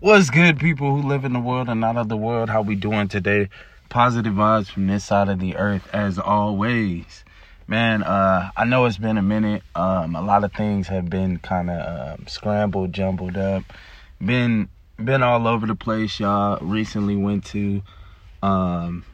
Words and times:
What's 0.00 0.30
good, 0.30 0.60
people 0.60 0.94
who 0.94 1.08
live 1.08 1.24
in 1.24 1.32
the 1.32 1.40
world 1.40 1.68
and 1.68 1.80
not 1.80 1.96
of 1.96 2.08
the 2.08 2.16
world? 2.16 2.48
How 2.48 2.62
we 2.62 2.76
doing 2.76 3.08
today? 3.08 3.48
Positive 3.88 4.32
vibes 4.32 4.68
from 4.68 4.86
this 4.86 5.04
side 5.04 5.28
of 5.28 5.40
the 5.40 5.56
earth, 5.56 5.88
as 5.92 6.20
always. 6.20 7.24
Man, 7.66 8.04
uh, 8.04 8.52
I 8.56 8.64
know 8.64 8.84
it's 8.84 8.96
been 8.96 9.18
a 9.18 9.22
minute. 9.22 9.64
Um, 9.74 10.14
a 10.14 10.22
lot 10.22 10.44
of 10.44 10.52
things 10.52 10.86
have 10.86 11.10
been 11.10 11.38
kind 11.38 11.68
of 11.68 12.20
um, 12.20 12.26
scrambled, 12.28 12.92
jumbled 12.92 13.36
up. 13.36 13.64
Been 14.24 14.68
been 15.02 15.24
all 15.24 15.48
over 15.48 15.66
the 15.66 15.74
place, 15.74 16.20
y'all. 16.20 16.58
Recently 16.60 17.16
went 17.16 17.44
to 17.46 17.82
um, 18.40 19.04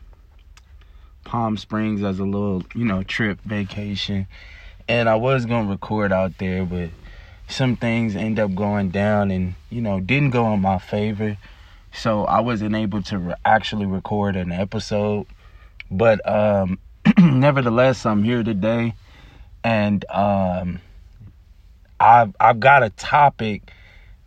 Palm 1.24 1.56
Springs 1.56 2.02
as 2.02 2.18
a 2.18 2.24
little, 2.24 2.62
you 2.74 2.84
know, 2.84 3.02
trip 3.02 3.38
vacation, 3.46 4.26
and 4.86 5.08
I 5.08 5.14
was 5.14 5.46
gonna 5.46 5.70
record 5.70 6.12
out 6.12 6.36
there, 6.36 6.66
but 6.66 6.90
some 7.48 7.76
things 7.76 8.16
end 8.16 8.38
up 8.38 8.54
going 8.54 8.90
down 8.90 9.30
and 9.30 9.54
you 9.70 9.80
know 9.80 10.00
didn't 10.00 10.30
go 10.30 10.52
in 10.52 10.60
my 10.60 10.78
favor. 10.78 11.36
So 11.92 12.24
i 12.24 12.40
wasn't 12.40 12.74
able 12.74 13.02
to 13.02 13.18
re- 13.18 13.34
actually 13.44 13.86
record 13.86 14.36
an 14.36 14.52
episode. 14.52 15.26
But 15.90 16.26
um 16.28 16.78
nevertheless 17.18 18.06
i'm 18.06 18.22
here 18.24 18.42
today. 18.42 18.94
And 19.62 20.04
um 20.10 20.80
i've 22.00 22.34
i've 22.40 22.60
got 22.60 22.82
a 22.82 22.90
topic 22.90 23.70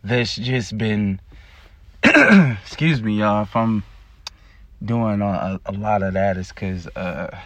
that's 0.02 0.36
just 0.36 0.76
been 0.78 1.20
excuse 2.04 3.02
me 3.02 3.18
y'all 3.18 3.42
if 3.42 3.54
i'm 3.54 3.82
doing 4.82 5.20
a, 5.20 5.60
a 5.66 5.72
lot 5.72 6.02
of 6.02 6.14
that 6.14 6.36
is 6.36 6.48
because 6.48 6.86
uh 6.88 7.36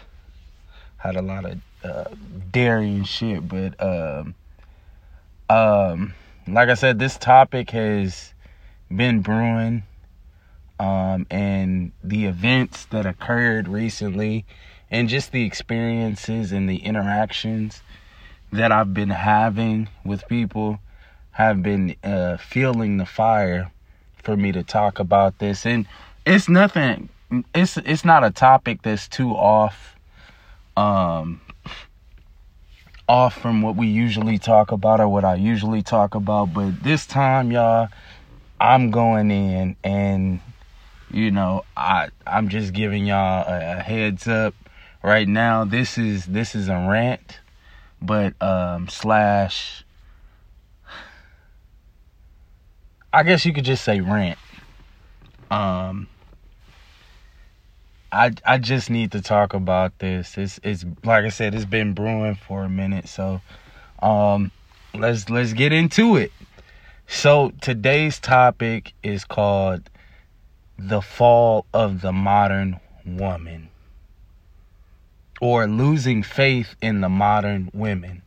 had 0.98 1.16
a 1.16 1.22
lot 1.22 1.44
of 1.44 1.60
uh 1.82 2.04
dairy 2.50 2.88
and 2.88 3.06
shit. 3.06 3.48
But 3.48 3.82
um 3.82 4.34
um, 5.52 6.14
like 6.48 6.70
I 6.70 6.74
said, 6.74 6.98
this 6.98 7.18
topic 7.18 7.70
has 7.70 8.32
been 8.94 9.20
brewing, 9.20 9.82
um, 10.80 11.26
and 11.30 11.92
the 12.02 12.24
events 12.24 12.86
that 12.86 13.04
occurred 13.04 13.68
recently, 13.68 14.46
and 14.90 15.08
just 15.10 15.30
the 15.30 15.44
experiences 15.44 16.52
and 16.52 16.68
the 16.68 16.76
interactions 16.76 17.82
that 18.50 18.72
I've 18.72 18.94
been 18.94 19.10
having 19.10 19.88
with 20.04 20.26
people 20.26 20.78
have 21.32 21.62
been 21.62 21.96
uh, 22.02 22.38
fueling 22.38 22.96
the 22.96 23.06
fire 23.06 23.70
for 24.22 24.36
me 24.36 24.52
to 24.52 24.62
talk 24.62 24.98
about 24.98 25.38
this. 25.38 25.66
And 25.66 25.86
it's 26.24 26.48
nothing. 26.48 27.10
It's 27.54 27.76
it's 27.76 28.04
not 28.04 28.24
a 28.24 28.30
topic 28.30 28.82
that's 28.82 29.06
too 29.06 29.32
off. 29.32 29.96
Um, 30.76 31.41
off 33.12 33.38
from 33.38 33.60
what 33.60 33.76
we 33.76 33.86
usually 33.86 34.38
talk 34.38 34.72
about 34.72 34.98
or 34.98 35.06
what 35.06 35.22
I 35.22 35.34
usually 35.34 35.82
talk 35.82 36.14
about, 36.14 36.54
but 36.54 36.82
this 36.82 37.04
time, 37.06 37.52
y'all, 37.52 37.88
I'm 38.58 38.90
going 38.90 39.30
in 39.30 39.76
and 39.84 40.40
you 41.10 41.30
know, 41.30 41.66
I 41.76 42.08
I'm 42.26 42.48
just 42.48 42.72
giving 42.72 43.04
y'all 43.04 43.46
a, 43.46 43.80
a 43.80 43.82
heads 43.82 44.26
up 44.26 44.54
right 45.02 45.28
now. 45.28 45.66
This 45.66 45.98
is 45.98 46.24
this 46.24 46.54
is 46.54 46.68
a 46.68 46.86
rant, 46.88 47.40
but 48.00 48.32
um 48.40 48.88
slash 48.88 49.84
I 53.12 53.24
guess 53.24 53.44
you 53.44 53.52
could 53.52 53.66
just 53.66 53.84
say 53.84 54.00
rant. 54.00 54.38
Um 55.50 56.08
I 58.12 58.32
I 58.44 58.58
just 58.58 58.90
need 58.90 59.12
to 59.12 59.22
talk 59.22 59.54
about 59.54 59.98
this. 59.98 60.36
It's 60.36 60.60
it's 60.62 60.84
like 61.02 61.24
I 61.24 61.30
said, 61.30 61.54
it's 61.54 61.64
been 61.64 61.94
brewing 61.94 62.34
for 62.34 62.62
a 62.62 62.68
minute, 62.68 63.08
so 63.08 63.40
um 64.00 64.50
let's 64.94 65.30
let's 65.30 65.54
get 65.54 65.72
into 65.72 66.16
it. 66.16 66.30
So 67.06 67.52
today's 67.62 68.20
topic 68.20 68.92
is 69.02 69.24
called 69.24 69.88
the 70.78 71.00
fall 71.00 71.64
of 71.72 72.02
the 72.02 72.12
modern 72.12 72.80
woman 73.06 73.68
or 75.40 75.66
losing 75.66 76.22
faith 76.22 76.74
in 76.82 77.00
the 77.00 77.08
modern 77.08 77.70
women. 77.72 78.22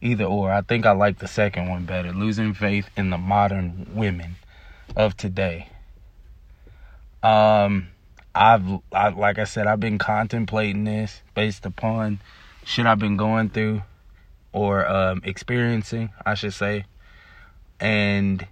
Either 0.00 0.24
or. 0.24 0.52
I 0.52 0.60
think 0.60 0.86
I 0.86 0.92
like 0.92 1.18
the 1.18 1.28
second 1.28 1.68
one 1.68 1.84
better. 1.84 2.12
Losing 2.12 2.54
faith 2.54 2.88
in 2.96 3.10
the 3.10 3.18
modern 3.18 3.88
women 3.94 4.36
of 4.94 5.16
today. 5.16 5.68
Um 7.22 7.88
I've 8.34 8.64
I, 8.92 9.08
like 9.08 9.38
I 9.38 9.44
said, 9.44 9.66
I've 9.66 9.80
been 9.80 9.98
contemplating 9.98 10.84
this 10.84 11.22
based 11.34 11.64
upon 11.64 12.20
shit 12.64 12.86
I've 12.86 12.98
been 12.98 13.16
going 13.16 13.50
through 13.50 13.82
or 14.52 14.86
um, 14.86 15.20
experiencing, 15.24 16.10
I 16.24 16.34
should 16.34 16.54
say, 16.54 16.84
and 17.78 18.46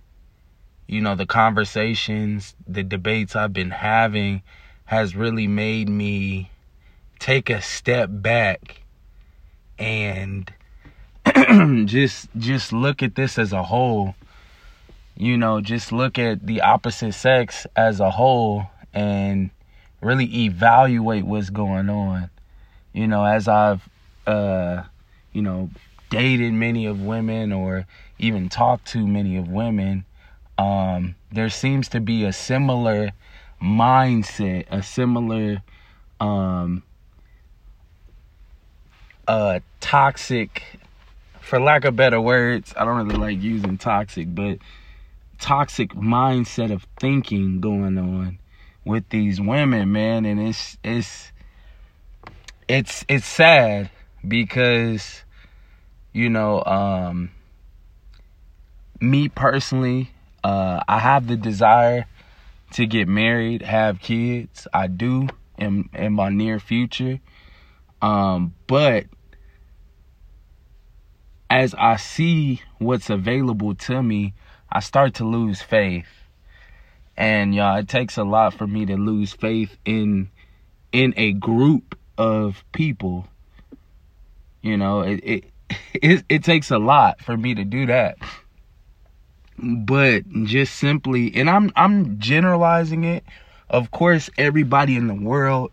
you 0.87 1.00
know 1.00 1.15
the 1.15 1.26
conversations, 1.26 2.54
the 2.66 2.82
debates 2.82 3.34
I've 3.34 3.53
been 3.53 3.71
having 3.71 4.42
has 4.84 5.16
really 5.16 5.47
made 5.47 5.88
me 5.88 6.50
take 7.19 7.50
a 7.50 7.60
step 7.60 8.09
back 8.10 8.82
and 9.78 10.53
just 11.88 12.28
just 12.37 12.72
look 12.72 13.03
at 13.03 13.15
this 13.15 13.38
as 13.38 13.53
a 13.53 13.62
whole. 13.65 14.15
You 15.16 15.37
know 15.37 15.60
just 15.60 15.92
look 15.92 16.19
at 16.19 16.47
the 16.47 16.60
opposite 16.60 17.12
sex 17.12 17.66
as 17.76 18.00
a 18.00 18.10
whole 18.10 18.66
and 18.94 19.50
really 20.03 20.45
evaluate 20.45 21.25
what's 21.25 21.49
going 21.49 21.89
on. 21.89 22.29
You 22.93 23.07
know, 23.07 23.25
as 23.25 23.49
I've, 23.49 23.89
uh, 24.27 24.83
you 25.33 25.41
know, 25.41 25.71
dated 26.11 26.53
many 26.53 26.85
of 26.87 27.01
women 27.01 27.53
or 27.53 27.87
even 28.19 28.49
talked 28.49 28.87
to 28.89 29.07
many 29.07 29.37
of 29.37 29.49
women, 29.49 30.05
um, 30.59 31.15
there 31.31 31.49
seems 31.49 31.89
to 31.91 32.01
be 32.01 32.25
a 32.25 32.33
similar 32.33 33.13
mindset, 33.63 34.67
a 34.71 34.83
similar, 34.83 35.63
um, 36.21 36.83
uh, 39.27 39.61
toxic, 39.81 40.63
for 41.41 41.61
lack 41.61 41.84
of 41.84 41.97
better 41.97 42.21
words, 42.21 42.75
I 42.77 42.84
don't 42.84 43.07
really 43.07 43.19
like 43.19 43.43
using 43.43 43.79
toxic, 43.79 44.34
but 44.34 44.59
toxic 45.39 45.91
mindset 45.91 46.73
of 46.73 46.87
thinking 46.99 47.61
going 47.61 47.99
on 47.99 48.39
with 48.84 49.09
these 49.10 49.41
women, 49.41 49.93
man, 49.93 50.25
and 50.25 50.41
it's 50.41 50.76
it's 50.82 51.32
it's 52.69 53.04
it's 53.09 53.26
sad 53.26 53.91
because 54.26 55.25
you 56.12 56.28
know, 56.28 56.62
um 56.65 57.31
me 59.00 59.28
personally, 59.28 60.10
uh 60.44 60.82
I 60.88 60.98
have 60.98 61.26
the 61.26 61.37
desire 61.37 62.06
to 62.72 62.87
get 62.87 63.09
married, 63.09 63.62
have 63.62 64.00
kids. 64.00 64.66
I 64.72 64.87
do 64.87 65.28
in 65.59 65.88
in 65.94 66.15
my 66.15 66.31
near 66.31 66.59
future. 66.59 67.21
Um 68.00 68.54
but 68.66 69.06
as 71.48 71.75
I 71.75 71.97
see 71.97 72.62
what's 72.78 73.10
available 73.10 73.75
to 73.75 74.03
me, 74.03 74.32
I 74.71 74.81
start 74.81 75.15
to 75.15 75.25
lose 75.25 75.60
faith 75.60 76.22
and 77.17 77.55
y'all 77.55 77.78
it 77.78 77.89
takes 77.89 78.17
a 78.17 78.25
lot 78.25 78.55
for 78.55 78.67
me 78.67 78.87
to 78.87 78.97
lose 78.97 79.33
faith 79.33 79.77
in 79.84 80.31
in 80.93 81.15
a 81.17 81.33
group 81.33 81.99
of 82.19 82.65
people. 82.73 83.27
You 84.62 84.77
know 84.77 85.00
it 85.00 85.21
it 85.22 85.45
it, 85.95 86.25
it 86.28 86.45
takes 86.45 86.71
a 86.71 86.78
lot 86.78 87.21
for 87.21 87.37
me 87.37 87.55
to 87.55 87.65
do 87.65 87.87
that. 87.87 88.19
But 89.59 90.28
just 90.45 90.77
simply 90.77 91.34
and 91.37 91.49
i'm 91.49 91.71
i'm 91.77 92.19
generalizing 92.19 93.05
it 93.05 93.22
of 93.71 93.91
course 93.91 94.28
everybody 94.37 94.97
in 94.97 95.06
the 95.06 95.15
world 95.15 95.71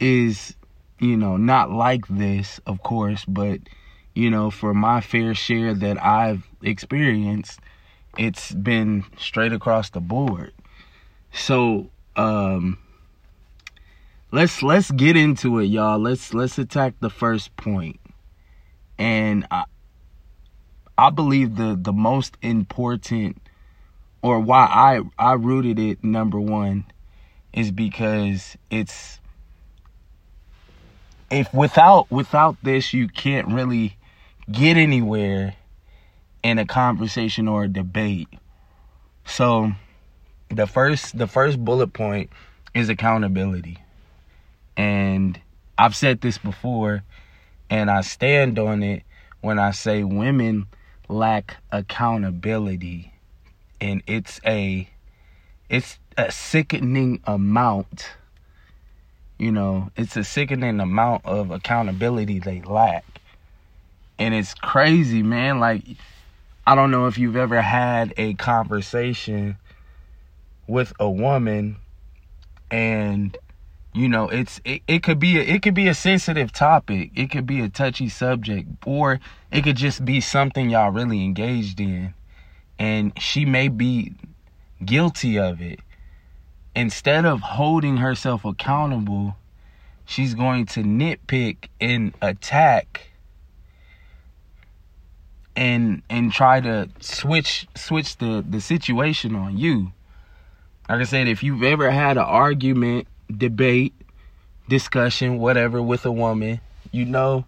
is 0.00 0.54
you 0.98 1.16
know 1.16 1.36
not 1.36 1.70
like 1.70 2.06
this 2.08 2.60
of 2.66 2.82
course 2.82 3.24
but 3.26 3.60
you 4.14 4.30
know 4.30 4.50
for 4.50 4.72
my 4.72 5.00
fair 5.00 5.34
share 5.34 5.74
that 5.74 6.02
i've 6.02 6.46
experienced 6.62 7.60
it's 8.16 8.52
been 8.52 9.04
straight 9.16 9.52
across 9.52 9.90
the 9.90 10.00
board 10.00 10.52
so 11.32 11.90
um 12.16 12.78
let's 14.30 14.62
let's 14.62 14.90
get 14.90 15.16
into 15.16 15.58
it, 15.58 15.66
y'all. 15.66 15.98
Let's 15.98 16.34
let's 16.34 16.58
attack 16.58 16.94
the 17.00 17.10
first 17.10 17.56
point. 17.56 18.00
And 18.98 19.46
I 19.50 19.64
I 20.96 21.10
believe 21.10 21.56
the 21.56 21.78
the 21.80 21.92
most 21.92 22.36
important 22.42 23.40
or 24.22 24.40
why 24.40 24.66
I 24.66 25.00
I 25.18 25.34
rooted 25.34 25.78
it 25.78 26.02
number 26.02 26.40
1 26.40 26.84
is 27.52 27.70
because 27.70 28.56
it's 28.70 29.20
if 31.30 31.52
without 31.54 32.10
without 32.10 32.56
this 32.62 32.92
you 32.92 33.08
can't 33.08 33.48
really 33.48 33.96
get 34.50 34.76
anywhere 34.76 35.54
in 36.42 36.58
a 36.58 36.66
conversation 36.66 37.48
or 37.48 37.64
a 37.64 37.68
debate. 37.68 38.28
So 39.24 39.72
the 40.50 40.66
first 40.66 41.16
the 41.16 41.26
first 41.26 41.62
bullet 41.64 41.92
point 41.92 42.30
is 42.74 42.88
accountability. 42.88 43.78
And 44.76 45.40
I've 45.76 45.96
said 45.96 46.20
this 46.20 46.38
before 46.38 47.02
and 47.70 47.90
I 47.90 48.00
stand 48.00 48.58
on 48.58 48.82
it 48.82 49.02
when 49.40 49.58
I 49.58 49.72
say 49.72 50.04
women 50.04 50.66
lack 51.08 51.56
accountability 51.72 53.12
and 53.80 54.02
it's 54.06 54.40
a 54.46 54.88
it's 55.68 55.98
a 56.16 56.32
sickening 56.32 57.20
amount. 57.24 58.08
You 59.38 59.52
know, 59.52 59.90
it's 59.96 60.16
a 60.16 60.24
sickening 60.24 60.80
amount 60.80 61.24
of 61.24 61.50
accountability 61.50 62.40
they 62.40 62.60
lack. 62.62 63.04
And 64.18 64.34
it's 64.34 64.52
crazy, 64.52 65.22
man. 65.22 65.60
Like, 65.60 65.84
I 66.66 66.74
don't 66.74 66.90
know 66.90 67.06
if 67.06 67.18
you've 67.18 67.36
ever 67.36 67.60
had 67.62 68.14
a 68.16 68.34
conversation 68.34 69.56
with 70.68 70.92
a 71.00 71.10
woman 71.10 71.76
and 72.70 73.36
you 73.94 74.08
know 74.08 74.28
it's 74.28 74.60
it, 74.64 74.82
it 74.86 75.02
could 75.02 75.18
be 75.18 75.38
a, 75.38 75.42
it 75.42 75.62
could 75.62 75.74
be 75.74 75.88
a 75.88 75.94
sensitive 75.94 76.52
topic. 76.52 77.10
It 77.16 77.30
could 77.30 77.46
be 77.46 77.60
a 77.60 77.68
touchy 77.68 78.08
subject 78.08 78.68
or 78.86 79.18
it 79.50 79.64
could 79.64 79.76
just 79.76 80.04
be 80.04 80.20
something 80.20 80.70
y'all 80.70 80.92
really 80.92 81.24
engaged 81.24 81.80
in 81.80 82.14
and 82.78 83.18
she 83.20 83.44
may 83.44 83.68
be 83.68 84.12
guilty 84.84 85.38
of 85.38 85.60
it. 85.60 85.80
Instead 86.76 87.24
of 87.24 87.40
holding 87.40 87.96
herself 87.96 88.44
accountable 88.44 89.36
she's 90.04 90.34
going 90.34 90.66
to 90.66 90.82
nitpick 90.82 91.68
and 91.80 92.14
attack 92.22 93.10
and 95.56 96.02
and 96.08 96.30
try 96.32 96.60
to 96.60 96.88
switch 97.00 97.66
switch 97.74 98.18
the 98.18 98.44
the 98.48 98.60
situation 98.60 99.34
on 99.34 99.56
you 99.56 99.92
like 100.88 101.00
i 101.00 101.04
said 101.04 101.28
if 101.28 101.42
you've 101.42 101.62
ever 101.62 101.90
had 101.90 102.16
an 102.16 102.24
argument 102.24 103.06
debate, 103.34 103.94
discussion, 104.68 105.38
whatever 105.38 105.82
with 105.82 106.06
a 106.06 106.12
woman, 106.12 106.60
you 106.90 107.04
know 107.04 107.44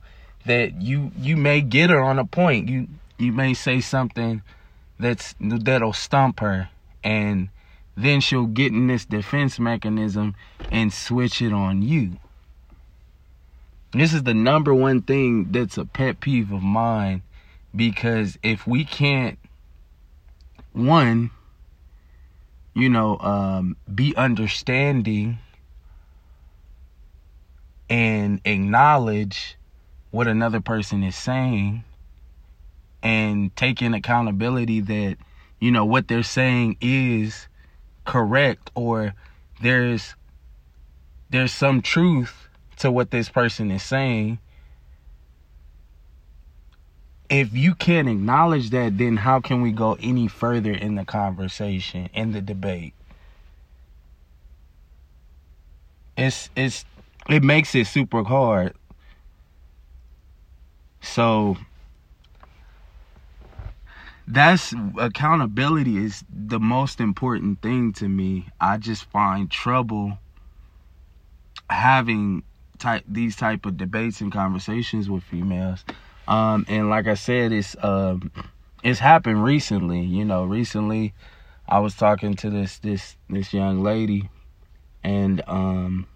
that 0.46 0.80
you 0.80 1.12
you 1.18 1.36
may 1.36 1.60
get 1.60 1.90
her 1.90 2.00
on 2.00 2.18
a 2.18 2.24
point. 2.24 2.68
You 2.68 2.88
you 3.18 3.32
may 3.32 3.54
say 3.54 3.80
something 3.80 4.42
that's 4.98 5.34
that'll 5.40 5.92
stump 5.92 6.40
her 6.40 6.68
and 7.02 7.48
then 7.96 8.20
she'll 8.20 8.46
get 8.46 8.72
in 8.72 8.86
this 8.86 9.04
defense 9.04 9.58
mechanism 9.58 10.34
and 10.70 10.92
switch 10.92 11.42
it 11.42 11.52
on 11.52 11.82
you. 11.82 12.16
This 13.92 14.14
is 14.14 14.22
the 14.22 14.34
number 14.34 14.72
one 14.72 15.02
thing 15.02 15.50
that's 15.50 15.76
a 15.76 15.84
pet 15.84 16.20
peeve 16.20 16.52
of 16.52 16.62
mine 16.62 17.22
because 17.74 18.38
if 18.42 18.66
we 18.66 18.84
can't 18.84 19.38
one 20.72 21.30
you 22.80 22.88
know 22.88 23.18
um, 23.18 23.76
be 23.94 24.14
understanding 24.16 25.38
and 27.90 28.40
acknowledge 28.44 29.56
what 30.10 30.26
another 30.26 30.60
person 30.60 31.02
is 31.02 31.14
saying 31.14 31.84
and 33.02 33.54
taking 33.56 33.94
accountability 33.94 34.80
that 34.80 35.16
you 35.60 35.70
know 35.70 35.84
what 35.84 36.08
they're 36.08 36.22
saying 36.22 36.76
is 36.80 37.48
correct 38.04 38.70
or 38.74 39.14
there's 39.60 40.14
there's 41.28 41.52
some 41.52 41.82
truth 41.82 42.48
to 42.78 42.90
what 42.90 43.10
this 43.10 43.28
person 43.28 43.70
is 43.70 43.82
saying 43.82 44.38
if 47.30 47.54
you 47.54 47.74
can't 47.74 48.08
acknowledge 48.08 48.70
that 48.70 48.98
then 48.98 49.16
how 49.16 49.40
can 49.40 49.62
we 49.62 49.72
go 49.72 49.96
any 50.00 50.28
further 50.28 50.72
in 50.72 50.96
the 50.96 51.04
conversation 51.04 52.10
in 52.12 52.32
the 52.32 52.40
debate 52.40 52.92
it's 56.16 56.50
it's 56.54 56.84
it 57.28 57.42
makes 57.42 57.74
it 57.74 57.86
super 57.86 58.24
hard. 58.24 58.74
So 61.00 61.56
that's 64.26 64.74
accountability 64.98 65.96
is 65.96 66.24
the 66.28 66.60
most 66.60 67.00
important 67.00 67.62
thing 67.62 67.92
to 67.94 68.08
me. 68.08 68.48
I 68.60 68.76
just 68.76 69.04
find 69.04 69.50
trouble 69.50 70.18
having 71.68 72.42
type 72.78 73.04
these 73.08 73.36
type 73.36 73.64
of 73.64 73.76
debates 73.76 74.20
and 74.20 74.32
conversations 74.32 75.08
with 75.08 75.22
females. 75.22 75.84
Um, 76.30 76.64
and 76.68 76.88
like 76.88 77.08
I 77.08 77.14
said, 77.14 77.50
it's 77.50 77.74
um, 77.82 78.30
it's 78.84 79.00
happened 79.00 79.42
recently. 79.42 80.00
You 80.00 80.24
know, 80.24 80.44
recently 80.44 81.12
I 81.68 81.80
was 81.80 81.96
talking 81.96 82.34
to 82.34 82.50
this 82.50 82.78
this 82.78 83.16
this 83.28 83.52
young 83.52 83.82
lady, 83.82 84.30
and 85.02 85.42
um, 85.48 86.06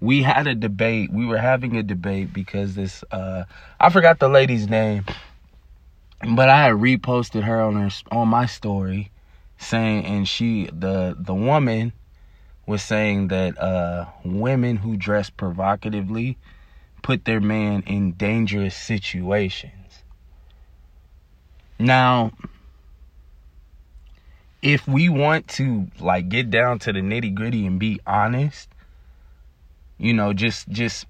we 0.00 0.22
had 0.22 0.46
a 0.46 0.54
debate. 0.54 1.12
We 1.12 1.26
were 1.26 1.36
having 1.36 1.76
a 1.76 1.82
debate 1.82 2.32
because 2.32 2.74
this 2.74 3.04
uh 3.10 3.44
I 3.78 3.90
forgot 3.90 4.20
the 4.20 4.28
lady's 4.28 4.68
name, 4.68 5.04
but 6.34 6.48
I 6.48 6.62
had 6.64 6.72
reposted 6.76 7.42
her 7.42 7.60
on 7.60 7.74
her 7.74 7.90
on 8.10 8.28
my 8.28 8.46
story 8.46 9.10
saying 9.58 10.06
and 10.06 10.26
she 10.26 10.70
the 10.72 11.14
the 11.18 11.34
woman 11.34 11.92
was 12.66 12.82
saying 12.82 13.28
that 13.28 13.58
uh 13.58 14.06
women 14.24 14.76
who 14.78 14.96
dress 14.96 15.28
provocatively 15.28 16.38
put 17.02 17.24
their 17.24 17.40
man 17.40 17.82
in 17.86 18.12
dangerous 18.12 18.76
situations. 18.76 19.74
Now, 21.78 22.32
if 24.62 24.86
we 24.86 25.08
want 25.08 25.48
to 25.48 25.86
like 25.98 26.28
get 26.28 26.50
down 26.50 26.78
to 26.80 26.92
the 26.92 27.00
nitty 27.00 27.34
gritty 27.34 27.66
and 27.66 27.78
be 27.78 28.00
honest, 28.06 28.68
you 29.98 30.12
know, 30.12 30.32
just 30.32 30.68
just 30.68 31.06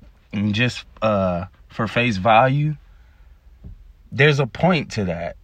just 0.52 0.84
uh 1.02 1.46
for 1.69 1.88
face 1.88 2.16
value, 2.16 2.76
there's 4.12 4.38
a 4.40 4.46
point 4.46 4.93
to 4.93 5.04
that. 5.04 5.36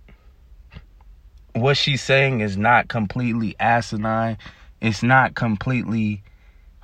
What 1.54 1.76
she's 1.76 2.02
saying 2.02 2.40
is 2.40 2.56
not 2.56 2.88
completely 2.88 3.56
asinine. 3.58 4.38
It's 4.81 5.02
not 5.02 5.34
completely 5.34 6.22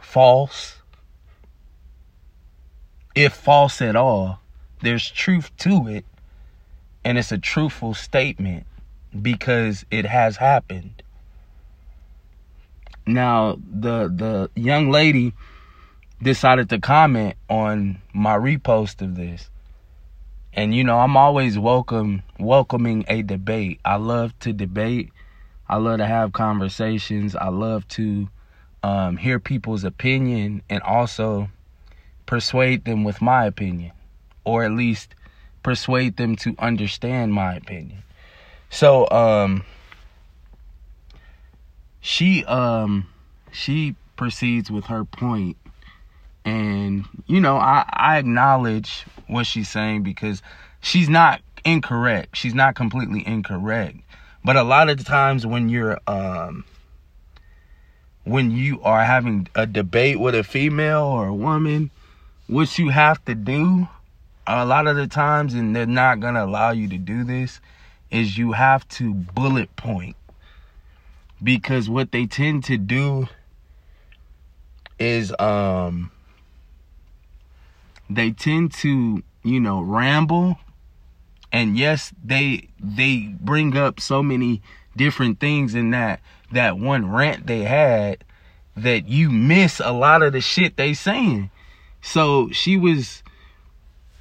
false. 0.00 0.81
If 3.14 3.34
false 3.34 3.82
at 3.82 3.96
all, 3.96 4.40
there's 4.80 5.10
truth 5.10 5.54
to 5.58 5.88
it. 5.88 6.04
And 7.04 7.18
it's 7.18 7.32
a 7.32 7.38
truthful 7.38 7.94
statement 7.94 8.66
because 9.20 9.84
it 9.90 10.06
has 10.06 10.36
happened. 10.36 11.02
Now, 13.06 13.56
the 13.56 14.08
the 14.08 14.50
young 14.54 14.90
lady 14.90 15.34
decided 16.22 16.68
to 16.70 16.78
comment 16.78 17.34
on 17.50 18.00
my 18.14 18.36
repost 18.36 19.02
of 19.02 19.16
this. 19.16 19.50
And 20.54 20.74
you 20.74 20.84
know, 20.84 20.98
I'm 21.00 21.16
always 21.16 21.58
welcome 21.58 22.22
welcoming 22.38 23.04
a 23.08 23.22
debate. 23.22 23.80
I 23.84 23.96
love 23.96 24.38
to 24.40 24.52
debate. 24.52 25.10
I 25.68 25.76
love 25.76 25.98
to 25.98 26.06
have 26.06 26.32
conversations. 26.32 27.34
I 27.34 27.48
love 27.48 27.88
to 27.88 28.28
um, 28.82 29.16
hear 29.16 29.40
people's 29.40 29.84
opinion 29.84 30.62
and 30.70 30.82
also 30.82 31.48
persuade 32.32 32.86
them 32.86 33.04
with 33.04 33.20
my 33.20 33.44
opinion, 33.44 33.92
or 34.42 34.64
at 34.64 34.72
least 34.72 35.14
persuade 35.62 36.16
them 36.16 36.34
to 36.34 36.54
understand 36.58 37.30
my 37.30 37.54
opinion. 37.54 38.02
So, 38.70 39.06
um, 39.10 39.64
she 42.00 42.42
um, 42.46 43.06
she 43.50 43.96
proceeds 44.16 44.70
with 44.70 44.86
her 44.86 45.04
point 45.04 45.58
and, 46.42 47.04
you 47.26 47.38
know, 47.38 47.58
I, 47.58 47.84
I 47.92 48.16
acknowledge 48.16 49.04
what 49.26 49.44
she's 49.44 49.68
saying 49.68 50.02
because 50.02 50.40
she's 50.80 51.10
not 51.10 51.42
incorrect. 51.66 52.34
She's 52.34 52.54
not 52.54 52.74
completely 52.76 53.26
incorrect. 53.26 53.98
But 54.42 54.56
a 54.56 54.62
lot 54.62 54.88
of 54.88 54.96
the 54.96 55.04
times 55.04 55.46
when 55.46 55.68
you're 55.68 56.00
um 56.06 56.64
when 58.24 58.52
you 58.52 58.80
are 58.80 59.04
having 59.04 59.48
a 59.54 59.66
debate 59.66 60.18
with 60.18 60.34
a 60.34 60.42
female 60.42 61.02
or 61.02 61.26
a 61.26 61.34
woman, 61.34 61.90
what 62.52 62.78
you 62.78 62.90
have 62.90 63.24
to 63.24 63.34
do 63.34 63.88
a 64.46 64.66
lot 64.66 64.86
of 64.86 64.96
the 64.96 65.06
times, 65.06 65.54
and 65.54 65.74
they're 65.74 65.86
not 65.86 66.20
gonna 66.20 66.44
allow 66.44 66.70
you 66.70 66.88
to 66.88 66.98
do 66.98 67.24
this, 67.24 67.60
is 68.10 68.36
you 68.36 68.52
have 68.52 68.86
to 68.88 69.14
bullet 69.14 69.74
point. 69.76 70.16
Because 71.42 71.88
what 71.88 72.12
they 72.12 72.26
tend 72.26 72.64
to 72.64 72.76
do 72.76 73.28
is 74.98 75.34
um 75.38 76.10
they 78.10 78.30
tend 78.30 78.72
to, 78.72 79.22
you 79.42 79.60
know, 79.60 79.80
ramble. 79.80 80.58
And 81.50 81.76
yes, 81.76 82.12
they 82.22 82.68
they 82.78 83.34
bring 83.40 83.76
up 83.76 83.98
so 83.98 84.22
many 84.22 84.62
different 84.96 85.40
things 85.40 85.74
in 85.74 85.90
that 85.90 86.20
that 86.52 86.78
one 86.78 87.10
rant 87.10 87.46
they 87.46 87.62
had 87.62 88.24
that 88.76 89.08
you 89.08 89.30
miss 89.30 89.80
a 89.80 89.92
lot 89.92 90.22
of 90.22 90.32
the 90.32 90.40
shit 90.40 90.76
they 90.76 90.92
saying. 90.92 91.50
So 92.02 92.50
she 92.50 92.76
was 92.76 93.22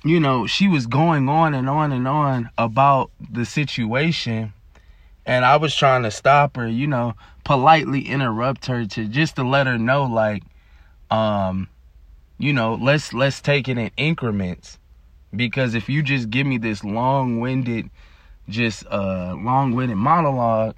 you 0.04 0.20
know, 0.20 0.48
she 0.48 0.68
was 0.68 0.88
going 0.88 1.30
on 1.30 1.54
and 1.54 1.70
on 1.70 1.92
and 1.92 2.08
on 2.08 2.50
about 2.58 3.12
the 3.20 3.46
situation 3.46 4.54
and 5.26 5.46
I 5.46 5.58
was 5.58 5.76
trying 5.76 6.04
to 6.04 6.12
stop 6.12 6.56
her, 6.56 6.68
you 6.68 6.88
know, 6.88 7.14
politely 7.44 8.02
interrupt 8.02 8.66
her 8.66 8.86
to 8.86 9.08
just 9.08 9.36
to 9.36 9.44
let 9.44 9.68
her 9.68 9.78
know 9.78 10.06
like 10.06 10.44
um 11.10 11.68
you 12.38 12.54
know, 12.54 12.74
let's 12.76 13.14
let's 13.14 13.42
take 13.42 13.68
it 13.68 13.78
in 13.78 13.92
increments. 13.98 14.80
Because 15.36 15.76
if 15.76 15.88
you 15.88 16.02
just 16.02 16.30
give 16.30 16.46
me 16.46 16.58
this 16.58 16.84
long-winded, 16.84 17.90
just 18.50 18.86
uh 18.88 19.36
long-winded 19.38 19.98
monologue, 19.98 20.76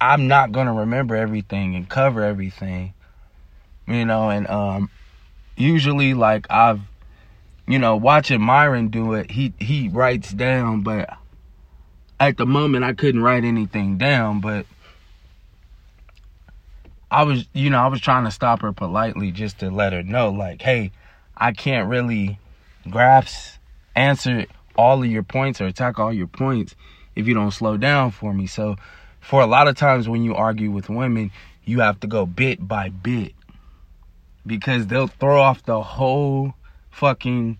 I'm 0.00 0.28
not 0.28 0.52
gonna 0.52 0.74
remember 0.74 1.16
everything 1.16 1.74
and 1.74 1.88
cover 1.88 2.22
everything. 2.22 2.92
You 3.86 4.04
know, 4.04 4.28
and 4.30 4.46
um 4.48 4.90
usually 5.56 6.14
like 6.14 6.46
I've 6.50 6.80
you 7.66 7.78
know, 7.78 7.96
watching 7.96 8.40
Myron 8.40 8.88
do 8.88 9.14
it, 9.14 9.30
he 9.30 9.52
he 9.58 9.88
writes 9.88 10.32
down, 10.32 10.82
but 10.82 11.16
at 12.20 12.36
the 12.36 12.46
moment 12.46 12.84
I 12.84 12.92
couldn't 12.92 13.22
write 13.22 13.44
anything 13.44 13.96
down, 13.96 14.40
but 14.40 14.66
I 17.10 17.22
was, 17.22 17.46
you 17.52 17.70
know, 17.70 17.78
I 17.78 17.86
was 17.86 18.00
trying 18.00 18.24
to 18.24 18.30
stop 18.30 18.60
her 18.62 18.72
politely 18.72 19.30
just 19.30 19.60
to 19.60 19.70
let 19.70 19.92
her 19.92 20.02
know, 20.02 20.30
like, 20.30 20.60
hey, 20.60 20.90
I 21.36 21.52
can't 21.52 21.88
really 21.88 22.38
grasp, 22.90 23.58
answer 23.94 24.46
all 24.76 25.02
of 25.02 25.10
your 25.10 25.22
points 25.22 25.60
or 25.60 25.66
attack 25.66 25.98
all 25.98 26.12
your 26.12 26.26
points 26.26 26.74
if 27.14 27.26
you 27.28 27.34
don't 27.34 27.52
slow 27.52 27.76
down 27.76 28.10
for 28.10 28.34
me. 28.34 28.46
So, 28.46 28.76
for 29.20 29.40
a 29.40 29.46
lot 29.46 29.68
of 29.68 29.76
times 29.76 30.06
when 30.06 30.22
you 30.22 30.34
argue 30.34 30.70
with 30.70 30.90
women, 30.90 31.30
you 31.64 31.80
have 31.80 31.98
to 32.00 32.06
go 32.06 32.26
bit 32.26 32.66
by 32.68 32.90
bit 32.90 33.33
because 34.46 34.86
they'll 34.86 35.06
throw 35.06 35.40
off 35.40 35.62
the 35.64 35.82
whole 35.82 36.54
fucking 36.90 37.58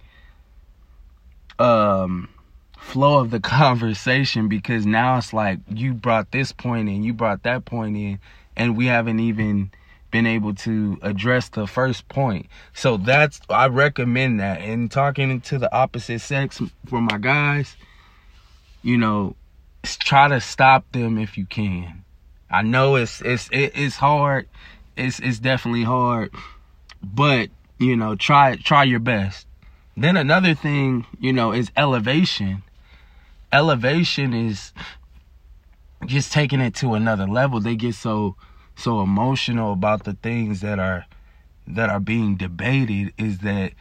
um 1.58 2.28
flow 2.78 3.20
of 3.20 3.30
the 3.30 3.40
conversation 3.60 4.48
because 4.48 4.86
now 4.86 5.18
it's 5.18 5.32
like 5.32 5.58
you 5.68 5.94
brought 5.94 6.30
this 6.30 6.52
point 6.52 6.88
in, 6.88 7.02
you 7.02 7.12
brought 7.12 7.42
that 7.42 7.64
point 7.64 7.96
in, 7.96 8.18
and 8.56 8.76
we 8.76 8.86
haven't 8.86 9.20
even 9.20 9.70
been 10.10 10.26
able 10.26 10.54
to 10.54 10.96
address 11.02 11.48
the 11.48 11.66
first 11.66 12.08
point. 12.08 12.46
So 12.72 12.96
that's 12.96 13.40
I 13.48 13.66
recommend 13.66 14.38
that. 14.38 14.60
And 14.60 14.90
talking 14.90 15.40
to 15.40 15.58
the 15.58 15.74
opposite 15.74 16.20
sex 16.20 16.62
for 16.86 17.00
my 17.00 17.18
guys, 17.18 17.76
you 18.82 18.96
know, 18.96 19.34
try 19.82 20.28
to 20.28 20.40
stop 20.40 20.84
them 20.92 21.18
if 21.18 21.36
you 21.36 21.46
can. 21.46 22.04
I 22.48 22.62
know 22.62 22.94
it's 22.94 23.20
it's 23.22 23.48
it's 23.50 23.96
hard. 23.96 24.48
It's 24.96 25.18
it's 25.18 25.40
definitely 25.40 25.82
hard, 25.82 26.30
but 27.04 27.50
you 27.78 27.96
know, 27.96 28.14
try 28.14 28.56
try 28.56 28.84
your 28.84 29.00
best. 29.00 29.46
Then 29.96 30.16
another 30.16 30.54
thing, 30.54 31.06
you 31.20 31.32
know, 31.32 31.52
is 31.52 31.70
elevation. 31.76 32.62
Elevation 33.52 34.34
is 34.34 34.72
just 36.06 36.32
taking 36.32 36.60
it 36.60 36.74
to 36.76 36.94
another 36.94 37.26
level. 37.26 37.60
They 37.60 37.76
get 37.76 37.94
so 37.94 38.36
so 38.76 39.00
emotional 39.00 39.72
about 39.72 40.04
the 40.04 40.14
things 40.14 40.60
that 40.60 40.78
are 40.78 41.06
that 41.66 41.90
are 41.90 42.00
being 42.00 42.36
debated 42.36 43.12
is 43.16 43.38
that 43.38 43.72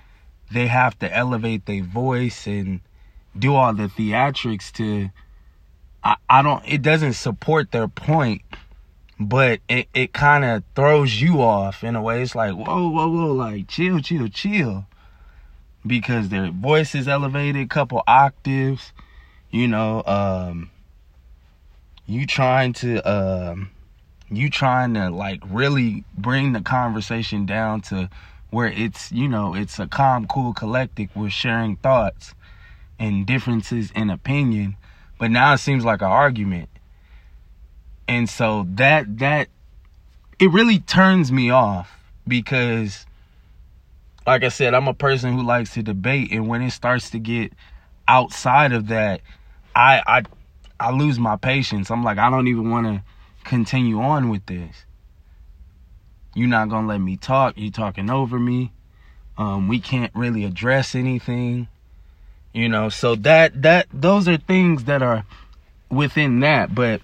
they 0.51 0.67
have 0.67 0.97
to 0.99 1.13
elevate 1.15 1.65
their 1.65 1.83
voice 1.83 2.47
and 2.47 2.79
do 3.37 3.55
all 3.55 3.73
the 3.73 3.87
theatrics 3.87 4.71
to 4.73 5.09
I, 6.03 6.15
I 6.29 6.41
don't 6.41 6.63
it 6.65 6.81
doesn't 6.81 7.13
support 7.13 7.71
their 7.71 7.87
point 7.87 8.43
but 9.19 9.59
it, 9.69 9.87
it 9.93 10.13
kind 10.13 10.43
of 10.43 10.63
throws 10.75 11.21
you 11.21 11.41
off 11.41 11.83
in 11.83 11.95
a 11.95 12.01
way 12.01 12.21
it's 12.21 12.35
like 12.35 12.53
whoa 12.53 12.89
whoa 12.89 13.07
whoa 13.09 13.31
like 13.31 13.67
chill 13.67 13.99
chill 13.99 14.27
chill 14.27 14.85
because 15.85 16.29
their 16.29 16.49
voice 16.51 16.95
is 16.95 17.07
elevated, 17.07 17.69
couple 17.69 18.03
octaves, 18.07 18.93
you 19.51 19.67
know, 19.67 20.03
um, 20.05 20.69
you 22.05 22.25
trying 22.25 22.73
to, 22.73 22.99
um, 23.01 23.69
you 24.29 24.49
trying 24.49 24.93
to 24.93 25.09
like 25.09 25.41
really 25.47 26.03
bring 26.17 26.53
the 26.53 26.61
conversation 26.61 27.45
down 27.45 27.81
to 27.81 28.09
where 28.49 28.67
it's, 28.67 29.11
you 29.11 29.27
know, 29.27 29.55
it's 29.55 29.79
a 29.79 29.87
calm, 29.87 30.27
cool 30.27 30.53
collective. 30.53 31.09
We're 31.15 31.29
sharing 31.29 31.75
thoughts 31.77 32.33
and 32.99 33.25
differences 33.25 33.91
in 33.91 34.09
opinion, 34.09 34.77
but 35.19 35.31
now 35.31 35.53
it 35.53 35.59
seems 35.59 35.83
like 35.83 36.01
an 36.01 36.07
argument. 36.07 36.69
And 38.07 38.29
so 38.29 38.67
that, 38.75 39.19
that, 39.19 39.47
it 40.39 40.51
really 40.51 40.79
turns 40.79 41.31
me 41.31 41.49
off 41.49 41.89
because 42.27 43.05
like 44.25 44.43
I 44.43 44.49
said, 44.49 44.73
I'm 44.73 44.87
a 44.87 44.93
person 44.93 45.33
who 45.33 45.43
likes 45.43 45.73
to 45.73 45.83
debate, 45.83 46.31
and 46.31 46.47
when 46.47 46.61
it 46.61 46.71
starts 46.71 47.09
to 47.11 47.19
get 47.19 47.53
outside 48.07 48.71
of 48.71 48.87
that, 48.87 49.21
I 49.75 50.01
I 50.05 50.23
I 50.79 50.91
lose 50.91 51.19
my 51.19 51.35
patience. 51.35 51.89
I'm 51.91 52.03
like, 52.03 52.17
I 52.17 52.29
don't 52.29 52.47
even 52.47 52.69
want 52.69 52.87
to 52.87 53.03
continue 53.43 53.99
on 53.99 54.29
with 54.29 54.45
this. 54.45 54.85
You're 56.35 56.47
not 56.47 56.69
gonna 56.69 56.87
let 56.87 56.99
me 56.99 57.17
talk. 57.17 57.57
You 57.57 57.71
talking 57.71 58.09
over 58.09 58.39
me. 58.39 58.71
Um, 59.37 59.67
we 59.67 59.79
can't 59.79 60.13
really 60.15 60.45
address 60.45 60.95
anything. 60.95 61.67
You 62.53 62.69
know, 62.69 62.89
so 62.89 63.15
that 63.15 63.61
that 63.63 63.87
those 63.91 64.27
are 64.27 64.37
things 64.37 64.85
that 64.85 65.01
are 65.01 65.25
within 65.89 66.39
that. 66.41 66.73
But 66.73 67.01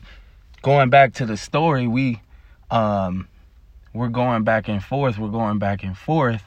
going 0.61 0.89
back 0.89 1.13
to 1.15 1.25
the 1.25 1.37
story, 1.37 1.87
we 1.87 2.21
um 2.71 3.27
we're 3.93 4.09
going 4.09 4.43
back 4.43 4.67
and 4.67 4.83
forth. 4.83 5.17
We're 5.17 5.29
going 5.29 5.59
back 5.59 5.83
and 5.83 5.97
forth 5.97 6.43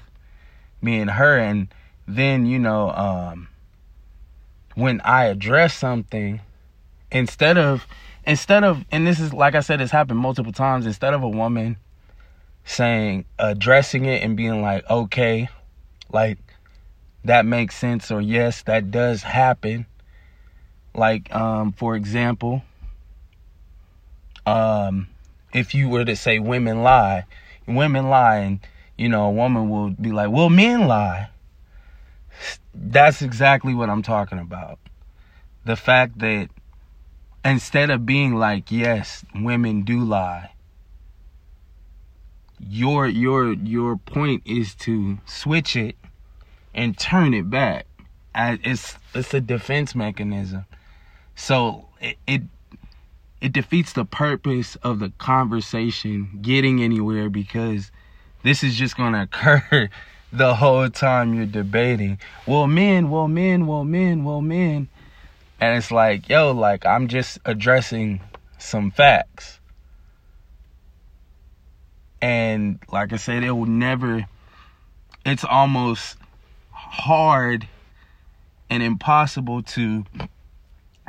me 0.82 0.98
and 0.98 1.10
her 1.10 1.38
and 1.38 1.68
then 2.06 2.44
you 2.44 2.58
know 2.58 2.90
um 2.90 3.48
when 4.74 5.00
i 5.02 5.24
address 5.24 5.74
something 5.74 6.40
instead 7.10 7.56
of 7.56 7.86
instead 8.26 8.64
of 8.64 8.84
and 8.90 9.06
this 9.06 9.20
is 9.20 9.32
like 9.32 9.54
i 9.54 9.60
said 9.60 9.80
it's 9.80 9.92
happened 9.92 10.18
multiple 10.18 10.52
times 10.52 10.84
instead 10.84 11.14
of 11.14 11.22
a 11.22 11.28
woman 11.28 11.76
saying 12.64 13.24
addressing 13.38 14.04
it 14.04 14.22
and 14.22 14.36
being 14.36 14.60
like 14.60 14.88
okay 14.90 15.48
like 16.10 16.38
that 17.24 17.46
makes 17.46 17.76
sense 17.76 18.10
or 18.10 18.20
yes 18.20 18.62
that 18.62 18.90
does 18.90 19.22
happen 19.22 19.86
like 20.94 21.32
um 21.34 21.70
for 21.72 21.94
example 21.94 22.62
um 24.46 25.08
if 25.52 25.74
you 25.74 25.88
were 25.88 26.04
to 26.04 26.16
say 26.16 26.38
women 26.38 26.82
lie 26.82 27.24
women 27.66 28.08
lie 28.08 28.38
and 28.38 28.60
you 28.96 29.08
know, 29.08 29.24
a 29.24 29.30
woman 29.30 29.68
will 29.68 29.90
be 29.90 30.12
like, 30.12 30.30
well, 30.30 30.48
men 30.48 30.86
lie. 30.86 31.30
That's 32.72 33.22
exactly 33.22 33.74
what 33.74 33.90
I'm 33.90 34.02
talking 34.02 34.38
about. 34.38 34.78
The 35.64 35.76
fact 35.76 36.18
that 36.20 36.50
instead 37.44 37.90
of 37.90 38.06
being 38.06 38.36
like, 38.36 38.70
yes, 38.70 39.24
women 39.34 39.82
do 39.82 40.04
lie, 40.04 40.52
your 42.60 43.08
your 43.08 43.52
your 43.54 43.96
point 43.96 44.42
is 44.46 44.74
to 44.76 45.18
switch 45.26 45.74
it 45.74 45.96
and 46.72 46.96
turn 46.96 47.34
it 47.34 47.50
back. 47.50 47.86
It's 48.34 48.96
it's 49.14 49.34
a 49.34 49.40
defense 49.40 49.94
mechanism. 49.94 50.64
So 51.34 51.88
it, 52.00 52.18
it 52.26 52.42
it 53.42 53.52
defeats 53.52 53.92
the 53.92 54.04
purpose 54.04 54.76
of 54.76 55.00
the 55.00 55.10
conversation 55.18 56.38
getting 56.42 56.80
anywhere 56.80 57.28
because 57.28 57.90
this 58.44 58.62
is 58.62 58.76
just 58.76 58.96
going 58.96 59.14
to 59.14 59.22
occur 59.22 59.90
the 60.32 60.54
whole 60.54 60.88
time 60.88 61.34
you're 61.34 61.44
debating. 61.44 62.20
Well, 62.46 62.68
men, 62.68 63.10
well, 63.10 63.26
men, 63.26 63.66
well, 63.66 63.82
men, 63.82 64.22
well, 64.22 64.40
men. 64.40 64.88
And 65.60 65.76
it's 65.76 65.90
like, 65.90 66.28
yo, 66.28 66.52
like, 66.52 66.86
I'm 66.86 67.08
just 67.08 67.40
addressing 67.44 68.20
some 68.58 68.92
facts. 68.92 69.58
And 72.20 72.78
like 72.92 73.12
I 73.12 73.16
said, 73.16 73.42
it 73.42 73.50
will 73.50 73.66
never, 73.66 74.24
it's 75.26 75.44
almost 75.44 76.16
hard 76.70 77.66
and 78.70 78.84
impossible 78.84 79.64
to 79.64 80.04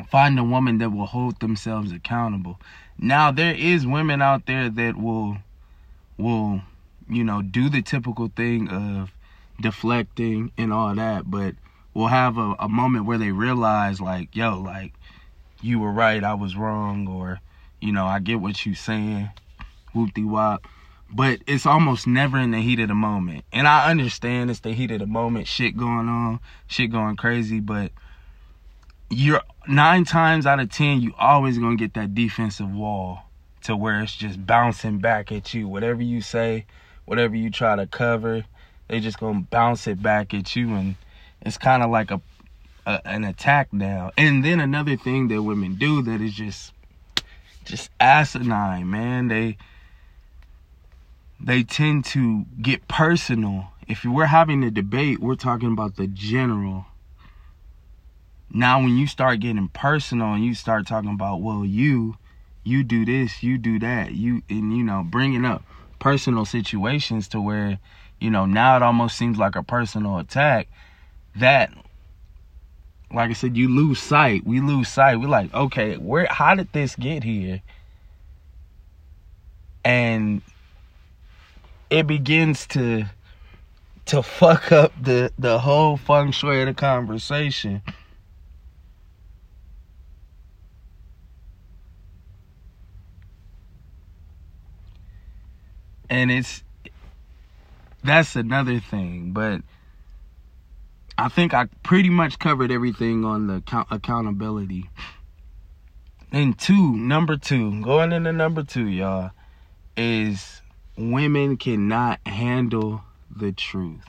find 0.10 0.38
a 0.40 0.44
woman 0.44 0.78
that 0.80 0.92
will 0.92 1.06
hold 1.06 1.40
themselves 1.40 1.92
accountable. 1.92 2.60
Now 2.98 3.32
there 3.32 3.54
is 3.54 3.86
women 3.86 4.22
out 4.22 4.46
there 4.46 4.70
that 4.70 4.98
will 4.98 5.38
will 6.18 6.62
you 7.10 7.24
know, 7.24 7.42
do 7.42 7.70
the 7.70 7.82
typical 7.82 8.30
thing 8.36 8.70
of 8.70 9.12
deflecting 9.62 10.52
and 10.58 10.74
all 10.74 10.96
that, 10.96 11.30
but 11.30 11.56
we'll 11.94 12.08
have 12.08 12.38
a, 12.38 12.56
a 12.60 12.70
moment 12.70 13.06
where 13.06 13.18
they 13.18 13.32
realize 13.32 14.02
like, 14.02 14.36
yo, 14.36 14.60
like 14.60 14.94
you 15.62 15.80
were 15.80 15.92
right, 15.92 16.24
I 16.24 16.34
was 16.34 16.56
wrong, 16.56 17.08
or, 17.08 17.40
you 17.80 17.92
know, 17.92 18.06
I 18.06 18.20
get 18.20 18.42
what 18.42 18.66
you're 18.66 18.76
saying, 18.76 19.30
whoopty 19.96 20.26
wop. 20.26 20.68
But 21.16 21.42
it's 21.46 21.68
almost 21.68 22.08
never 22.08 22.40
in 22.40 22.52
the 22.52 22.60
heat 22.60 22.80
of 22.80 22.88
the 22.88 22.96
moment. 22.96 23.46
And 23.54 23.68
I 23.68 23.92
understand 23.92 24.50
it's 24.50 24.62
the 24.62 24.72
heat 24.72 24.90
of 24.92 25.00
the 25.00 25.06
moment, 25.06 25.48
shit 25.48 25.78
going 25.78 26.10
on, 26.10 26.40
shit 26.66 26.92
going 26.92 27.16
crazy, 27.16 27.60
but 27.60 27.92
you're 29.14 29.42
nine 29.68 30.04
times 30.06 30.46
out 30.46 30.60
of 30.60 30.70
ten, 30.72 31.02
you 31.02 31.14
always 31.18 31.58
gonna 31.58 31.76
get 31.76 31.94
that 31.96 32.14
defensive 32.14 32.72
wall 32.74 33.24
to 33.64 33.76
where 33.76 34.02
it's 34.02 34.16
just 34.16 34.46
bouncing 34.46 35.00
back 35.00 35.32
at 35.32 35.54
you. 35.54 35.68
Whatever 35.68 36.02
you 36.02 36.22
say, 36.22 36.66
whatever 37.06 37.36
you 37.36 37.50
try 37.50 37.76
to 37.76 37.88
cover, 37.88 38.46
they 38.88 39.00
just 39.00 39.20
gonna 39.20 39.42
bounce 39.42 39.88
it 39.88 40.02
back 40.02 40.34
at 40.34 40.56
you, 40.56 40.74
and 40.74 40.96
it's 41.42 41.58
kind 41.58 41.84
of 41.84 41.90
like 41.90 42.12
a, 42.12 42.22
a 42.86 43.02
an 43.06 43.24
attack 43.24 43.72
now. 43.74 44.12
And 44.18 44.44
then 44.44 44.60
another 44.60 44.98
thing 44.98 45.28
that 45.30 45.42
women 45.42 45.76
do 45.76 46.02
that 46.04 46.22
is 46.22 46.34
just 46.34 46.74
just 47.66 47.90
asinine, 48.00 48.90
man. 48.90 49.28
They 49.28 49.58
they 51.40 51.64
tend 51.64 52.06
to 52.06 52.46
get 52.62 52.88
personal. 52.88 53.68
If 53.88 54.06
we're 54.06 54.28
having 54.28 54.64
a 54.64 54.72
debate, 54.72 55.20
we're 55.20 55.36
talking 55.36 55.72
about 55.72 55.98
the 55.98 56.08
general. 56.08 56.86
Now, 58.54 58.80
when 58.80 58.98
you 58.98 59.08
start 59.08 59.40
getting 59.40 59.68
personal 59.70 60.34
and 60.34 60.46
you 60.46 60.54
start 60.54 60.86
talking 60.86 61.10
about, 61.10 61.42
well, 61.42 61.66
you, 61.66 62.18
you 62.64 62.84
do 62.84 63.04
this, 63.04 63.42
you 63.42 63.58
do 63.58 63.80
that, 63.80 64.14
you 64.14 64.44
and 64.48 64.78
you 64.78 64.84
know, 64.84 65.04
bringing 65.04 65.44
up 65.44 65.64
personal 65.98 66.46
situations 66.46 67.28
to 67.30 67.42
where, 67.42 67.80
you 68.20 68.30
know, 68.30 68.46
now 68.46 68.76
it 68.76 68.84
almost 68.84 69.18
seems 69.18 69.40
like 69.40 69.56
a 69.56 69.64
personal 69.64 70.20
attack 70.20 70.68
that 71.36 71.74
like 73.12 73.30
I 73.30 73.34
said, 73.34 73.56
you 73.56 73.70
lose 73.70 74.00
sight. 74.00 74.46
We 74.46 74.60
lose 74.60 74.90
sight. 74.90 75.20
We're 75.20 75.28
like, 75.28 75.54
okay, 75.54 75.98
where 75.98 76.28
how 76.30 76.56
did 76.56 76.74
this 76.74 76.96
get 76.96 77.24
here? 77.24 77.62
And 79.86 80.42
it 81.90 82.08
begins 82.08 82.66
to 82.68 83.06
to 84.06 84.24
fuck 84.24 84.72
up 84.72 84.92
the 85.00 85.32
the 85.38 85.60
whole 85.60 85.98
feng 85.98 86.32
shui 86.32 86.62
of 86.62 86.68
the 86.68 86.74
conversation. 86.74 87.84
And 96.14 96.30
it's 96.30 96.64
that's 98.04 98.36
another 98.36 98.80
thing 98.80 99.32
but 99.32 99.62
i 101.18 101.28
think 101.28 101.54
i 101.56 101.66
pretty 101.82 102.10
much 102.10 102.38
covered 102.38 102.72
everything 102.72 103.26
on 103.26 103.48
the 103.48 103.56
account- 103.56 103.88
accountability. 103.90 104.90
And 106.32 106.58
two 106.58 106.96
number 106.96 107.38
two 107.38 107.82
going 107.82 108.12
into 108.12 108.32
number 108.34 108.64
two 108.64 108.88
y'all 108.88 109.32
is 109.96 110.62
women 110.98 111.58
cannot 111.58 112.20
handle 112.26 113.04
the 113.30 113.52
truth. 113.52 114.04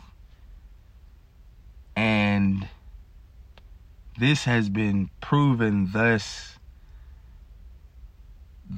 And 1.95 2.67
this 4.19 4.45
has 4.45 4.71
been 4.71 5.11
proven 5.21 5.91
thus 5.93 6.54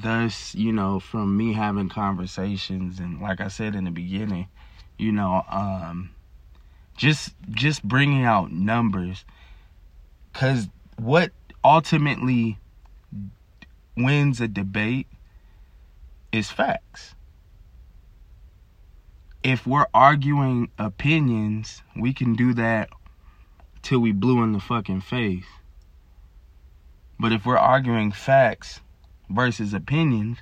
thus, 0.02 0.54
you 0.54 0.72
know, 0.72 1.00
from 1.00 1.36
me 1.36 1.52
having 1.52 1.88
conversations 1.88 2.98
and 2.98 3.20
like 3.20 3.40
I 3.40 3.48
said 3.48 3.74
in 3.74 3.84
the 3.84 3.90
beginning, 3.90 4.48
you 4.98 5.12
know, 5.12 5.44
um 5.48 6.10
just 6.96 7.34
just 7.50 7.82
bringing 7.84 8.24
out 8.24 8.50
numbers 8.50 9.24
cuz 10.32 10.68
what 10.96 11.32
ultimately 11.64 12.58
wins 13.96 14.40
a 14.40 14.48
debate 14.48 15.08
is 16.32 16.50
facts. 16.50 17.14
If 19.42 19.66
we're 19.66 19.86
arguing 19.94 20.70
opinions, 20.78 21.82
we 21.94 22.12
can 22.12 22.34
do 22.34 22.52
that 22.54 22.90
till 23.82 24.00
we 24.00 24.12
blue 24.12 24.42
in 24.42 24.52
the 24.52 24.60
fucking 24.60 25.02
face. 25.02 25.46
But 27.18 27.32
if 27.32 27.46
we're 27.46 27.56
arguing 27.56 28.12
facts, 28.12 28.80
versus 29.28 29.74
opinions, 29.74 30.38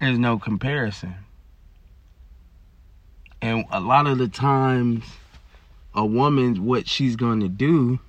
there's 0.00 0.18
no 0.18 0.38
comparison. 0.38 1.14
And 3.40 3.64
a 3.70 3.80
lot 3.80 4.06
of 4.06 4.18
the 4.18 4.28
times, 4.28 5.04
a 5.94 6.04
woman, 6.04 6.64
what 6.64 6.88
she's 6.88 7.16
going 7.16 7.40
to 7.40 7.48
do, 7.48 8.00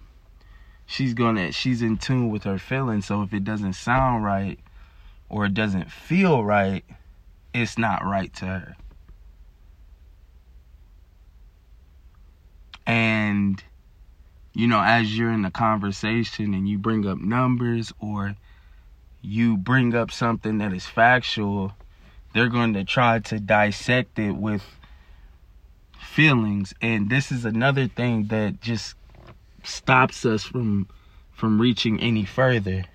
she's 0.86 1.14
going 1.14 1.36
to, 1.36 1.52
she's 1.52 1.82
in 1.82 1.98
tune 1.98 2.30
with 2.30 2.44
her 2.44 2.58
feelings. 2.58 3.06
So 3.06 3.22
if 3.22 3.34
it 3.34 3.44
doesn't 3.44 3.74
sound 3.74 4.24
right 4.24 4.60
or 5.30 5.46
it 5.46 5.54
doesn't 5.54 5.92
feel 5.92 6.44
right, 6.44 6.84
it's 7.54 7.78
not 7.78 8.06
right 8.06 8.34
to 8.36 8.46
her. 8.46 8.76
And, 12.88 13.64
you 14.54 14.68
know, 14.68 14.82
as 14.82 15.18
you're 15.18 15.32
in 15.32 15.42
the 15.42 15.52
conversation 15.52 16.54
and 16.54 16.68
you 16.70 16.78
bring 16.78 17.08
up 17.08 17.18
numbers 17.18 17.92
or 18.00 18.36
you 19.26 19.58
bring 19.58 19.96
up 19.96 20.12
something 20.12 20.60
that 20.60 20.74
is 20.74 20.86
factual, 20.86 21.74
they're 22.34 22.50
going 22.50 22.74
to 22.74 22.84
try 22.84 23.20
to 23.20 23.40
dissect 23.40 24.20
it 24.20 24.34
with 24.34 24.64
feelings 26.00 26.74
and 26.82 27.10
this 27.10 27.32
is 27.32 27.44
another 27.44 27.88
thing 27.88 28.28
that 28.28 28.62
just 28.62 28.96
stops 29.64 30.26
us 30.26 30.44
from 30.44 30.88
from 31.34 31.60
reaching 31.60 32.00
any 32.00 32.24
further. 32.24 32.86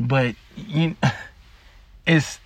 But 0.00 0.36
you 0.56 0.96
it's 2.06 2.38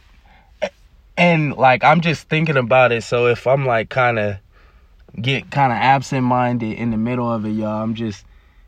and 1.21 1.55
like 1.55 1.85
I'm 1.85 2.01
just 2.01 2.29
thinking 2.31 2.57
about 2.57 2.93
it. 2.93 3.03
So 3.03 3.27
if 3.27 3.47
I'm 3.47 3.67
like 3.67 3.91
kind 3.91 4.19
of 4.19 4.37
get 5.21 5.51
kind 5.51 5.71
of 5.71 5.77
absent 5.77 6.25
minded 6.25 6.79
in 6.79 6.91
the 6.91 6.97
middle 6.97 7.31
of 7.31 7.45
it, 7.45 7.51
y'all, 7.51 7.83
I'm 7.83 7.95
just 7.95 8.25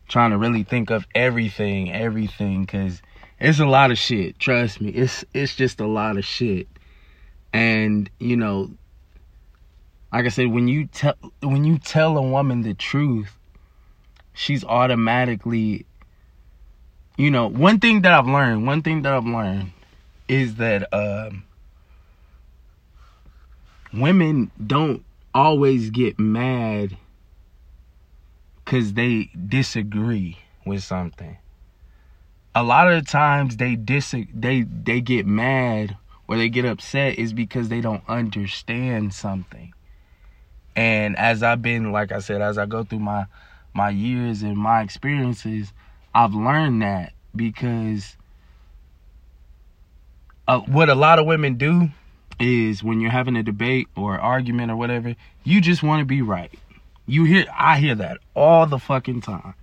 trying 0.07 0.29
to 0.29 0.37
really 0.37 0.61
think 0.61 0.91
of 0.91 1.07
everything, 1.15 1.91
everything, 1.91 2.65
cause 2.67 3.01
it's 3.39 3.59
a 3.59 3.65
lot 3.65 3.89
of 3.89 3.97
shit. 3.97 4.37
Trust 4.37 4.79
me, 4.79 4.91
it's 4.91 5.25
it's 5.33 5.55
just 5.55 5.79
a 5.79 5.87
lot 5.87 6.15
of 6.15 6.23
shit. 6.23 6.67
And 7.51 8.07
you 8.19 8.37
know, 8.37 8.69
like 10.13 10.25
I 10.25 10.29
said, 10.29 10.47
when 10.47 10.67
you 10.67 10.85
tell 10.85 11.15
when 11.41 11.63
you 11.65 11.79
tell 11.79 12.15
a 12.17 12.21
woman 12.21 12.61
the 12.61 12.75
truth, 12.75 13.35
she's 14.33 14.63
automatically, 14.63 15.87
you 17.17 17.31
know, 17.31 17.47
one 17.47 17.79
thing 17.79 18.03
that 18.03 18.13
I've 18.13 18.27
learned, 18.27 18.67
one 18.67 18.83
thing 18.83 19.01
that 19.01 19.13
I've 19.13 19.25
learned 19.25 19.71
is 20.27 20.55
that 20.55 20.93
um 20.93 21.45
women 23.93 24.51
don't 24.65 25.03
always 25.33 25.89
get 25.89 26.19
mad 26.19 26.97
because 28.63 28.93
they 28.93 29.29
disagree 29.47 30.37
with 30.65 30.83
something. 30.83 31.37
A 32.55 32.63
lot 32.63 32.91
of 32.91 33.03
the 33.03 33.09
times 33.09 33.57
they 33.57 33.75
dis 33.75 34.13
they 34.33 34.61
they 34.61 35.01
get 35.01 35.25
mad 35.25 35.97
or 36.27 36.37
they 36.37 36.49
get 36.49 36.65
upset 36.65 37.17
is 37.17 37.33
because 37.33 37.69
they 37.69 37.81
don't 37.81 38.03
understand 38.07 39.13
something. 39.13 39.73
And 40.75 41.17
as 41.17 41.43
I've 41.43 41.61
been 41.61 41.91
like 41.91 42.11
I 42.11 42.19
said 42.19 42.41
as 42.41 42.57
I 42.57 42.65
go 42.65 42.83
through 42.83 42.99
my 42.99 43.25
my 43.73 43.89
years 43.89 44.43
and 44.43 44.55
my 44.55 44.81
experiences, 44.81 45.73
I've 46.13 46.33
learned 46.33 46.81
that 46.83 47.13
because 47.35 48.17
uh, 50.47 50.59
what 50.59 50.89
a 50.89 50.95
lot 50.95 51.17
of 51.17 51.25
women 51.25 51.55
do 51.55 51.89
is 52.43 52.83
when 52.83 52.99
you're 52.99 53.11
having 53.11 53.35
a 53.35 53.43
debate 53.43 53.87
or 53.95 54.19
argument 54.19 54.71
or 54.71 54.75
whatever, 54.75 55.15
you 55.43 55.61
just 55.61 55.81
want 55.81 56.01
to 56.01 56.05
be 56.05 56.21
right. 56.21 56.51
You 57.05 57.23
hear 57.23 57.45
I 57.57 57.79
hear 57.79 57.95
that 57.95 58.19
all 58.35 58.65
the 58.65 58.79
fucking 58.79 59.21
time. 59.21 59.55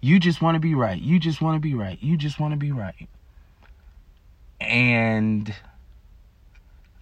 You 0.00 0.20
just 0.20 0.40
want 0.40 0.54
to 0.54 0.60
be 0.60 0.74
right. 0.74 1.00
You 1.00 1.18
just 1.18 1.40
want 1.40 1.56
to 1.56 1.60
be 1.60 1.74
right. 1.74 1.98
You 2.00 2.16
just 2.16 2.38
want 2.38 2.52
to 2.52 2.58
be 2.58 2.72
right. 2.72 3.08
And 4.60 5.52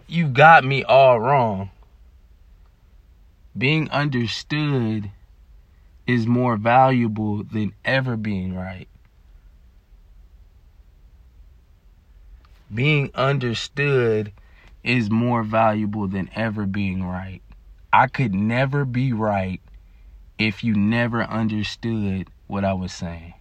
you 0.06 0.28
got 0.28 0.64
me 0.64 0.84
all 0.84 1.20
wrong. 1.20 1.70
Being 3.56 3.90
understood 3.90 5.10
is 6.06 6.26
more 6.26 6.56
valuable 6.56 7.44
than 7.44 7.72
ever 7.84 8.16
being 8.16 8.54
right. 8.54 8.88
Being 12.72 13.10
understood 13.14 14.32
is 14.84 15.10
more 15.10 15.42
valuable 15.42 16.06
than 16.06 16.30
ever 16.34 16.66
being 16.66 17.02
right. 17.02 17.40
I 17.92 18.06
could 18.06 18.34
never 18.34 18.84
be 18.84 19.12
right 19.12 19.60
if 20.38 20.62
you 20.62 20.74
never 20.74 21.22
understood 21.22 22.28
what 22.46 22.64
I 22.64 22.74
was 22.74 22.92
saying. 22.92 23.34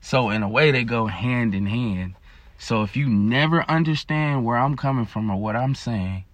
So, 0.00 0.30
in 0.30 0.42
a 0.42 0.48
way, 0.48 0.70
they 0.70 0.84
go 0.84 1.06
hand 1.06 1.54
in 1.54 1.66
hand. 1.66 2.14
So, 2.58 2.82
if 2.82 2.96
you 2.96 3.08
never 3.08 3.62
understand 3.70 4.44
where 4.44 4.56
I'm 4.56 4.76
coming 4.76 5.06
from 5.06 5.30
or 5.30 5.36
what 5.36 5.56
I'm 5.56 5.74
saying, 5.74 6.24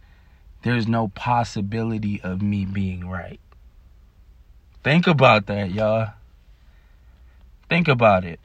there's 0.63 0.89
no 0.89 1.09
possibility 1.09 2.21
of 2.23 2.41
me 2.41 2.65
being 2.65 3.09
right. 3.09 3.41
Think 4.83 5.07
about 5.07 5.47
that, 5.47 5.71
y'all. 5.71 6.13
Think 7.69 7.89
about 7.89 8.25
it. 8.25 8.41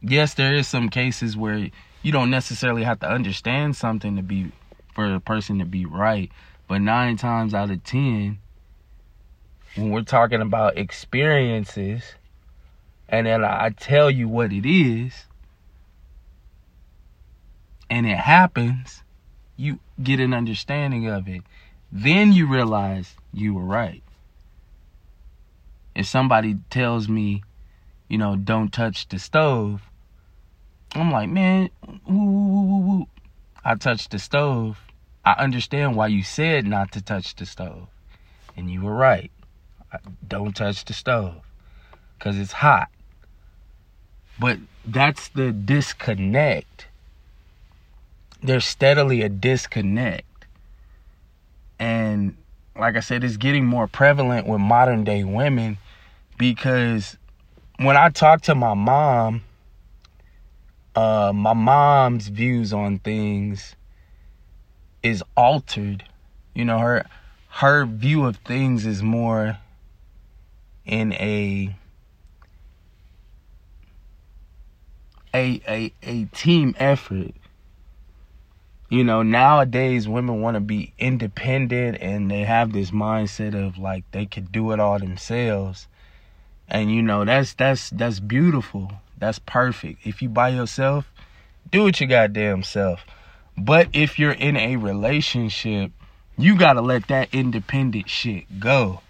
Yes, 0.00 0.34
there 0.34 0.54
is 0.54 0.68
some 0.68 0.88
cases 0.88 1.36
where 1.36 1.70
you 2.02 2.12
don't 2.12 2.30
necessarily 2.30 2.84
have 2.84 3.00
to 3.00 3.08
understand 3.08 3.76
something 3.76 4.16
to 4.16 4.22
be 4.22 4.52
for 4.94 5.14
a 5.14 5.20
person 5.20 5.58
to 5.58 5.64
be 5.64 5.84
right. 5.84 6.30
But 6.66 6.80
nine 6.80 7.16
times 7.16 7.54
out 7.54 7.70
of 7.70 7.82
ten, 7.84 8.38
when 9.74 9.90
we're 9.90 10.02
talking 10.02 10.40
about 10.40 10.76
experiences, 10.76 12.02
and 13.08 13.26
then 13.26 13.44
I 13.44 13.70
tell 13.70 14.10
you 14.10 14.28
what 14.28 14.52
it 14.52 14.68
is, 14.68 15.24
and 17.88 18.06
it 18.06 18.18
happens, 18.18 19.02
you 19.56 19.78
get 20.02 20.20
an 20.20 20.34
understanding 20.34 21.08
of 21.08 21.28
it. 21.28 21.42
Then 21.90 22.32
you 22.32 22.46
realize 22.46 23.14
you 23.32 23.54
were 23.54 23.64
right. 23.64 24.02
If 25.94 26.06
somebody 26.06 26.58
tells 26.70 27.08
me, 27.08 27.42
you 28.08 28.18
know, 28.18 28.36
don't 28.36 28.72
touch 28.72 29.08
the 29.08 29.18
stove, 29.18 29.82
I'm 30.94 31.10
like, 31.10 31.28
man, 31.28 31.70
woo, 32.06 32.24
woo, 32.24 32.62
woo, 32.62 32.80
woo. 32.80 33.06
I 33.64 33.74
touched 33.74 34.10
the 34.10 34.18
stove. 34.18 34.80
I 35.24 35.32
understand 35.32 35.94
why 35.94 36.06
you 36.06 36.22
said 36.22 36.66
not 36.66 36.92
to 36.92 37.02
touch 37.02 37.36
the 37.36 37.44
stove. 37.44 37.88
And 38.56 38.70
you 38.70 38.82
were 38.82 38.94
right. 38.94 39.30
Don't 40.26 40.56
touch 40.56 40.84
the 40.84 40.94
stove 40.94 41.34
because 42.18 42.38
it's 42.38 42.52
hot. 42.52 42.88
But 44.40 44.58
that's 44.84 45.28
the 45.28 45.52
disconnect. 45.52 46.86
There's 48.42 48.64
steadily 48.64 49.22
a 49.22 49.28
disconnect. 49.28 50.46
And 51.78 52.36
like 52.76 52.96
I 52.96 53.00
said, 53.00 53.24
it's 53.24 53.36
getting 53.36 53.66
more 53.66 53.86
prevalent 53.86 54.46
with 54.46 54.60
modern 54.60 55.04
day 55.04 55.24
women 55.24 55.78
because 56.38 57.16
when 57.78 57.96
I 57.96 58.08
talk 58.10 58.42
to 58.42 58.54
my 58.54 58.74
mom, 58.74 59.42
uh, 60.96 61.32
my 61.34 61.52
mom's 61.52 62.28
views 62.28 62.72
on 62.72 62.98
things 62.98 63.76
is 65.02 65.22
altered. 65.36 66.04
You 66.54 66.64
know, 66.64 66.78
her 66.78 67.06
her 67.50 67.86
view 67.86 68.26
of 68.26 68.36
things 68.38 68.84
is 68.84 69.02
more 69.02 69.58
in 70.84 71.12
a 71.12 71.76
a 75.32 75.60
a, 75.68 75.92
a 76.02 76.24
team 76.26 76.74
effort. 76.78 77.32
You 78.90 79.04
know, 79.04 79.22
nowadays 79.22 80.08
women 80.08 80.40
want 80.40 80.54
to 80.56 80.60
be 80.60 80.94
independent 80.98 81.98
and 82.00 82.28
they 82.30 82.40
have 82.42 82.72
this 82.72 82.90
mindset 82.90 83.54
of 83.54 83.78
like 83.78 84.04
they 84.10 84.26
could 84.26 84.50
do 84.50 84.72
it 84.72 84.80
all 84.80 84.98
themselves. 84.98 85.86
And 86.68 86.92
you 86.92 87.02
know, 87.02 87.24
that's 87.24 87.54
that's 87.54 87.90
that's 87.90 88.20
beautiful. 88.20 88.92
That's 89.16 89.38
perfect. 89.38 90.06
If 90.06 90.22
you 90.22 90.28
by 90.28 90.50
yourself, 90.50 91.10
do 91.70 91.86
it 91.86 91.98
your 92.00 92.08
goddamn 92.08 92.62
self. 92.62 93.04
But 93.56 93.88
if 93.92 94.18
you're 94.18 94.32
in 94.32 94.56
a 94.56 94.76
relationship, 94.76 95.92
you 96.36 96.56
got 96.56 96.74
to 96.74 96.82
let 96.82 97.08
that 97.08 97.34
independent 97.34 98.08
shit 98.08 98.60
go. 98.60 99.00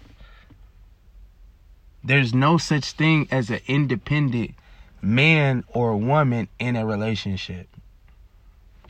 There's 2.03 2.33
no 2.33 2.57
such 2.57 2.93
thing 2.93 3.27
as 3.29 3.49
an 3.49 3.59
independent 3.67 4.55
man 5.01 5.65
or 5.67 5.95
woman 5.97 6.47
in 6.57 6.75
a 6.75 6.85
relationship. 6.85 7.67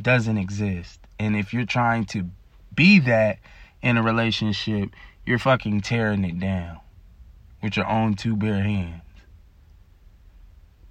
Doesn't 0.01 0.37
exist. 0.37 0.99
And 1.17 1.35
if 1.35 1.53
you're 1.53 1.65
trying 1.65 2.05
to 2.05 2.29
be 2.73 2.99
that 2.99 3.39
in 3.81 3.97
a 3.97 4.03
relationship, 4.03 4.91
you're 5.25 5.39
fucking 5.39 5.81
tearing 5.81 6.23
it 6.23 6.39
down 6.39 6.79
with 7.61 7.75
your 7.75 7.87
own 7.87 8.15
two 8.15 8.35
bare 8.35 8.63
hands. 8.63 9.01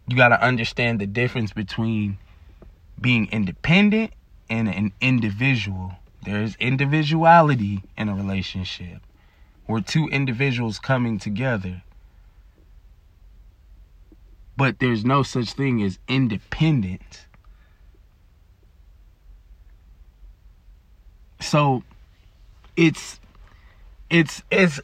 You 0.07 0.17
got 0.17 0.29
to 0.29 0.43
understand 0.43 1.01
the 1.01 1.07
difference 1.07 1.53
between 1.53 2.19
being 3.01 3.29
independent 3.31 4.13
and 4.49 4.69
an 4.69 4.93
individual. 5.01 5.93
There's 6.23 6.57
individuality 6.57 7.83
in 7.97 8.09
a 8.09 8.15
relationship. 8.15 9.01
We're 9.67 9.81
two 9.81 10.09
individuals 10.09 10.79
coming 10.79 11.19
together. 11.19 11.83
But 14.57 14.79
there's 14.81 15.05
no 15.05 15.23
such 15.23 15.53
thing 15.53 15.83
as 15.83 15.99
independent. 16.09 17.27
So 21.41 21.85
it's 22.77 23.21
it's 24.11 24.43
it's 24.51 24.81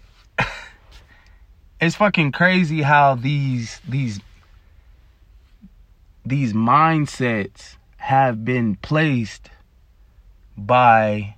it's 1.81 1.97
fucking 1.97 2.33
crazy 2.33 2.83
how 2.83 3.15
these 3.15 3.81
these 3.89 4.21
these 6.25 6.53
mindsets 6.53 7.77
have 7.97 8.45
been 8.45 8.77
placed 8.77 9.51
by 10.57 11.37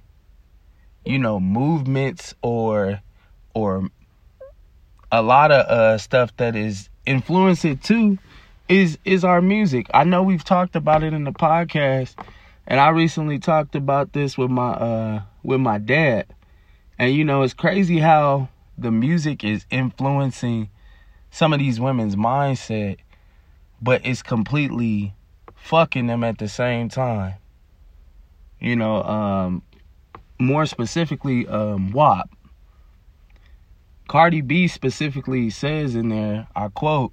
you 1.05 1.19
know 1.19 1.41
movements 1.41 2.35
or 2.43 3.01
or 3.55 3.89
a 5.11 5.23
lot 5.23 5.51
of 5.51 5.67
uh 5.67 5.99
stuff 5.99 6.37
that 6.37 6.55
is 6.55 6.89
influencing 7.07 7.79
too 7.79 8.19
is 8.69 8.99
is 9.05 9.25
our 9.25 9.41
music. 9.41 9.87
I 9.95 10.05
know 10.05 10.23
we've 10.23 10.45
talked 10.45 10.77
about 10.77 11.03
it 11.03 11.13
in 11.13 11.25
the 11.25 11.33
podcast 11.33 12.15
and 12.67 12.81
I 12.81 12.89
recently 12.89 13.39
talked 13.39 13.77
about 13.77 14.13
this 14.13 14.37
with 14.37 14.51
my 14.51 14.73
uh 14.73 15.23
with 15.43 15.61
my 15.61 15.79
dad. 15.79 16.27
And 16.99 17.15
you 17.15 17.25
know, 17.25 17.43
it's 17.43 17.55
crazy 17.55 17.99
how 17.99 18.49
the 18.79 18.91
music 18.91 19.45
is 19.45 19.65
influencing 19.71 20.71
some 21.31 21.53
of 21.53 21.59
these 21.59 21.81
women's 21.81 22.17
mindset, 22.17 22.99
but 23.81 24.05
it's 24.05 24.23
completely 24.23 25.15
fucking 25.55 26.07
them 26.07 26.25
at 26.25 26.39
the 26.39 26.49
same 26.49 26.89
time. 26.89 27.35
You 28.61 28.77
know, 28.77 29.03
um, 29.03 29.63
more 30.39 30.67
specifically, 30.67 31.47
um, 31.47 31.93
WAP. 31.93 32.31
Cardi 34.09 34.41
B 34.41 34.69
specifically 34.69 35.51
says 35.51 35.95
in 35.95 36.09
there, 36.11 36.47
I 36.55 36.69
quote, 36.69 37.13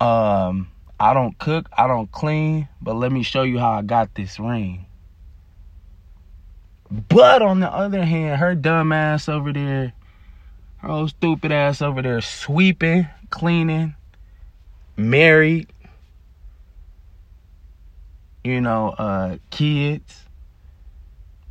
um, 0.00 0.68
I 0.98 1.12
don't 1.12 1.36
cook, 1.38 1.68
I 1.76 1.86
don't 1.88 2.10
clean, 2.12 2.68
but 2.80 2.94
let 2.94 3.10
me 3.10 3.22
show 3.22 3.42
you 3.42 3.58
how 3.58 3.72
I 3.72 3.82
got 3.82 4.14
this 4.14 4.38
ring. 4.38 4.86
But 6.90 7.40
on 7.40 7.60
the 7.60 7.72
other 7.72 8.04
hand, 8.04 8.40
her 8.40 8.54
dumb 8.54 8.90
ass 8.92 9.28
over 9.28 9.52
there, 9.52 9.92
her 10.78 10.88
old 10.88 11.10
stupid 11.10 11.52
ass 11.52 11.80
over 11.80 12.02
there 12.02 12.20
sweeping, 12.20 13.06
cleaning, 13.30 13.94
married, 14.96 15.68
you 18.42 18.60
know, 18.60 18.88
uh, 18.90 19.36
kids. 19.50 20.24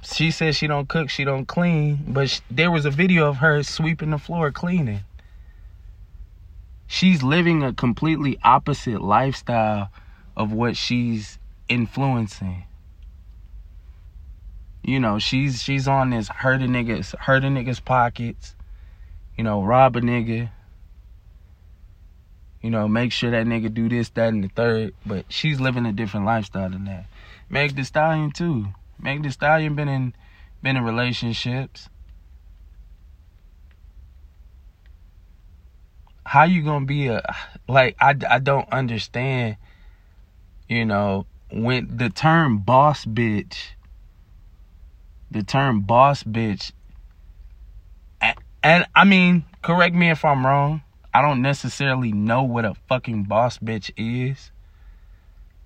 She 0.01 0.31
says 0.31 0.57
she 0.57 0.67
don't 0.67 0.89
cook, 0.89 1.09
she 1.09 1.23
don't 1.23 1.45
clean, 1.45 1.99
but 2.07 2.41
there 2.51 2.71
was 2.71 2.85
a 2.85 2.91
video 2.91 3.27
of 3.27 3.37
her 3.37 3.63
sweeping 3.63 4.09
the 4.09 4.17
floor, 4.17 4.51
cleaning. 4.51 5.01
She's 6.87 7.23
living 7.23 7.63
a 7.63 7.71
completely 7.71 8.37
opposite 8.43 9.01
lifestyle 9.01 9.89
of 10.35 10.51
what 10.51 10.75
she's 10.75 11.37
influencing 11.69 12.65
you 14.89 14.99
know, 14.99 15.19
she's 15.19 15.61
she's 15.61 15.87
on 15.87 16.09
this 16.09 16.29
hurting 16.29 16.71
niggas, 16.71 17.15
hurting 17.19 17.53
niggas 17.53 17.83
pockets, 17.83 18.55
you 19.37 19.43
know, 19.43 19.61
rob 19.61 19.95
a 19.95 20.01
nigga, 20.01 20.49
you 22.63 22.71
know, 22.71 22.87
make 22.87 23.11
sure 23.11 23.29
that 23.29 23.45
nigga 23.45 23.71
do 23.71 23.87
this, 23.87 24.09
that, 24.09 24.29
and 24.29 24.43
the 24.43 24.47
third. 24.47 24.95
But 25.05 25.25
she's 25.29 25.59
living 25.59 25.85
a 25.85 25.93
different 25.93 26.25
lifestyle 26.25 26.71
than 26.71 26.85
that. 26.85 27.05
Meg 27.49 27.75
the 27.75 27.83
Stallion 27.83 28.31
too. 28.31 28.69
Meg 28.97 29.21
the 29.21 29.29
Stallion 29.29 29.75
been 29.75 29.89
in 29.89 30.15
been 30.63 30.75
in 30.75 30.83
relationships. 30.83 31.87
How 36.25 36.45
you 36.45 36.63
gonna 36.63 36.85
be 36.85 37.09
a 37.09 37.21
like 37.67 37.95
I, 38.01 38.15
I 38.27 38.39
don't 38.39 38.67
understand, 38.71 39.57
you 40.67 40.83
know, 40.83 41.27
when 41.51 41.95
the 41.95 42.09
term 42.09 42.57
boss 42.57 43.05
bitch 43.05 43.73
the 45.31 45.43
term 45.43 45.81
boss 45.81 46.23
bitch 46.23 46.71
and, 48.63 48.85
I 48.95 49.05
mean, 49.05 49.45
correct 49.61 49.95
me 49.95 50.09
if 50.09 50.25
I'm 50.25 50.45
wrong. 50.45 50.81
I 51.13 51.21
don't 51.21 51.41
necessarily 51.41 52.11
know 52.11 52.43
what 52.43 52.65
a 52.65 52.75
fucking 52.87 53.23
boss 53.23 53.57
bitch 53.57 53.91
is. 53.97 54.51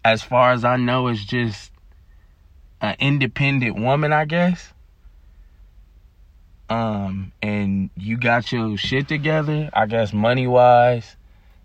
As 0.05 0.21
far 0.21 0.51
as 0.51 0.63
I 0.63 0.77
know, 0.77 1.07
it's 1.07 1.23
just 1.23 1.71
an 2.81 2.95
independent 2.99 3.79
woman, 3.79 4.13
I 4.13 4.25
guess. 4.25 4.73
Um, 6.69 7.31
and 7.41 7.89
you 7.97 8.17
got 8.17 8.51
your 8.51 8.77
shit 8.77 9.07
together, 9.07 9.69
I 9.73 9.85
guess 9.85 10.13
money 10.13 10.47
wise, 10.47 11.15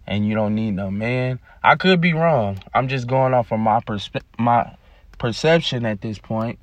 and 0.06 0.26
you 0.26 0.34
don't 0.34 0.54
need 0.54 0.72
no 0.72 0.90
man. 0.90 1.40
I 1.62 1.76
could 1.76 2.00
be 2.00 2.14
wrong. 2.14 2.62
I'm 2.74 2.88
just 2.88 3.06
going 3.06 3.34
off 3.34 3.52
of 3.52 3.60
my 3.60 3.80
perspe- 3.80 4.22
my 4.38 4.76
perception 5.18 5.84
at 5.84 6.00
this 6.00 6.18
point. 6.18 6.58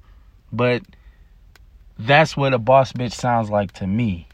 But 0.51 0.83
that's 1.97 2.35
what 2.35 2.53
a 2.53 2.57
boss 2.59 2.91
bitch 2.93 3.13
sounds 3.13 3.49
like 3.49 3.71
to 3.73 3.87
me. 3.87 4.27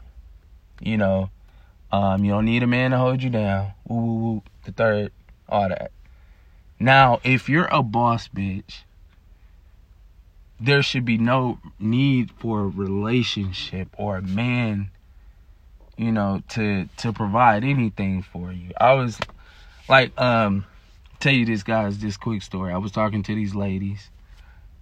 You 0.80 0.96
know, 0.96 1.30
um, 1.92 2.24
you 2.24 2.32
don't 2.32 2.44
need 2.44 2.62
a 2.62 2.66
man 2.66 2.90
to 2.90 2.98
hold 2.98 3.22
you 3.22 3.30
down. 3.30 3.72
Woo, 3.86 4.00
woo, 4.00 4.14
woo. 4.14 4.42
The 4.64 4.72
third, 4.72 5.12
all 5.48 5.68
that. 5.68 5.92
Now, 6.80 7.20
if 7.22 7.48
you're 7.48 7.68
a 7.70 7.82
boss 7.82 8.28
bitch, 8.28 8.80
there 10.58 10.82
should 10.82 11.04
be 11.04 11.18
no 11.18 11.58
need 11.78 12.30
for 12.32 12.60
a 12.60 12.68
relationship 12.68 13.88
or 13.96 14.16
a 14.16 14.22
man, 14.22 14.90
you 15.96 16.10
know, 16.10 16.42
to 16.50 16.88
to 16.98 17.12
provide 17.12 17.64
anything 17.64 18.22
for 18.22 18.52
you. 18.52 18.70
I 18.80 18.94
was 18.94 19.18
like, 19.88 20.18
um, 20.20 20.64
tell 21.20 21.32
you 21.32 21.44
this 21.44 21.62
guys, 21.62 21.98
this 21.98 22.16
quick 22.16 22.42
story. 22.42 22.72
I 22.72 22.78
was 22.78 22.90
talking 22.90 23.22
to 23.24 23.34
these 23.34 23.54
ladies, 23.54 24.10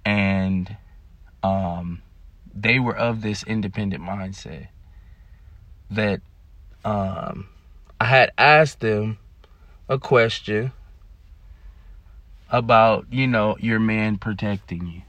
and 0.05 0.77
um 1.43 2.03
they 2.55 2.79
were 2.79 2.97
of 2.97 3.23
this 3.23 3.43
independent 3.45 4.03
mindset 4.03 4.69
that 5.91 6.21
um, 6.85 7.49
I 8.01 8.05
had 8.05 8.33
asked 8.39 8.81
them 8.81 9.19
a 9.89 9.99
question 9.99 10.73
about, 12.51 13.07
you 13.11 13.27
know, 13.27 13.57
your 13.61 13.81
man 13.81 14.17
protecting 14.19 14.87
you. 14.87 15.03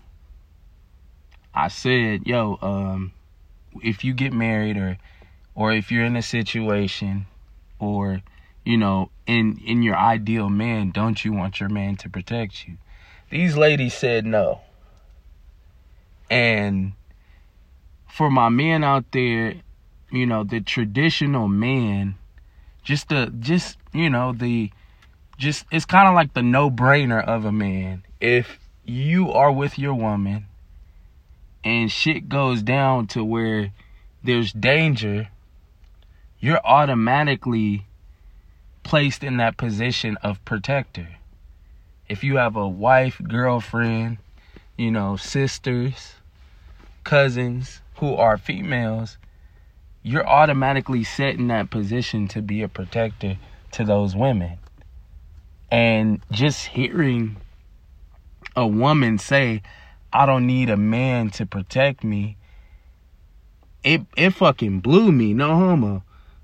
I 1.54 1.68
said, 1.68 2.26
yo, 2.26 2.58
um, 2.62 3.14
if 3.82 4.04
you 4.04 4.14
get 4.14 4.34
married 4.34 4.78
or 4.78 4.98
or 5.56 5.72
if 5.72 5.92
you're 5.92 6.06
in 6.06 6.16
a 6.16 6.22
situation 6.22 7.26
or 7.80 8.22
you 8.66 8.78
know 8.78 9.10
in 9.28 9.60
in 9.66 9.84
your 9.84 9.96
ideal 9.96 10.50
man 10.50 10.92
don't 10.92 11.24
you 11.24 11.34
want 11.34 11.60
your 11.60 11.70
man 11.70 11.96
to 11.96 12.10
protect 12.10 12.68
you 12.68 12.78
these 13.30 13.58
ladies 13.58 13.94
said 13.94 14.26
no 14.26 14.62
and 16.30 16.94
for 18.12 18.30
my 18.30 18.50
men 18.50 18.84
out 18.84 19.06
there 19.12 19.56
you 20.12 20.26
know 20.26 20.44
the 20.44 20.62
traditional 20.62 21.48
man 21.48 22.16
just 22.84 23.10
the 23.10 23.34
just 23.40 23.78
you 23.94 24.10
know 24.10 24.34
the 24.34 24.72
just 25.38 25.66
it's 25.72 25.86
kind 25.86 26.08
of 26.08 26.14
like 26.14 26.34
the 26.34 26.44
no-brainer 26.44 27.24
of 27.26 27.46
a 27.46 27.52
man 27.52 28.04
if 28.20 28.60
you 28.86 29.32
are 29.32 29.52
with 29.52 29.80
your 29.80 29.94
woman 29.94 30.46
and 31.64 31.92
shit 31.92 32.28
goes 32.28 32.62
down 32.62 33.08
to 33.08 33.24
where 33.24 33.72
there's 34.24 34.52
danger 34.54 35.30
you're 36.42 36.66
automatically 36.66 37.86
placed 38.84 39.24
in 39.24 39.38
that 39.38 39.58
position 39.58 40.18
of 40.18 40.44
protector. 40.44 41.08
If 42.10 42.24
you 42.24 42.38
have 42.38 42.56
a 42.56 42.68
wife, 42.68 43.22
girlfriend, 43.24 44.18
you 44.76 44.92
know, 44.92 45.16
sisters, 45.16 46.16
cousins 47.04 47.82
who 48.02 48.16
are 48.16 48.36
females, 48.36 49.20
you're 50.02 50.28
automatically 50.28 51.04
set 51.04 51.36
in 51.36 51.48
that 51.50 51.70
position 51.70 52.28
to 52.28 52.42
be 52.42 52.64
a 52.64 52.68
protector 52.68 53.38
to 53.72 53.86
those 53.86 54.16
women. 54.16 54.58
And 55.70 56.20
just 56.32 56.66
hearing 56.66 57.38
a 58.56 58.66
woman 58.66 59.20
say, 59.20 59.62
I 60.12 60.26
don't 60.26 60.48
need 60.48 60.72
a 60.72 60.78
man 60.78 61.30
to 61.30 61.46
protect 61.46 62.04
me, 62.04 62.38
it 63.84 64.02
it 64.18 64.32
fucking 64.32 64.80
blew 64.80 65.12
me, 65.12 65.36
no 65.36 65.56
homo. 65.56 66.04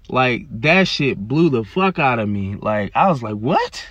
Like 0.10 0.46
that 0.62 0.88
shit 0.88 1.28
blew 1.28 1.50
the 1.50 1.63
fuck 1.63 1.98
out 1.98 2.20
of 2.20 2.30
me. 2.30 2.56
Like 2.56 2.91
I 2.96 3.10
was 3.10 3.24
like, 3.24 3.36
"What?" 3.36 3.86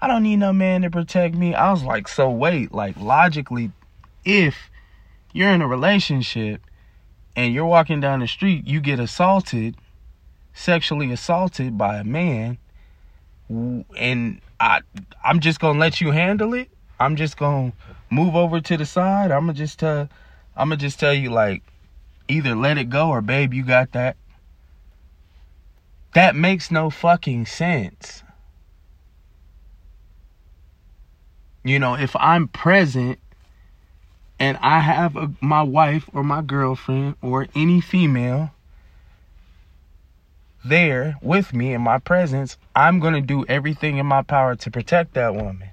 I 0.00 0.06
don't 0.06 0.22
need 0.22 0.36
no 0.36 0.52
man 0.52 0.82
to 0.82 0.90
protect 0.90 1.34
me. 1.34 1.54
I 1.54 1.70
was 1.70 1.82
like, 1.82 2.06
"So 2.06 2.30
wait, 2.30 2.72
like 2.72 2.96
logically 2.98 3.72
if 4.24 4.70
you're 5.34 5.50
in 5.50 5.60
a 5.60 5.68
relationship 5.68 6.62
and 7.36 7.52
you're 7.52 7.66
walking 7.66 8.00
down 8.00 8.20
the 8.20 8.28
street, 8.28 8.66
you 8.66 8.80
get 8.80 8.98
assaulted, 8.98 9.76
sexually 10.54 11.12
assaulted 11.12 11.76
by 11.76 11.96
a 11.96 12.04
man, 12.04 12.56
and 13.50 14.40
I 14.58 14.80
I'm 15.22 15.40
just 15.40 15.60
to 15.74 15.78
let 15.78 16.00
you 16.00 16.12
handle 16.12 16.54
it. 16.54 16.70
I'm 16.98 17.16
just 17.16 17.36
to 17.36 17.72
move 18.08 18.36
over 18.36 18.60
to 18.60 18.76
the 18.76 18.86
side. 18.86 19.30
I'm 19.30 19.44
going 19.44 19.56
to 19.56 19.58
just 19.58 19.80
tell 19.80 20.08
I'm 20.56 20.68
going 20.68 20.78
to 20.78 20.84
just 20.86 21.00
tell 21.00 21.12
you 21.12 21.30
like 21.30 21.62
either 22.28 22.54
let 22.54 22.78
it 22.78 22.88
go 22.88 23.10
or 23.10 23.20
babe, 23.20 23.52
you 23.52 23.64
got 23.64 23.92
that. 23.92 24.16
That 26.14 26.36
makes 26.36 26.70
no 26.70 26.90
fucking 26.90 27.46
sense. 27.46 28.22
You 31.64 31.80
know, 31.80 31.94
if 31.94 32.14
I'm 32.14 32.46
present 32.46 33.18
and 34.38 34.58
I 34.58 34.80
have 34.80 35.16
a, 35.16 35.30
my 35.40 35.62
wife 35.62 36.08
or 36.12 36.24
my 36.24 36.42
girlfriend 36.42 37.16
or 37.22 37.46
any 37.54 37.80
female 37.80 38.50
there 40.64 41.16
with 41.20 41.52
me 41.52 41.72
in 41.74 41.82
my 41.82 41.98
presence, 41.98 42.56
I'm 42.74 42.98
going 42.98 43.14
to 43.14 43.20
do 43.20 43.44
everything 43.46 43.98
in 43.98 44.06
my 44.06 44.22
power 44.22 44.56
to 44.56 44.70
protect 44.70 45.14
that 45.14 45.34
woman. 45.34 45.70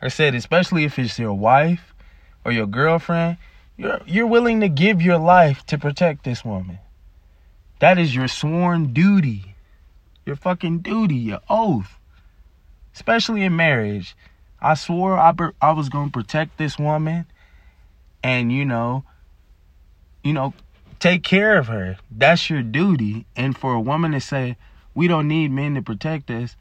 I 0.00 0.08
said, 0.08 0.34
especially 0.34 0.84
if 0.84 0.98
it's 0.98 1.18
your 1.18 1.34
wife 1.34 1.94
or 2.44 2.52
your 2.52 2.66
girlfriend, 2.66 3.38
you're, 3.76 4.00
you're 4.06 4.26
willing 4.26 4.60
to 4.60 4.68
give 4.68 5.02
your 5.02 5.18
life 5.18 5.64
to 5.66 5.78
protect 5.78 6.24
this 6.24 6.44
woman. 6.44 6.78
That 7.80 7.98
is 7.98 8.14
your 8.14 8.28
sworn 8.28 8.92
duty. 8.92 9.56
Your 10.24 10.36
fucking 10.36 10.80
duty, 10.80 11.16
your 11.16 11.40
oath. 11.50 11.98
Especially 12.94 13.42
in 13.42 13.56
marriage. 13.56 14.16
I 14.60 14.74
swore 14.74 15.18
I, 15.18 15.32
I 15.60 15.72
was 15.72 15.88
going 15.88 16.06
to 16.06 16.12
protect 16.12 16.58
this 16.58 16.78
woman 16.78 17.26
and, 18.22 18.52
you 18.52 18.64
know, 18.64 19.04
you 20.22 20.32
know, 20.32 20.54
take 21.00 21.22
care 21.22 21.58
of 21.58 21.66
her. 21.68 21.96
That's 22.10 22.48
your 22.48 22.62
duty. 22.62 23.26
And 23.36 23.56
for 23.56 23.74
a 23.74 23.80
woman 23.80 24.12
to 24.12 24.20
say, 24.20 24.56
we 24.94 25.08
don't 25.08 25.28
need 25.28 25.50
men 25.50 25.74
to 25.74 25.82
protect 25.82 26.30
us, 26.30 26.56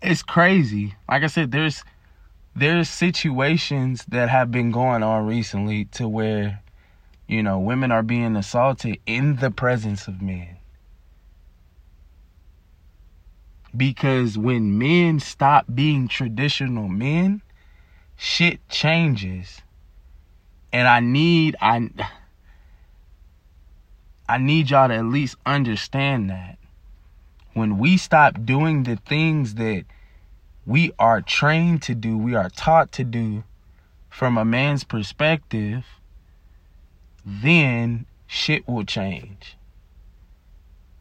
it's 0.00 0.22
crazy. 0.22 0.94
Like 1.08 1.22
I 1.22 1.26
said, 1.26 1.50
there's 1.50 1.84
there's 2.54 2.88
situations 2.88 4.04
that 4.08 4.28
have 4.28 4.50
been 4.50 4.72
going 4.72 5.02
on 5.02 5.26
recently 5.26 5.84
to 5.86 6.08
where 6.08 6.60
you 7.28 7.42
know, 7.42 7.58
women 7.58 7.92
are 7.92 8.02
being 8.02 8.34
assaulted 8.34 8.98
in 9.06 9.36
the 9.36 9.50
presence 9.50 10.08
of 10.08 10.22
men. 10.22 10.56
Because 13.76 14.38
when 14.38 14.78
men 14.78 15.20
stop 15.20 15.66
being 15.72 16.08
traditional 16.08 16.88
men, 16.88 17.42
shit 18.18 18.68
changes. 18.68 19.62
And 20.70 20.86
I 20.86 21.00
need 21.00 21.56
I 21.62 21.88
I 24.28 24.36
need 24.36 24.68
y'all 24.68 24.88
to 24.88 24.94
at 24.94 25.04
least 25.06 25.36
understand 25.46 26.28
that. 26.28 26.58
When 27.54 27.78
we 27.78 27.96
stop 27.96 28.44
doing 28.44 28.82
the 28.82 28.96
things 28.96 29.54
that 29.54 29.84
we 30.66 30.92
are 30.98 31.22
trained 31.22 31.82
to 31.84 31.94
do, 31.94 32.18
we 32.18 32.34
are 32.34 32.50
taught 32.50 32.92
to 32.92 33.04
do 33.04 33.44
from 34.10 34.36
a 34.36 34.44
man's 34.44 34.84
perspective, 34.84 35.86
then 37.24 38.04
shit 38.26 38.68
will 38.68 38.84
change. 38.84 39.56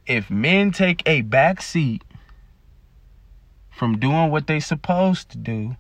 If 0.06 0.30
men 0.30 0.72
take 0.72 1.04
a 1.06 1.22
back 1.22 1.62
seat 1.62 2.04
from 3.72 4.00
doing 4.00 4.32
what 4.32 4.48
they 4.48 4.62
supposed 4.62 5.30
to 5.32 5.38
do, 5.38 5.76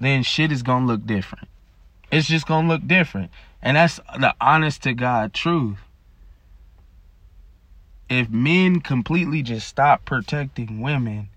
then 0.00 0.22
shit 0.22 0.52
is 0.52 0.62
gonna 0.62 0.86
look 0.86 1.06
different. 1.06 1.48
It's 2.10 2.28
just 2.28 2.46
gonna 2.46 2.68
look 2.68 2.86
different. 2.86 3.30
And 3.62 3.76
that's 3.76 3.96
the 4.18 4.34
honest 4.40 4.82
to 4.82 4.94
God 4.94 5.32
truth. 5.32 5.78
If 8.08 8.28
men 8.28 8.80
completely 8.80 9.42
just 9.42 9.66
stop 9.66 10.04
protecting 10.04 10.80
women, 10.80 11.28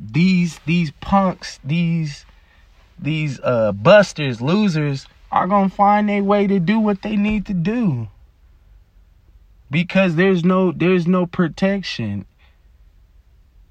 these 0.00 0.58
these 0.66 0.90
punks, 1.00 1.60
these 1.62 2.24
these 2.98 3.38
uh 3.40 3.72
busters, 3.72 4.40
losers 4.40 5.06
are 5.32 5.46
going 5.46 5.70
to 5.70 5.74
find 5.74 6.10
a 6.10 6.20
way 6.20 6.46
to 6.46 6.60
do 6.60 6.78
what 6.78 7.02
they 7.02 7.16
need 7.16 7.46
to 7.46 7.54
do. 7.54 8.08
Because 9.70 10.16
there's 10.16 10.44
no 10.44 10.70
there's 10.70 11.06
no 11.06 11.24
protection. 11.24 12.26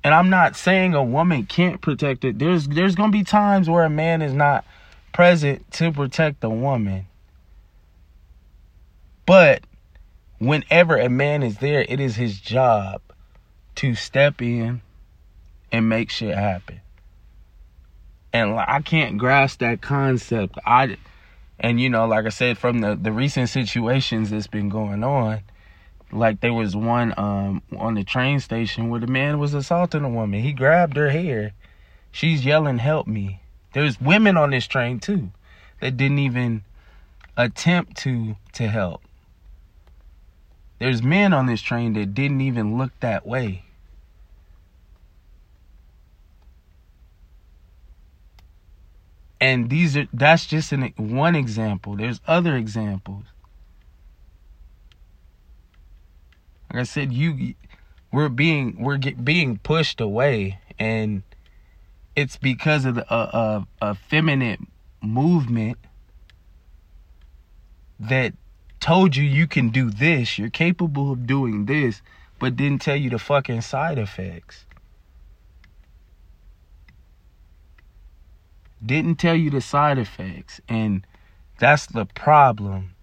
And 0.03 0.13
I'm 0.13 0.29
not 0.29 0.55
saying 0.55 0.93
a 0.93 1.03
woman 1.03 1.45
can't 1.45 1.81
protect 1.81 2.25
it. 2.25 2.39
There's 2.39 2.67
there's 2.67 2.95
to 2.95 3.07
be 3.09 3.23
times 3.23 3.69
where 3.69 3.83
a 3.83 3.89
man 3.89 4.21
is 4.21 4.33
not 4.33 4.65
present 5.13 5.69
to 5.73 5.91
protect 5.91 6.41
the 6.41 6.49
woman. 6.49 7.05
But 9.25 9.63
whenever 10.39 10.97
a 10.97 11.09
man 11.09 11.43
is 11.43 11.57
there, 11.57 11.85
it 11.87 11.99
is 11.99 12.15
his 12.15 12.39
job 12.39 13.01
to 13.75 13.95
step 13.95 14.41
in 14.41 14.81
and 15.71 15.87
make 15.87 16.09
shit 16.09 16.35
happen 16.35 16.81
and 18.33 18.57
I 18.57 18.81
can't 18.81 19.17
grasp 19.17 19.59
that 19.59 19.81
concept. 19.81 20.57
I 20.65 20.97
and 21.59 21.79
you 21.79 21.89
know, 21.89 22.05
like 22.07 22.25
I 22.25 22.29
said, 22.29 22.57
from 22.57 22.79
the 22.79 22.95
the 22.95 23.11
recent 23.11 23.49
situations 23.49 24.29
that's 24.29 24.47
been 24.47 24.69
going 24.69 25.03
on, 25.03 25.41
like 26.11 26.41
there 26.41 26.53
was 26.53 26.75
one 26.75 27.13
um 27.17 27.61
on 27.77 27.95
the 27.95 28.03
train 28.03 28.39
station 28.39 28.89
where 28.89 28.99
the 28.99 29.07
man 29.07 29.39
was 29.39 29.53
assaulting 29.53 30.03
a 30.03 30.09
woman. 30.09 30.41
He 30.41 30.53
grabbed 30.53 30.97
her 30.97 31.09
hair. 31.09 31.53
She's 32.11 32.45
yelling, 32.45 32.79
"Help 32.79 33.07
me!" 33.07 33.41
There's 33.73 34.01
women 34.01 34.37
on 34.37 34.51
this 34.51 34.67
train 34.67 34.99
too 34.99 35.31
that 35.79 35.97
didn't 35.97 36.19
even 36.19 36.63
attempt 37.37 37.97
to 37.97 38.35
to 38.53 38.67
help. 38.67 39.01
There's 40.79 41.03
men 41.03 41.33
on 41.33 41.45
this 41.45 41.61
train 41.61 41.93
that 41.93 42.13
didn't 42.13 42.41
even 42.41 42.77
look 42.77 42.91
that 42.99 43.25
way. 43.25 43.63
and 49.41 49.69
these 49.69 49.97
are 49.97 50.07
that's 50.13 50.45
just 50.45 50.71
an 50.71 50.93
one 50.95 51.35
example 51.35 51.95
there's 51.95 52.21
other 52.27 52.55
examples 52.55 53.25
like 56.71 56.81
i 56.81 56.83
said 56.83 57.11
you 57.13 57.53
we're 58.11 58.29
being 58.29 58.75
we're 58.79 58.97
get, 58.97 59.23
being 59.23 59.57
pushed 59.57 60.01
away 60.01 60.59
and 60.79 61.23
it's 62.15 62.37
because 62.37 62.85
of 62.85 62.95
the 62.95 63.11
uh, 63.11 63.63
uh, 63.81 63.89
a 63.91 63.95
feminine 63.95 64.67
movement 65.01 65.77
that 67.99 68.33
told 68.79 69.15
you 69.15 69.23
you 69.23 69.47
can 69.47 69.69
do 69.69 69.89
this 69.89 70.37
you're 70.37 70.49
capable 70.49 71.11
of 71.11 71.25
doing 71.25 71.65
this 71.65 72.01
but 72.41 72.55
didn't 72.55 72.81
tell 72.81 72.95
you 72.95 73.11
the 73.11 73.19
fucking 73.19 73.61
side 73.61 73.99
effects. 73.99 74.65
Didn't 78.83 79.19
tell 79.19 79.35
you 79.35 79.51
the 79.51 79.61
side 79.61 79.99
effects. 79.99 80.59
And 80.67 81.05
that's 81.59 81.85
the 81.85 82.05
problem. 82.07 82.95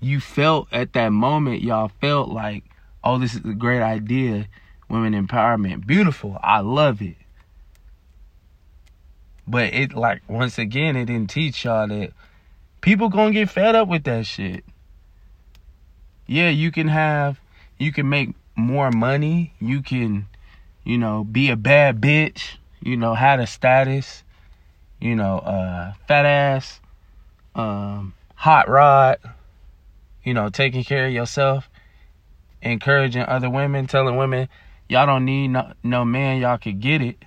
You 0.00 0.18
felt 0.20 0.68
at 0.72 0.94
that 0.94 1.10
moment, 1.10 1.62
y'all 1.62 1.90
felt 2.00 2.30
like, 2.30 2.64
oh, 3.04 3.18
this 3.18 3.34
is 3.34 3.44
a 3.44 3.54
great 3.54 3.82
idea. 3.82 4.48
Women 4.88 5.26
empowerment. 5.26 5.86
Beautiful. 5.86 6.38
I 6.42 6.60
love 6.60 7.00
it. 7.02 7.16
But 9.46 9.74
it 9.74 9.94
like 9.94 10.22
once 10.28 10.58
again, 10.58 10.96
it 10.96 11.06
didn't 11.06 11.30
teach 11.30 11.64
y'all 11.64 11.88
that 11.88 12.12
people 12.80 13.08
gonna 13.08 13.32
get 13.32 13.50
fed 13.50 13.74
up 13.74 13.88
with 13.88 14.04
that 14.04 14.26
shit. 14.26 14.64
Yeah, 16.26 16.50
you 16.50 16.70
can 16.70 16.88
have 16.88 17.40
you 17.78 17.92
can 17.92 18.08
make 18.08 18.30
more 18.54 18.90
money, 18.90 19.52
you 19.60 19.82
can, 19.82 20.28
you 20.84 20.98
know, 20.98 21.24
be 21.24 21.50
a 21.50 21.56
bad 21.56 22.00
bitch, 22.00 22.56
you 22.80 22.96
know, 22.96 23.14
have 23.14 23.40
a 23.40 23.46
status, 23.46 24.22
you 25.00 25.16
know, 25.16 25.38
uh 25.38 25.94
fat 26.06 26.26
ass, 26.26 26.80
um, 27.54 28.14
hot 28.36 28.68
rod, 28.68 29.18
you 30.24 30.34
know, 30.34 30.48
taking 30.48 30.84
care 30.84 31.06
of 31.06 31.12
yourself, 31.12 31.68
encouraging 32.62 33.22
other 33.22 33.50
women, 33.50 33.86
telling 33.86 34.16
women 34.16 34.48
y'all 34.88 35.06
don't 35.06 35.24
need 35.24 35.48
no, 35.48 35.72
no 35.82 36.04
man, 36.04 36.40
y'all 36.40 36.58
could 36.58 36.80
get 36.80 37.00
it. 37.00 37.24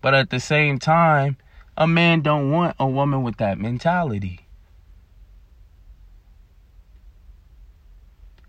But 0.00 0.14
at 0.14 0.30
the 0.30 0.38
same 0.38 0.78
time, 0.78 1.38
a 1.76 1.86
man 1.86 2.20
don't 2.20 2.50
want 2.50 2.76
a 2.78 2.86
woman 2.86 3.22
with 3.22 3.38
that 3.38 3.58
mentality. 3.58 4.40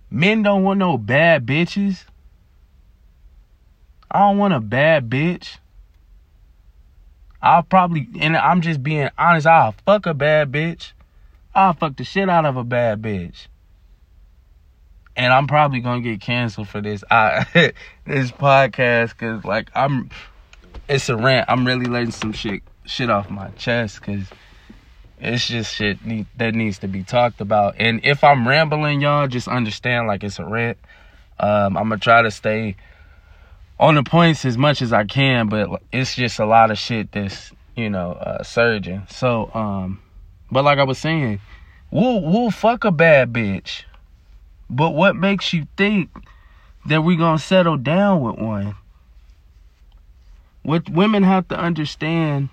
Men 0.10 0.44
don't 0.44 0.64
want 0.64 0.80
no 0.80 0.98
bad 0.98 1.46
bitches. 1.46 2.06
I 4.12 4.20
don't 4.20 4.38
want 4.38 4.54
a 4.54 4.60
bad 4.60 5.10
bitch. 5.10 5.58
I'll 7.42 7.64
probably, 7.64 8.08
and 8.20 8.36
I'm 8.36 8.62
just 8.62 8.82
being 8.82 9.10
honest, 9.18 9.48
I'll 9.48 9.76
fuck 9.86 10.06
a 10.06 10.14
bad 10.14 10.52
bitch. 10.52 10.92
I'll 11.56 11.74
fuck 11.74 11.96
the 11.96 12.04
shit 12.04 12.30
out 12.30 12.46
of 12.46 12.58
a 12.58 12.64
bad 12.64 13.02
bitch. 13.02 13.48
And 15.16 15.32
I'm 15.32 15.48
probably 15.48 15.80
gonna 15.80 16.02
get 16.02 16.20
canceled 16.20 16.68
for 16.68 16.82
this 16.82 17.04
I 17.10 17.46
this 18.06 18.32
podcast 18.32 19.18
cause 19.18 19.46
like 19.46 19.70
I'm 19.74 20.10
it's 20.90 21.10
a 21.10 21.16
rant. 21.16 21.50
I'm 21.50 21.66
really 21.66 21.86
letting 21.86 22.12
some 22.12 22.34
shit 22.34 22.62
shit 22.86 23.10
off 23.10 23.30
my 23.30 23.48
chest 23.52 24.02
because 24.02 24.28
it's 25.20 25.48
just 25.48 25.74
shit 25.74 26.06
need, 26.06 26.28
that 26.38 26.54
needs 26.54 26.80
to 26.80 26.88
be 26.88 27.04
talked 27.04 27.40
about. 27.40 27.76
And 27.80 28.02
if 28.04 28.24
I'm 28.24 28.48
rambling, 28.48 29.02
y'all 29.02 29.28
just 29.28 29.48
understand 29.48 30.08
like 30.08 30.24
it's 30.24 30.40
a 30.40 30.46
rant. 30.46 30.78
Um, 31.40 31.78
I'm 31.78 31.90
gonna 31.90 31.98
try 31.98 32.22
to 32.22 32.32
stay 32.32 32.76
on 33.80 33.96
the 33.96 34.04
points 34.04 34.46
as 34.46 34.58
much 34.58 34.82
as 34.82 34.94
I 34.94 35.06
can, 35.06 35.48
but 35.48 35.82
it's 35.92 36.16
just 36.16 36.40
a 36.40 36.46
lot 36.46 36.72
of 36.72 36.78
shit 36.78 37.12
that's 37.12 37.52
you 37.76 37.90
know 37.90 38.12
uh, 38.12 38.44
surging. 38.44 39.08
So, 39.10 39.50
um, 39.54 40.02
but 40.52 40.64
like 40.64 40.80
I 40.80 40.84
was 40.84 40.98
saying, 40.98 41.40
we'll 41.92 42.22
we'll 42.22 42.52
fuck 42.52 42.84
a 42.84 42.92
bad 42.92 43.34
bitch, 43.34 43.84
but 44.70 44.92
what 44.92 45.16
makes 45.16 45.54
you 45.54 45.68
think 45.78 46.10
that 46.86 47.04
we're 47.04 47.18
gonna 47.18 47.40
settle 47.40 47.78
down 47.78 48.22
with 48.22 48.38
one? 48.38 48.76
what 50.66 50.90
women 50.90 51.22
have 51.22 51.48
to 51.48 51.58
understand 51.58 52.50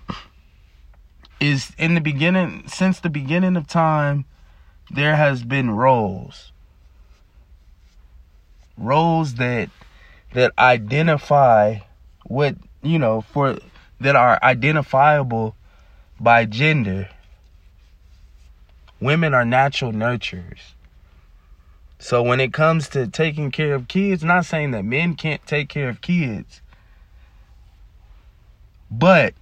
is 1.39 1.73
in 1.79 1.95
the 1.95 2.01
beginning 2.01 2.63
since 2.67 2.99
the 2.99 3.09
beginning 3.09 3.57
of 3.57 3.67
time 3.67 4.25
there 4.91 5.15
has 5.15 5.43
been 5.43 5.71
roles. 5.71 6.51
Roles 8.77 9.35
that 9.35 9.69
that 10.33 10.51
identify 10.59 11.79
what 12.25 12.55
you 12.83 12.99
know 12.99 13.21
for 13.21 13.57
that 13.99 14.15
are 14.15 14.39
identifiable 14.43 15.55
by 16.19 16.45
gender 16.45 17.09
women 18.99 19.33
are 19.33 19.45
natural 19.45 19.91
nurturers 19.91 20.73
so 21.99 22.21
when 22.21 22.39
it 22.39 22.51
comes 22.51 22.89
to 22.89 23.07
taking 23.07 23.51
care 23.51 23.75
of 23.75 23.87
kids 23.87 24.23
not 24.23 24.45
saying 24.45 24.71
that 24.71 24.83
men 24.83 25.15
can't 25.15 25.45
take 25.45 25.69
care 25.69 25.89
of 25.89 26.01
kids 26.01 26.61
but 28.89 29.33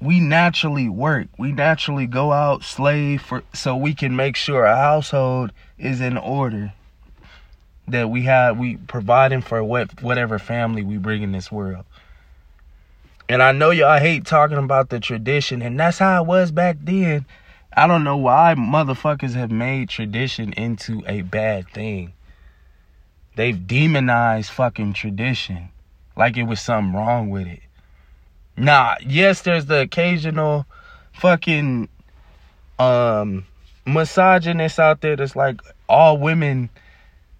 we 0.00 0.20
naturally 0.20 0.88
work. 0.88 1.28
We 1.38 1.52
naturally 1.52 2.06
go 2.06 2.32
out 2.32 2.62
slave 2.62 3.22
for 3.22 3.42
so 3.52 3.76
we 3.76 3.94
can 3.94 4.14
make 4.14 4.36
sure 4.36 4.66
our 4.66 4.76
household 4.76 5.52
is 5.76 6.00
in 6.00 6.16
order. 6.16 6.72
That 7.88 8.10
we 8.10 8.22
have 8.22 8.58
we 8.58 8.76
providing 8.76 9.40
for 9.40 9.64
what 9.64 10.02
whatever 10.02 10.38
family 10.38 10.82
we 10.82 10.98
bring 10.98 11.22
in 11.22 11.32
this 11.32 11.50
world. 11.50 11.84
And 13.28 13.42
I 13.42 13.52
know 13.52 13.70
y'all 13.70 13.98
hate 13.98 14.24
talking 14.24 14.58
about 14.58 14.88
the 14.88 15.00
tradition, 15.00 15.62
and 15.62 15.78
that's 15.78 15.98
how 15.98 16.22
it 16.22 16.26
was 16.26 16.50
back 16.50 16.76
then. 16.80 17.26
I 17.78 17.86
don't 17.86 18.02
know 18.02 18.16
why 18.16 18.56
motherfuckers 18.58 19.34
have 19.34 19.52
made 19.52 19.88
tradition 19.88 20.52
into 20.54 21.04
a 21.06 21.22
bad 21.22 21.68
thing. 21.68 22.12
They've 23.36 23.68
demonized 23.68 24.50
fucking 24.50 24.94
tradition 24.94 25.68
like 26.16 26.36
it 26.36 26.42
was 26.42 26.60
something 26.60 26.92
wrong 26.92 27.30
with 27.30 27.46
it. 27.46 27.60
Nah, 28.56 28.96
yes, 29.06 29.42
there's 29.42 29.66
the 29.66 29.82
occasional 29.82 30.66
fucking 31.12 31.88
um 32.80 33.46
misogynist 33.86 34.80
out 34.80 35.00
there 35.00 35.14
that's 35.14 35.36
like 35.36 35.60
all 35.88 36.18
women 36.18 36.70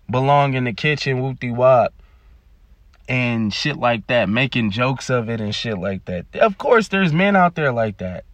belong 0.08 0.54
in 0.54 0.62
the 0.62 0.72
kitchen, 0.72 1.16
whoopty 1.16 1.52
wop, 1.52 1.92
and 3.08 3.52
shit 3.52 3.76
like 3.76 4.06
that, 4.06 4.28
making 4.28 4.70
jokes 4.70 5.10
of 5.10 5.28
it 5.28 5.40
and 5.40 5.52
shit 5.52 5.78
like 5.78 6.04
that. 6.04 6.26
Of 6.36 6.58
course, 6.58 6.86
there's 6.86 7.12
men 7.12 7.34
out 7.34 7.56
there 7.56 7.72
like 7.72 7.98
that. 7.98 8.24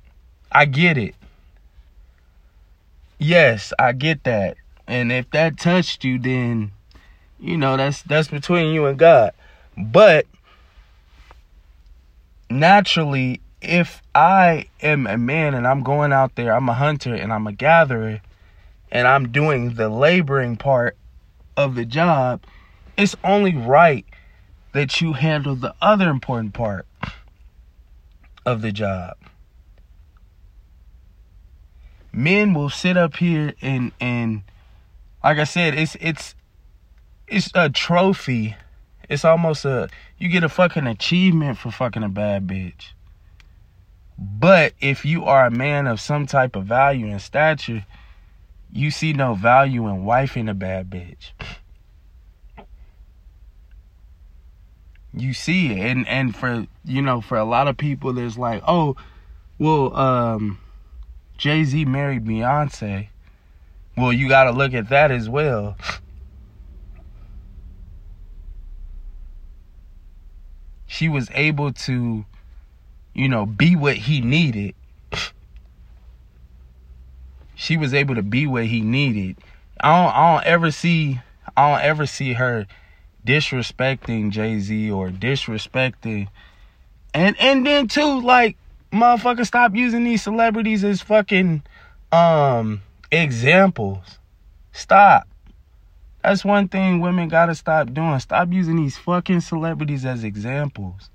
I 0.53 0.67
get 0.67 0.99
it. 0.99 1.15
Yes, 3.19 3.73
I 3.79 3.93
get 3.93 4.25
that. 4.25 4.57
And 4.87 5.11
if 5.11 5.31
that 5.31 5.59
touched 5.59 6.05
you, 6.05 6.19
then 6.19 6.73
you 7.39 7.57
know 7.57 7.77
that's 7.77 8.03
that's 8.03 8.29
between 8.29 8.75
you 8.75 8.87
and 8.87 8.99
God. 8.99 9.33
But 9.77 10.27
naturally, 12.51 13.41
if 13.61 14.03
I 14.15 14.67
am 14.83 15.07
a 15.07 15.17
man 15.17 15.55
and 15.55 15.67
I'm 15.67 15.83
going 15.83 16.13
out 16.13 16.35
there, 16.35 16.55
I'm 16.55 16.69
a 16.69 16.75
hunter 16.75 17.15
and 17.15 17.33
I'm 17.33 17.47
a 17.47 17.53
gatherer, 17.53 18.21
and 18.93 19.09
I'm 19.09 19.31
doing 19.31 19.75
the 19.75 19.89
laboring 19.89 20.57
part 20.57 20.97
of 21.57 21.75
the 21.75 21.85
job, 21.85 22.43
it's 22.97 23.17
only 23.25 23.57
right 23.57 24.05
that 24.73 25.01
you 25.01 25.13
handle 25.13 25.55
the 25.55 25.75
other 25.81 26.11
important 26.11 26.53
part 26.53 26.87
of 28.45 28.61
the 28.61 28.73
job. 28.73 29.17
Men 32.15 32.55
will 32.55 32.71
sit 32.71 32.97
up 32.97 33.17
here 33.17 33.55
and 33.61 33.93
and 34.01 34.43
like 35.23 35.39
I 35.39 35.45
said, 35.45 35.75
it's 35.75 35.97
it's 36.01 36.35
it's 37.27 37.51
a 37.55 37.69
trophy 37.69 38.57
it's 39.09 39.25
almost 39.25 39.65
a 39.65 39.89
you 40.19 40.29
get 40.29 40.45
a 40.45 40.49
fucking 40.49 40.87
achievement 40.87 41.59
for 41.59 41.71
fucking 41.71 42.03
a 42.03 42.09
bad 42.09 42.47
bitch. 42.47 42.93
But 44.19 44.75
if 44.81 45.05
you 45.05 45.25
are 45.25 45.47
a 45.47 45.51
man 45.51 45.87
of 45.87 46.01
some 46.01 46.27
type 46.27 46.57
of 46.57 46.65
value 46.65 47.07
and 47.07 47.21
stature, 47.21 47.85
you 48.73 48.91
see 48.91 49.13
no 49.13 49.35
value 49.35 49.89
in 49.89 50.05
wifing 50.05 50.49
a 50.49 50.55
bad 50.55 50.89
bitch. 50.89 51.33
You 55.13 55.35
see 55.35 55.73
it. 55.73 55.79
And 55.79 56.09
and 56.09 56.35
for 56.35 56.67
you 56.85 57.03
know, 57.03 57.21
for 57.21 57.37
a 57.37 57.45
lot 57.45 57.69
of 57.69 57.77
people 57.77 58.13
there's 58.13 58.39
like, 58.39 58.63
oh, 58.67 58.97
well, 59.59 59.95
um, 59.97 60.59
Jay-Z 61.37 61.85
married 61.85 62.25
Beyonce. 62.25 63.09
Well, 63.97 64.13
you 64.13 64.29
gotta 64.29 64.51
look 64.51 64.75
at 64.75 64.89
that 64.89 65.11
as 65.11 65.29
well. 65.29 65.77
she 70.95 71.09
was 71.09 71.29
able 71.35 71.73
to, 71.73 72.25
you 73.15 73.29
know, 73.29 73.45
be 73.45 73.75
what 73.75 73.97
he 73.97 74.21
needed. 74.21 74.77
She 77.57 77.77
was 77.77 77.93
able 77.93 78.15
to 78.15 78.23
be 78.23 78.47
what 78.47 78.67
he 78.67 78.81
needed. 78.81 79.37
I 79.81 80.05
don't, 80.05 80.15
I 80.15 80.35
don't 80.35 80.47
ever 80.47 80.71
see, 80.71 81.21
I 81.57 81.71
don't 81.73 81.85
ever 81.85 82.07
see 82.07 82.35
her 82.35 82.69
disrespecting 83.27 84.31
Jay 84.31 84.61
Z 84.61 84.89
or 84.89 85.09
disrespecting, 85.11 86.29
and 87.13 87.37
and 87.41 87.67
then 87.67 87.89
too, 87.89 88.21
like 88.21 88.57
motherfucker, 88.95 89.47
stop 89.47 89.75
using 89.75 90.05
these 90.05 90.23
celebrities 90.23 90.85
as 90.85 91.03
fucking 91.03 91.63
um 92.13 92.83
examples. 93.11 94.19
Stop. 94.73 95.29
That's 96.23 96.45
one 96.45 96.69
thing 96.69 97.01
women 97.01 97.29
gotta 97.29 97.55
stop 97.55 97.93
doing. 97.93 98.19
Stop 98.21 98.53
using 98.53 98.77
these 98.77 98.97
fucking 98.97 99.41
celebrities 99.41 100.07
as 100.07 100.25
examples. 100.25 101.11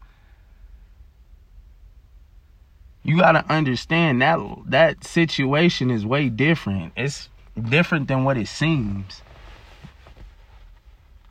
You 3.04 3.18
gotta 3.18 3.44
understand 3.52 4.22
that 4.22 4.40
that 4.68 5.04
situation 5.04 5.90
is 5.90 6.06
way 6.06 6.30
different. 6.30 6.94
It's 6.96 7.30
different 7.70 8.08
than 8.08 8.24
what 8.24 8.38
it 8.38 8.48
seems. 8.48 9.22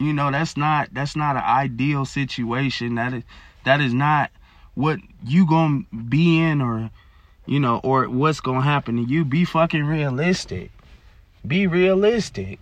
You 0.01 0.13
know, 0.13 0.31
that's 0.31 0.57
not 0.57 0.89
that's 0.93 1.15
not 1.17 1.37
an 1.37 1.43
ideal 1.43 2.05
situation. 2.05 2.95
That 2.97 3.13
is 3.13 3.23
that 3.65 3.81
is 3.81 3.93
not 3.93 4.31
what 4.79 5.01
you 5.27 5.45
gonna 5.45 5.83
be 6.09 6.39
in 6.39 6.63
or 6.63 6.91
you 7.47 7.59
know, 7.59 7.81
or 7.83 8.09
what's 8.09 8.39
gonna 8.39 8.61
happen 8.61 8.95
to 8.97 9.03
you. 9.03 9.25
Be 9.25 9.45
fucking 9.45 9.85
realistic. 9.85 10.71
Be 11.45 11.67
realistic. 11.67 12.61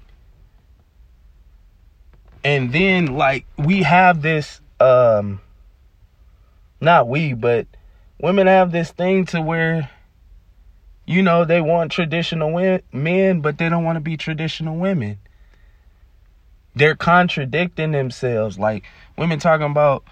And 2.43 2.73
then 2.73 3.19
like 3.19 3.45
we 3.59 3.83
have 3.83 4.23
this 4.23 4.62
um 4.81 5.41
not 6.81 7.07
we, 7.07 7.35
but 7.35 7.67
women 8.19 8.47
have 8.47 8.73
this 8.73 8.91
thing 8.93 9.27
to 9.27 9.43
where 9.43 9.91
you 11.05 11.23
know, 11.23 11.45
they 11.45 11.61
want 11.61 11.93
traditional 11.93 12.81
men, 12.93 13.41
but 13.41 13.59
they 13.59 13.69
don't 13.69 13.85
want 13.85 13.97
to 13.97 14.01
be 14.01 14.17
traditional 14.17 14.77
women. 14.77 15.19
They're 16.75 16.97
contradicting 16.97 17.93
themselves. 17.93 18.59
Like 18.59 18.85
women 19.19 19.39
talking 19.39 19.67
about, 19.67 20.03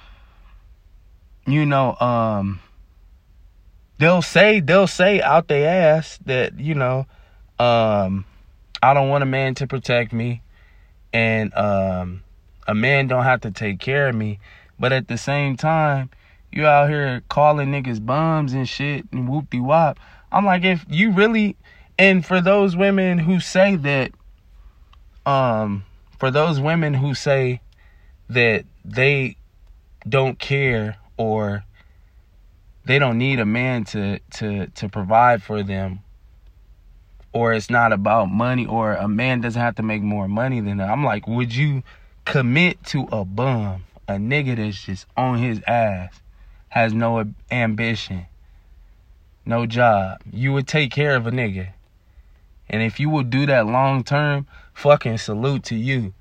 you 1.47 1.67
know, 1.67 1.97
um, 1.97 2.61
they'll 3.99 4.23
say 4.23 4.61
they'll 4.61 4.87
say 4.87 5.21
out 5.21 5.49
their 5.49 5.97
ass 5.97 6.19
that 6.27 6.59
you 6.59 6.75
know, 6.75 7.07
um, 7.59 8.25
I 8.83 8.95
don't 8.95 9.09
want 9.09 9.23
a 9.23 9.27
man 9.27 9.55
to 9.57 9.67
protect 9.67 10.13
me, 10.13 10.43
and 11.13 11.55
um, 11.55 12.23
a 12.67 12.75
man 12.75 13.07
don't 13.07 13.25
have 13.25 13.43
to 13.43 13.51
take 13.51 13.79
care 13.79 14.09
of 14.09 14.15
me. 14.15 14.39
But 14.79 14.93
at 14.93 15.09
the 15.09 15.19
same 15.19 15.57
time, 15.57 16.11
you 16.51 16.67
out 16.67 16.89
here 16.89 17.23
calling 17.29 17.71
niggas 17.71 18.05
bums 18.05 18.53
and 18.53 18.69
shit 18.69 19.07
and 19.13 19.29
whoop 19.29 19.51
de 19.51 19.61
wop. 19.61 19.99
I'm 20.33 20.45
like, 20.45 20.65
if 20.65 20.85
you 20.89 21.13
really, 21.13 21.57
and 21.99 22.25
for 22.27 22.41
those 22.41 22.77
women 22.77 23.19
who 23.19 23.39
say 23.39 23.77
that, 23.77 24.11
um, 25.25 25.85
for 26.19 26.31
those 26.31 26.61
women 26.61 26.95
who 26.95 27.15
say 27.15 27.61
that 28.29 28.65
they 28.85 29.37
don't 30.09 30.39
care 30.39 30.97
or 31.17 31.65
they 32.85 32.99
don't 32.99 33.19
need 33.19 33.41
a 33.41 33.47
man 33.47 33.85
to 33.85 34.19
to 34.35 34.67
to 34.69 34.89
provide 34.89 35.43
for 35.43 35.63
them 35.63 36.01
or 37.35 37.53
it's 37.53 37.69
not 37.69 37.93
about 37.93 38.31
money 38.31 38.65
or 38.65 38.95
a 38.95 39.09
man 39.09 39.41
doesn't 39.41 39.61
have 39.61 39.75
to 39.75 39.83
make 39.83 40.01
more 40.01 40.29
money 40.29 40.61
than 40.61 40.79
them. 40.79 40.91
I'm 40.91 41.05
like, 41.05 41.27
would 41.27 41.55
you 41.55 41.83
commit 42.25 42.83
to 42.87 43.09
a 43.11 43.25
bum, 43.25 43.85
a 44.07 44.15
nigga 44.15 44.57
that's 44.57 44.85
just 44.85 45.07
on 45.17 45.39
his 45.39 45.61
ass, 45.67 46.21
has 46.69 46.95
no 46.95 47.25
ambition, 47.51 48.27
no 49.45 49.67
job. 49.67 50.21
You 50.33 50.53
would 50.53 50.69
take 50.69 50.93
care 50.93 51.17
of 51.17 51.27
a 51.27 51.33
nigga. 51.33 51.71
And 52.71 52.83
if 52.83 53.01
you 53.01 53.11
would 53.11 53.31
do 53.31 53.47
that 53.47 53.67
long 53.67 54.05
term, 54.05 54.47
fucking 54.73 55.19
salute 55.19 55.65
to 55.65 55.75
you. 55.75 56.15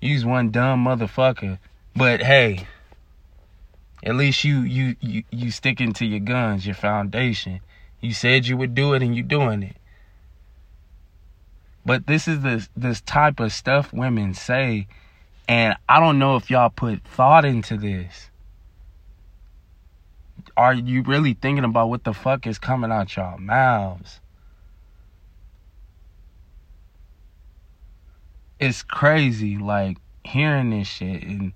You's 0.00 0.24
one 0.24 0.50
dumb 0.50 0.84
motherfucker. 0.84 1.58
But 1.94 2.20
hey, 2.20 2.66
at 4.02 4.14
least 4.14 4.44
you 4.44 4.60
you 4.60 4.96
you 5.00 5.24
you 5.30 5.50
sticking 5.50 5.92
to 5.94 6.06
your 6.06 6.20
guns, 6.20 6.66
your 6.66 6.74
foundation. 6.74 7.60
You 8.00 8.12
said 8.12 8.46
you 8.46 8.56
would 8.56 8.74
do 8.74 8.94
it 8.94 9.02
and 9.02 9.14
you 9.14 9.22
doing 9.22 9.62
it. 9.62 9.76
But 11.84 12.06
this 12.06 12.26
is 12.26 12.40
this 12.40 12.68
this 12.76 13.00
type 13.00 13.40
of 13.40 13.52
stuff 13.52 13.92
women 13.92 14.34
say 14.34 14.86
and 15.48 15.76
I 15.88 16.00
don't 16.00 16.18
know 16.18 16.36
if 16.36 16.50
y'all 16.50 16.70
put 16.70 17.02
thought 17.04 17.44
into 17.44 17.76
this 17.76 18.30
are 20.56 20.74
you 20.74 21.02
really 21.02 21.34
thinking 21.34 21.64
about 21.64 21.88
what 21.88 22.04
the 22.04 22.12
fuck 22.12 22.46
is 22.46 22.58
coming 22.58 22.92
out 22.92 23.16
y'all 23.16 23.38
mouths? 23.38 24.20
It's 28.60 28.82
crazy, 28.82 29.56
like 29.56 29.98
hearing 30.24 30.70
this 30.70 30.86
shit, 30.86 31.22
and 31.24 31.52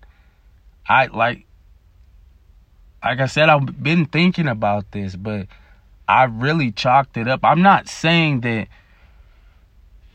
I 0.89 1.07
like, 1.07 1.46
like 3.07 3.21
I 3.21 3.27
said, 3.27 3.49
I've 3.49 3.83
been 3.83 4.07
thinking 4.07 4.49
about 4.49 4.91
this, 4.91 5.15
but 5.15 5.47
I 6.09 6.25
really 6.25 6.73
chalked 6.73 7.17
it 7.17 7.29
up. 7.29 7.41
I'm 7.45 7.63
not 7.63 7.89
saying 7.89 8.41
that 8.41 8.67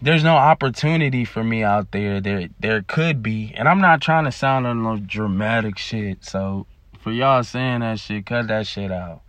there's 0.02 0.26
no 0.26 0.36
opportunity 0.36 1.24
for 1.24 1.42
me 1.42 1.64
out 1.64 1.92
there. 1.92 2.20
There, 2.20 2.50
there 2.60 2.82
could 2.82 3.24
be, 3.24 3.54
and 3.56 3.70
I'm 3.70 3.80
not 3.80 4.02
trying 4.02 4.26
to 4.26 4.32
sound 4.32 4.68
on 4.68 4.84
no 4.84 4.98
dramatic 4.98 5.78
shit. 5.78 6.26
So 6.26 6.66
for 7.00 7.14
y'all 7.14 7.44
saying 7.44 7.80
that 7.80 8.00
shit, 8.00 8.26
cut 8.26 8.48
that 8.50 8.68
shit 8.68 8.92
out. 8.92 9.22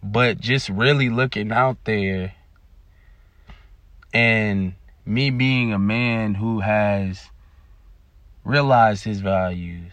But 0.00 0.38
just 0.38 0.68
really 0.68 1.10
looking 1.10 1.50
out 1.50 1.78
there 1.84 2.34
and 4.14 4.74
me 5.04 5.30
being 5.30 5.72
a 5.72 5.78
man 5.78 6.34
who 6.34 6.60
has 6.60 7.30
realized 8.44 9.02
his 9.02 9.20
values, 9.20 9.92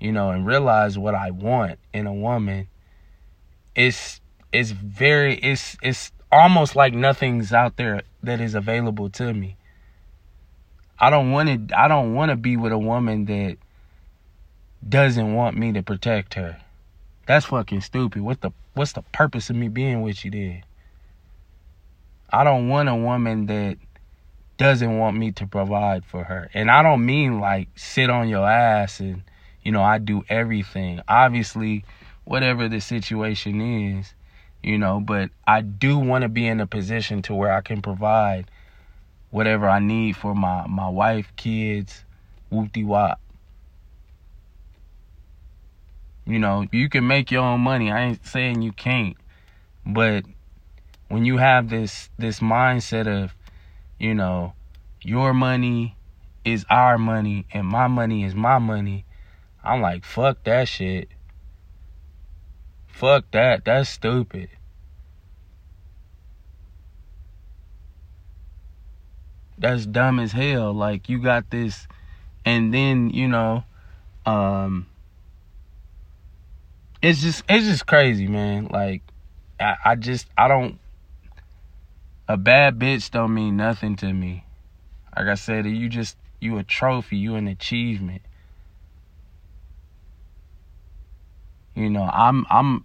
you 0.00 0.12
know, 0.12 0.30
and 0.30 0.46
realize 0.46 0.98
what 0.98 1.14
I 1.14 1.30
want 1.30 1.78
in 1.92 2.06
a 2.06 2.12
woman, 2.12 2.68
it's 3.74 4.20
it's 4.52 4.70
very 4.70 5.36
it's 5.36 5.76
it's 5.82 6.12
almost 6.30 6.76
like 6.76 6.94
nothing's 6.94 7.52
out 7.52 7.76
there 7.76 8.02
that 8.22 8.40
is 8.40 8.54
available 8.54 9.10
to 9.10 9.32
me. 9.32 9.56
I 10.98 11.10
don't 11.10 11.30
want 11.30 11.68
to 11.68 11.78
I 11.78 11.88
don't 11.88 12.14
want 12.14 12.30
to 12.30 12.36
be 12.36 12.56
with 12.56 12.72
a 12.72 12.78
woman 12.78 13.24
that 13.26 13.56
doesn't 14.86 15.34
want 15.34 15.56
me 15.56 15.72
to 15.72 15.82
protect 15.82 16.34
her. 16.34 16.60
That's 17.26 17.46
fucking 17.46 17.82
stupid. 17.82 18.22
What 18.22 18.40
the 18.40 18.52
what's 18.74 18.92
the 18.92 19.02
purpose 19.02 19.50
of 19.50 19.56
me 19.56 19.68
being 19.68 20.02
with 20.02 20.24
you 20.24 20.30
then? 20.30 20.62
I 22.30 22.44
don't 22.44 22.68
want 22.68 22.88
a 22.88 22.94
woman 22.94 23.46
that 23.46 23.78
doesn't 24.58 24.98
want 24.98 25.16
me 25.16 25.32
to 25.32 25.46
provide 25.46 26.04
for 26.04 26.24
her. 26.24 26.50
And 26.52 26.70
I 26.70 26.82
don't 26.82 27.06
mean 27.06 27.40
like 27.40 27.68
sit 27.76 28.10
on 28.10 28.28
your 28.28 28.48
ass 28.48 29.00
and 29.00 29.22
you 29.68 29.72
know, 29.72 29.82
I 29.82 29.98
do 29.98 30.24
everything. 30.30 31.02
Obviously, 31.08 31.84
whatever 32.24 32.70
the 32.70 32.80
situation 32.80 33.60
is, 33.60 34.14
you 34.62 34.78
know, 34.78 34.98
but 34.98 35.28
I 35.46 35.60
do 35.60 35.98
want 35.98 36.22
to 36.22 36.30
be 36.30 36.46
in 36.46 36.58
a 36.62 36.66
position 36.66 37.20
to 37.24 37.34
where 37.34 37.52
I 37.52 37.60
can 37.60 37.82
provide 37.82 38.50
whatever 39.28 39.68
I 39.68 39.78
need 39.78 40.16
for 40.16 40.34
my 40.34 40.66
my 40.66 40.88
wife, 40.88 41.30
kids, 41.36 42.02
whoop 42.48 42.72
de 42.72 42.82
wop. 42.82 43.20
You 46.24 46.38
know, 46.38 46.64
you 46.72 46.88
can 46.88 47.06
make 47.06 47.30
your 47.30 47.42
own 47.42 47.60
money. 47.60 47.92
I 47.92 48.06
ain't 48.06 48.26
saying 48.26 48.62
you 48.62 48.72
can't. 48.72 49.18
But 49.84 50.24
when 51.08 51.26
you 51.26 51.36
have 51.36 51.68
this 51.68 52.08
this 52.16 52.40
mindset 52.40 53.06
of, 53.06 53.34
you 53.98 54.14
know, 54.14 54.54
your 55.02 55.34
money 55.34 55.94
is 56.42 56.64
our 56.70 56.96
money 56.96 57.44
and 57.52 57.66
my 57.66 57.86
money 57.86 58.24
is 58.24 58.34
my 58.34 58.58
money, 58.58 59.04
I'm 59.62 59.80
like, 59.80 60.04
fuck 60.04 60.44
that 60.44 60.68
shit. 60.68 61.08
Fuck 62.86 63.30
that. 63.32 63.64
That's 63.64 63.88
stupid. 63.88 64.48
That's 69.58 69.86
dumb 69.86 70.20
as 70.20 70.32
hell. 70.32 70.72
Like 70.72 71.08
you 71.08 71.20
got 71.20 71.50
this 71.50 71.86
and 72.44 72.72
then, 72.72 73.10
you 73.10 73.28
know, 73.28 73.64
um 74.26 74.86
it's 77.02 77.20
just 77.20 77.44
it's 77.48 77.66
just 77.66 77.86
crazy, 77.86 78.26
man. 78.26 78.66
Like 78.66 79.02
I, 79.60 79.76
I 79.84 79.94
just 79.96 80.28
I 80.36 80.48
don't 80.48 80.78
a 82.28 82.36
bad 82.36 82.78
bitch 82.78 83.10
don't 83.10 83.34
mean 83.34 83.56
nothing 83.56 83.96
to 83.96 84.12
me. 84.12 84.44
Like 85.16 85.26
I 85.26 85.34
said, 85.34 85.66
you 85.66 85.88
just 85.88 86.16
you 86.40 86.58
a 86.58 86.62
trophy, 86.62 87.16
you 87.16 87.34
an 87.34 87.48
achievement. 87.48 88.22
You 91.78 91.90
know, 91.90 92.10
I'm 92.12 92.44
I'm 92.50 92.84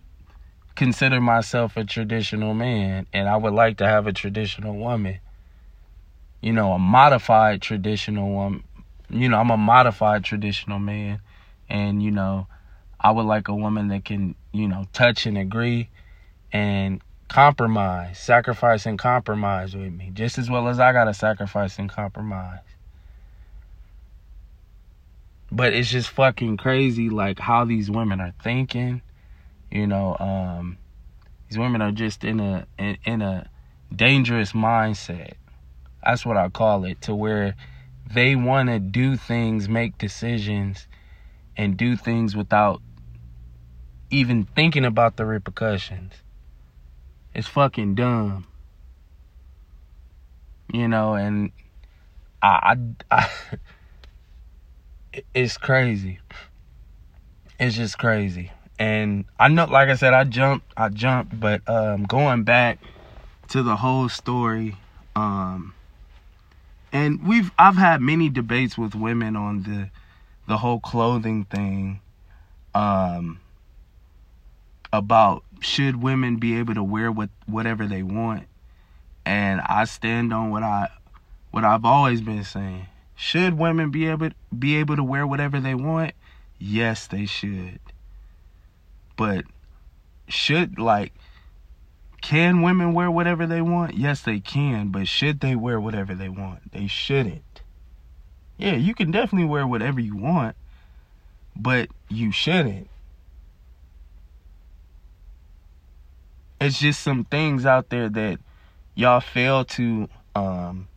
consider 0.76 1.20
myself 1.20 1.78
a 1.78 1.84
traditional 1.84 2.54
man 2.54 3.08
and 3.12 3.28
I 3.28 3.36
would 3.36 3.54
like 3.54 3.78
to 3.78 3.88
have 3.88 4.06
a 4.06 4.14
traditional 4.14 4.76
woman. 4.76 5.20
You 6.42 6.54
know, 6.54 6.74
a 6.74 6.80
modified 6.80 7.64
traditional 7.64 8.30
woman. 8.30 8.64
You 9.10 9.30
know, 9.30 9.40
I'm 9.40 9.50
a 9.50 9.58
modified 9.58 10.24
traditional 10.24 10.78
man 10.78 11.22
and 11.68 12.04
you 12.04 12.12
know, 12.12 12.46
I 13.00 13.10
would 13.10 13.26
like 13.26 13.48
a 13.48 13.56
woman 13.56 13.88
that 13.88 14.06
can, 14.06 14.36
you 14.52 14.68
know, 14.68 14.86
touch 14.94 15.26
and 15.26 15.40
agree 15.40 15.90
and 16.52 17.02
compromise, 17.30 18.20
sacrifice 18.20 18.86
and 18.86 19.00
compromise 19.00 19.76
with 19.76 19.92
me, 19.92 20.12
just 20.14 20.38
as 20.38 20.52
well 20.52 20.68
as 20.68 20.80
I 20.80 20.94
got 20.94 21.06
to 21.06 21.16
sacrifice 21.16 21.80
and 21.80 21.90
compromise. 21.90 22.60
But 25.56 25.74
it's 25.74 25.92
just 25.92 26.10
fucking 26.10 26.58
crazy, 26.58 27.12
like 27.12 27.38
how 27.38 27.64
these 27.64 27.92
women 27.92 28.20
are 28.20 28.34
thinking. 28.42 29.04
You 29.70 29.86
know, 29.86 30.18
um, 30.20 30.80
these 31.48 31.60
women 31.60 31.80
are 31.80 31.92
just 31.92 32.24
in 32.24 32.40
a 32.40 32.66
in, 32.80 32.98
in 33.06 33.22
a 33.22 33.48
dangerous 33.96 34.54
mindset. 34.54 35.34
That's 36.04 36.26
what 36.26 36.38
I 36.38 36.50
call 36.50 36.86
it, 36.86 37.02
to 37.02 37.14
where 37.14 37.56
they 38.12 38.36
want 38.36 38.70
to 38.70 38.80
do 38.80 39.16
things, 39.16 39.70
make 39.70 40.00
decisions, 40.00 40.88
and 41.56 41.78
do 41.78 41.96
things 41.98 42.36
without 42.36 42.82
even 44.10 44.46
thinking 44.56 44.86
about 44.86 45.18
the 45.18 45.26
repercussions. 45.26 46.14
It's 47.36 47.48
fucking 47.48 47.94
dumb. 47.94 48.48
You 50.74 50.88
know, 50.88 51.14
and 51.14 51.52
I, 52.42 52.76
I, 53.12 53.16
I 53.24 53.30
it's 55.34 55.58
crazy. 55.58 56.20
It's 57.60 57.76
just 57.76 57.98
crazy. 57.98 58.52
And 58.80 59.26
I 59.40 59.48
know 59.48 59.66
like 59.66 59.90
I 59.90 59.96
said 59.96 60.14
I 60.14 60.24
jumped 60.24 60.72
I 60.76 60.90
jumped, 60.90 61.40
but 61.40 61.68
um 61.70 62.04
going 62.04 62.44
back 62.44 62.80
to 63.50 63.64
the 63.64 63.76
whole 63.76 64.10
story 64.10 64.76
um 65.16 65.74
and 66.92 67.26
we've 67.28 67.52
I've 67.58 67.76
had 67.76 68.02
many 68.02 68.30
debates 68.30 68.78
with 68.78 68.96
women 68.96 69.36
on 69.36 69.64
the 69.64 69.90
the 70.48 70.58
whole 70.58 70.80
clothing 70.80 71.46
thing 71.46 72.02
um 72.74 73.40
about 74.92 75.44
should 75.62 76.02
women 76.02 76.38
be 76.38 76.58
able 76.58 76.74
to 76.74 76.84
wear 76.84 77.12
what 77.12 77.30
whatever 77.46 77.88
they 77.88 78.04
want 78.04 78.48
and 79.26 79.62
I 79.62 79.86
stand 79.86 80.34
on 80.34 80.50
what 80.50 80.64
I 80.64 80.90
what 81.52 81.64
I've 81.64 81.86
always 81.86 82.22
been 82.22 82.44
saying 82.44 82.88
should 83.24 83.58
women 83.58 83.90
be 83.90 84.08
able 84.08 84.30
be 84.58 84.76
able 84.76 84.96
to 84.96 85.04
wear 85.04 85.26
whatever 85.26 85.60
they 85.60 85.76
want 85.76 86.14
yes 86.60 87.08
they 87.08 87.26
should 87.26 87.80
but 89.16 89.46
should 90.28 90.78
like 90.78 91.14
can 92.24 92.62
women 92.62 92.94
wear 92.94 93.12
whatever 93.12 93.46
they 93.46 93.62
want? 93.62 93.96
Yes, 93.96 94.22
they 94.22 94.40
can, 94.40 94.88
but 94.88 95.10
should 95.10 95.42
they 95.42 95.58
wear 95.58 95.78
whatever 95.78 96.16
they 96.16 96.30
want? 96.30 96.72
They 96.72 96.88
shouldn't. 96.88 97.62
Yeah, 98.58 98.76
you 98.76 98.96
can 98.96 99.12
definitely 99.12 99.48
wear 99.48 99.68
whatever 99.68 100.00
you 100.00 100.16
want, 100.16 100.56
but 101.54 101.90
you 102.08 102.32
shouldn't. 102.32 102.90
It's 106.62 106.80
just 106.80 107.02
some 107.02 107.26
things 107.26 107.66
out 107.66 107.90
there 107.90 108.08
that 108.08 108.40
y'all 108.96 109.20
fail 109.20 109.66
to 109.66 110.08
um 110.34 110.88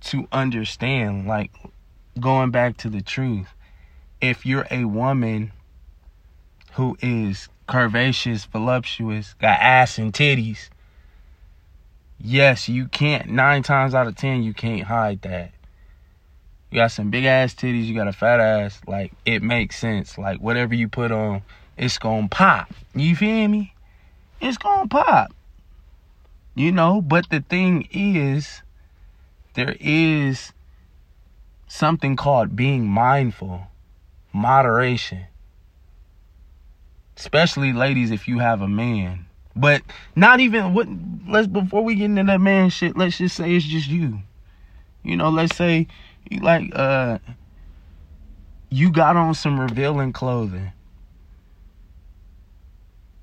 to 0.00 0.26
understand 0.32 1.26
like 1.26 1.50
going 2.18 2.50
back 2.50 2.76
to 2.78 2.88
the 2.88 3.02
truth. 3.02 3.48
If 4.20 4.44
you're 4.44 4.66
a 4.70 4.84
woman 4.84 5.52
who 6.72 6.96
is 7.00 7.48
curvaceous, 7.68 8.46
voluptuous, 8.46 9.34
got 9.34 9.58
ass 9.60 9.98
and 9.98 10.12
titties, 10.12 10.68
yes, 12.18 12.68
you 12.68 12.86
can't, 12.86 13.30
nine 13.30 13.62
times 13.62 13.94
out 13.94 14.06
of 14.06 14.16
ten, 14.16 14.42
you 14.42 14.52
can't 14.52 14.82
hide 14.82 15.22
that. 15.22 15.52
You 16.70 16.76
got 16.76 16.92
some 16.92 17.10
big 17.10 17.24
ass 17.24 17.54
titties, 17.54 17.86
you 17.86 17.94
got 17.94 18.08
a 18.08 18.12
fat 18.12 18.40
ass, 18.40 18.80
like, 18.86 19.12
it 19.24 19.42
makes 19.42 19.78
sense. 19.78 20.18
Like, 20.18 20.38
whatever 20.38 20.74
you 20.74 20.88
put 20.88 21.10
on, 21.10 21.42
it's 21.76 21.98
gonna 21.98 22.28
pop. 22.28 22.72
You 22.94 23.16
feel 23.16 23.48
me? 23.48 23.74
It's 24.40 24.58
gonna 24.58 24.88
pop. 24.88 25.32
You 26.54 26.72
know, 26.72 27.00
but 27.00 27.30
the 27.30 27.40
thing 27.40 27.88
is, 27.90 28.62
there 29.54 29.76
is 29.80 30.52
something 31.66 32.16
called 32.16 32.56
being 32.56 32.86
mindful, 32.86 33.68
moderation 34.32 35.26
especially 37.20 37.74
ladies 37.74 38.10
if 38.10 38.26
you 38.26 38.38
have 38.38 38.62
a 38.62 38.68
man. 38.68 39.26
But 39.54 39.82
not 40.16 40.40
even 40.40 40.72
what 40.72 40.88
let's 41.28 41.46
before 41.46 41.84
we 41.84 41.94
get 41.94 42.06
into 42.06 42.24
that 42.24 42.40
man 42.40 42.70
shit, 42.70 42.96
let's 42.96 43.18
just 43.18 43.36
say 43.36 43.54
it's 43.54 43.64
just 43.64 43.88
you. 43.88 44.20
You 45.02 45.16
know, 45.16 45.28
let's 45.28 45.54
say 45.54 45.86
you 46.30 46.40
like 46.40 46.72
uh 46.74 47.18
you 48.70 48.90
got 48.90 49.16
on 49.16 49.34
some 49.34 49.60
revealing 49.60 50.12
clothing. 50.12 50.72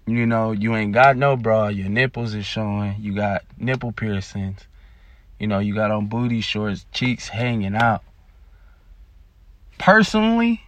You 0.06 0.26
know, 0.26 0.52
you 0.52 0.76
ain't 0.76 0.94
got 0.94 1.18
no 1.18 1.36
bra, 1.36 1.68
your 1.70 1.90
nipples 1.90 2.34
is 2.34 2.46
showing, 2.46 2.96
you 3.00 3.16
got 3.16 3.44
nipple 3.58 3.92
piercings. 3.92 4.68
You 5.40 5.48
know, 5.48 5.60
you 5.60 5.76
got 5.76 5.92
on 5.92 6.08
booty 6.08 6.42
shorts, 6.42 6.86
cheeks 6.92 7.28
hanging 7.28 7.76
out. 7.76 8.04
Personally, 9.78 10.64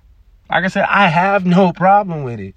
like 0.50 0.64
I 0.64 0.68
said, 0.68 0.86
I 0.88 1.08
have 1.08 1.46
no 1.46 1.74
problem 1.76 2.24
with 2.24 2.40
it. 2.40 2.56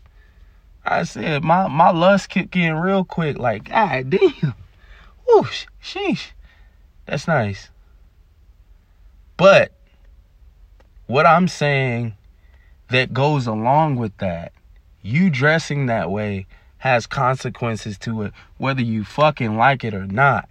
I 0.85 1.05
said 1.05 1.45
my 1.45 1.69
my 1.69 1.91
lust 1.91 2.29
kicked 2.29 2.57
in 2.57 2.75
real 2.75 3.05
quick. 3.05 3.39
Like, 3.39 3.69
god 3.69 4.11
damn, 4.11 4.55
whoosh, 5.27 5.67
sheesh, 5.83 6.33
that's 7.07 7.29
nice. 7.29 7.71
But 9.37 9.73
what 11.07 11.27
I'm 11.27 11.49
saying 11.49 12.17
that 12.91 13.13
goes 13.13 13.47
along 13.47 13.97
with 13.97 14.17
that, 14.19 14.53
you 15.03 15.31
dressing 15.31 15.87
that 15.87 16.11
way 16.11 16.47
has 16.79 17.07
consequences 17.07 17.97
to 17.99 18.23
it, 18.23 18.33
whether 18.59 18.83
you 18.83 19.05
fucking 19.05 19.57
like 19.57 19.85
it 19.85 19.95
or 19.95 20.07
not. 20.07 20.49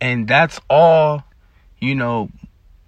And 0.00 0.28
that's 0.28 0.60
all, 0.68 1.24
you 1.78 1.94
know, 1.94 2.30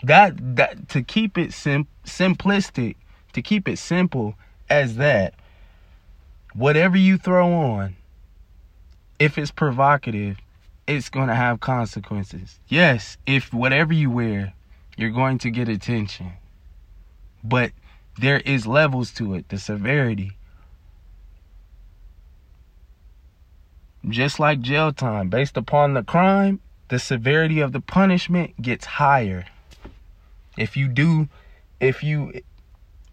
that 0.03 0.57
that 0.57 0.89
to 0.91 1.03
keep 1.03 1.37
it 1.37 1.53
sim- 1.53 1.89
simplistic 2.05 2.97
to 3.33 3.43
keep 3.43 3.69
it 3.69 3.79
simple 3.79 4.35
as 4.71 4.97
that, 4.97 5.35
whatever 6.55 6.97
you 6.97 7.19
throw 7.19 7.53
on, 7.53 7.97
if 9.19 9.39
it's 9.39 9.51
provocative, 9.51 10.39
it's 10.87 11.09
going 11.09 11.29
to 11.29 11.35
have 11.35 11.61
consequences. 11.61 12.59
Yes, 12.69 13.17
if 13.27 13.53
whatever 13.53 13.93
you 13.93 14.11
wear, 14.11 14.55
you're 14.97 15.11
going 15.11 15.39
to 15.39 15.51
get 15.51 15.69
attention. 15.69 16.33
But 17.45 17.73
there 18.19 18.41
is 18.41 18.67
levels 18.67 19.13
to 19.13 19.35
it, 19.35 19.49
the 19.49 19.59
severity. 19.59 20.33
Just 24.09 24.41
like 24.41 24.61
jail 24.61 24.93
time, 24.93 25.29
based 25.29 25.57
upon 25.57 25.95
the 25.95 26.03
crime, 26.03 26.61
the 26.89 26.99
severity 26.99 27.61
of 27.61 27.73
the 27.73 27.81
punishment 27.81 28.61
gets 28.61 28.85
higher. 28.85 29.47
If 30.57 30.77
you 30.77 30.89
do, 30.89 31.29
if 31.81 32.03
you 32.03 32.41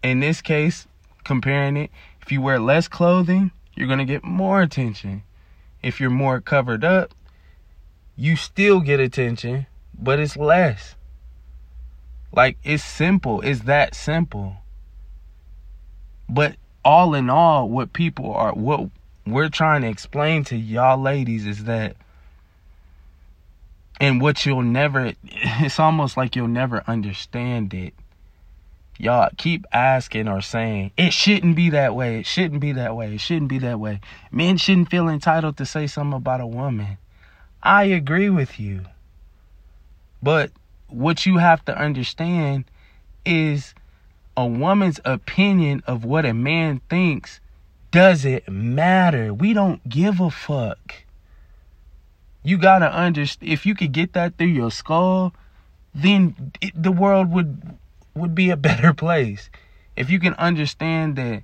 in 0.02 0.20
this 0.20 0.40
case, 0.40 0.86
comparing 1.24 1.76
it, 1.76 1.90
if 2.22 2.30
you 2.30 2.40
wear 2.40 2.58
less 2.58 2.88
clothing, 2.88 3.50
you're 3.74 3.88
going 3.88 3.98
to 3.98 4.04
get 4.04 4.24
more 4.24 4.62
attention. 4.62 5.22
If 5.82 6.00
you're 6.00 6.10
more 6.10 6.40
covered 6.40 6.84
up, 6.84 7.14
you 8.16 8.36
still 8.36 8.80
get 8.80 9.00
attention, 9.00 9.66
but 9.98 10.18
it's 10.18 10.36
less. 10.36 10.94
Like, 12.32 12.56
it's 12.64 12.84
simple. 12.84 13.40
It's 13.42 13.60
that 13.60 13.94
simple. 13.94 14.56
But 16.28 16.56
all 16.84 17.14
in 17.14 17.30
all, 17.30 17.68
what 17.68 17.92
people 17.92 18.32
are, 18.32 18.52
what 18.52 18.88
we're 19.26 19.48
trying 19.48 19.82
to 19.82 19.88
explain 19.88 20.44
to 20.44 20.56
y'all 20.56 21.00
ladies 21.00 21.46
is 21.46 21.64
that, 21.64 21.96
and 24.00 24.20
what 24.20 24.44
you'll 24.44 24.62
never, 24.62 25.12
it's 25.24 25.80
almost 25.80 26.16
like 26.16 26.36
you'll 26.36 26.48
never 26.48 26.82
understand 26.86 27.72
it. 27.74 27.94
Y'all 28.98 29.28
keep 29.36 29.66
asking 29.72 30.26
or 30.26 30.40
saying 30.40 30.90
it 30.96 31.12
shouldn't 31.12 31.54
be 31.54 31.70
that 31.70 31.94
way. 31.94 32.20
It 32.20 32.26
shouldn't 32.26 32.60
be 32.60 32.72
that 32.72 32.96
way. 32.96 33.14
It 33.14 33.20
shouldn't 33.20 33.48
be 33.48 33.58
that 33.58 33.78
way. 33.78 34.00
Men 34.30 34.56
shouldn't 34.56 34.90
feel 34.90 35.08
entitled 35.08 35.58
to 35.58 35.66
say 35.66 35.86
something 35.86 36.16
about 36.16 36.40
a 36.40 36.46
woman. 36.46 36.96
I 37.62 37.84
agree 37.84 38.30
with 38.30 38.58
you. 38.58 38.82
But 40.22 40.50
what 40.88 41.26
you 41.26 41.36
have 41.38 41.64
to 41.66 41.76
understand 41.76 42.64
is 43.24 43.74
a 44.36 44.46
woman's 44.46 45.00
opinion 45.04 45.82
of 45.86 46.04
what 46.04 46.24
a 46.24 46.32
man 46.32 46.80
thinks 46.88 47.40
doesn't 47.90 48.48
matter. 48.48 49.32
We 49.34 49.52
don't 49.52 49.86
give 49.88 50.20
a 50.20 50.30
fuck 50.30 51.05
you 52.46 52.56
gotta 52.56 52.90
understand 52.92 53.52
if 53.52 53.66
you 53.66 53.74
could 53.74 53.92
get 53.92 54.12
that 54.12 54.36
through 54.38 54.46
your 54.46 54.70
skull 54.70 55.34
then 55.96 56.52
it, 56.60 56.72
the 56.80 56.92
world 56.92 57.30
would 57.32 57.78
would 58.14 58.34
be 58.34 58.50
a 58.50 58.56
better 58.68 58.92
place. 58.92 59.50
If 59.96 60.10
you 60.10 60.20
can 60.20 60.34
understand 60.34 61.16
that 61.16 61.42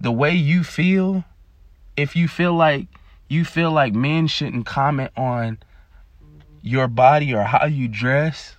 the 0.00 0.12
way 0.12 0.32
you 0.34 0.64
feel, 0.64 1.24
if 1.96 2.16
you 2.16 2.28
feel 2.28 2.54
like 2.54 2.86
you 3.28 3.44
feel 3.44 3.70
like 3.70 3.94
men 3.94 4.26
shouldn't 4.26 4.66
comment 4.66 5.10
on 5.16 5.58
your 6.62 6.88
body 6.88 7.32
or 7.32 7.44
how 7.44 7.66
you 7.66 7.88
dress, 7.88 8.56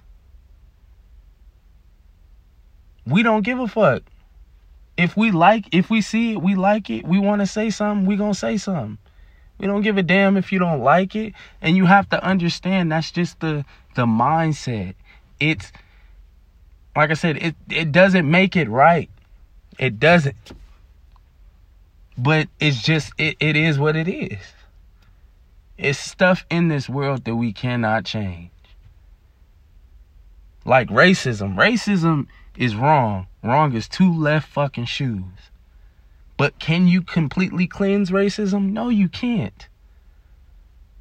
we 3.06 3.22
don't 3.22 3.44
give 3.44 3.60
a 3.60 3.68
fuck. 3.68 4.04
If 4.98 5.16
we 5.16 5.32
like, 5.32 5.68
if 5.72 5.90
we 5.90 6.02
see 6.02 6.34
it, 6.34 6.42
we 6.42 6.56
like 6.56 6.90
it, 6.90 7.06
we 7.06 7.20
want 7.20 7.42
to 7.42 7.48
say 7.48 7.70
something, 7.70 8.06
we 8.06 8.16
going 8.16 8.34
to 8.34 8.40
say 8.40 8.58
something. 8.58 8.98
We 9.58 9.68
don't 9.68 9.82
give 9.82 9.98
a 9.98 10.04
damn 10.04 10.38
if 10.38 10.52
you 10.52 10.60
don't 10.60 10.82
like 10.82 11.16
it. 11.16 11.34
And 11.62 11.76
you 11.76 11.86
have 11.86 12.10
to 12.10 12.24
understand 12.24 12.92
that's 12.92 13.12
just 13.12 13.40
the 13.40 13.66
the 13.96 14.06
mindset. 14.06 14.96
It's 15.40 15.72
like 16.96 17.12
I 17.12 17.16
said, 17.16 17.38
it 17.38 17.56
it 17.70 17.92
doesn't 17.92 18.30
make 18.30 18.56
it 18.56 18.70
right. 18.70 19.10
It 19.80 20.00
doesn't. 20.00 20.36
But 22.18 22.50
it's 22.60 22.82
just 22.82 23.14
it, 23.18 23.38
it 23.40 23.56
is 23.56 23.78
what 23.78 23.96
it 23.96 24.08
is. 24.08 24.40
It's 25.78 26.00
stuff 26.00 26.46
in 26.50 26.68
this 26.68 26.90
world 26.90 27.26
that 27.26 27.36
we 27.36 27.54
cannot 27.54 28.06
change. 28.06 28.50
Like 30.66 30.90
racism. 30.90 31.56
Racism 31.56 32.28
is 32.58 32.76
wrong. 32.76 33.28
Wrong 33.44 33.74
is 33.74 33.88
two 33.88 34.12
left 34.12 34.50
fucking 34.50 34.86
shoes. 34.86 35.52
But 36.38 36.60
can 36.60 36.88
you 36.88 37.02
completely 37.02 37.68
cleanse 37.68 38.12
racism? 38.12 38.72
No, 38.72 38.90
you 38.90 39.10
can't. 39.10 39.68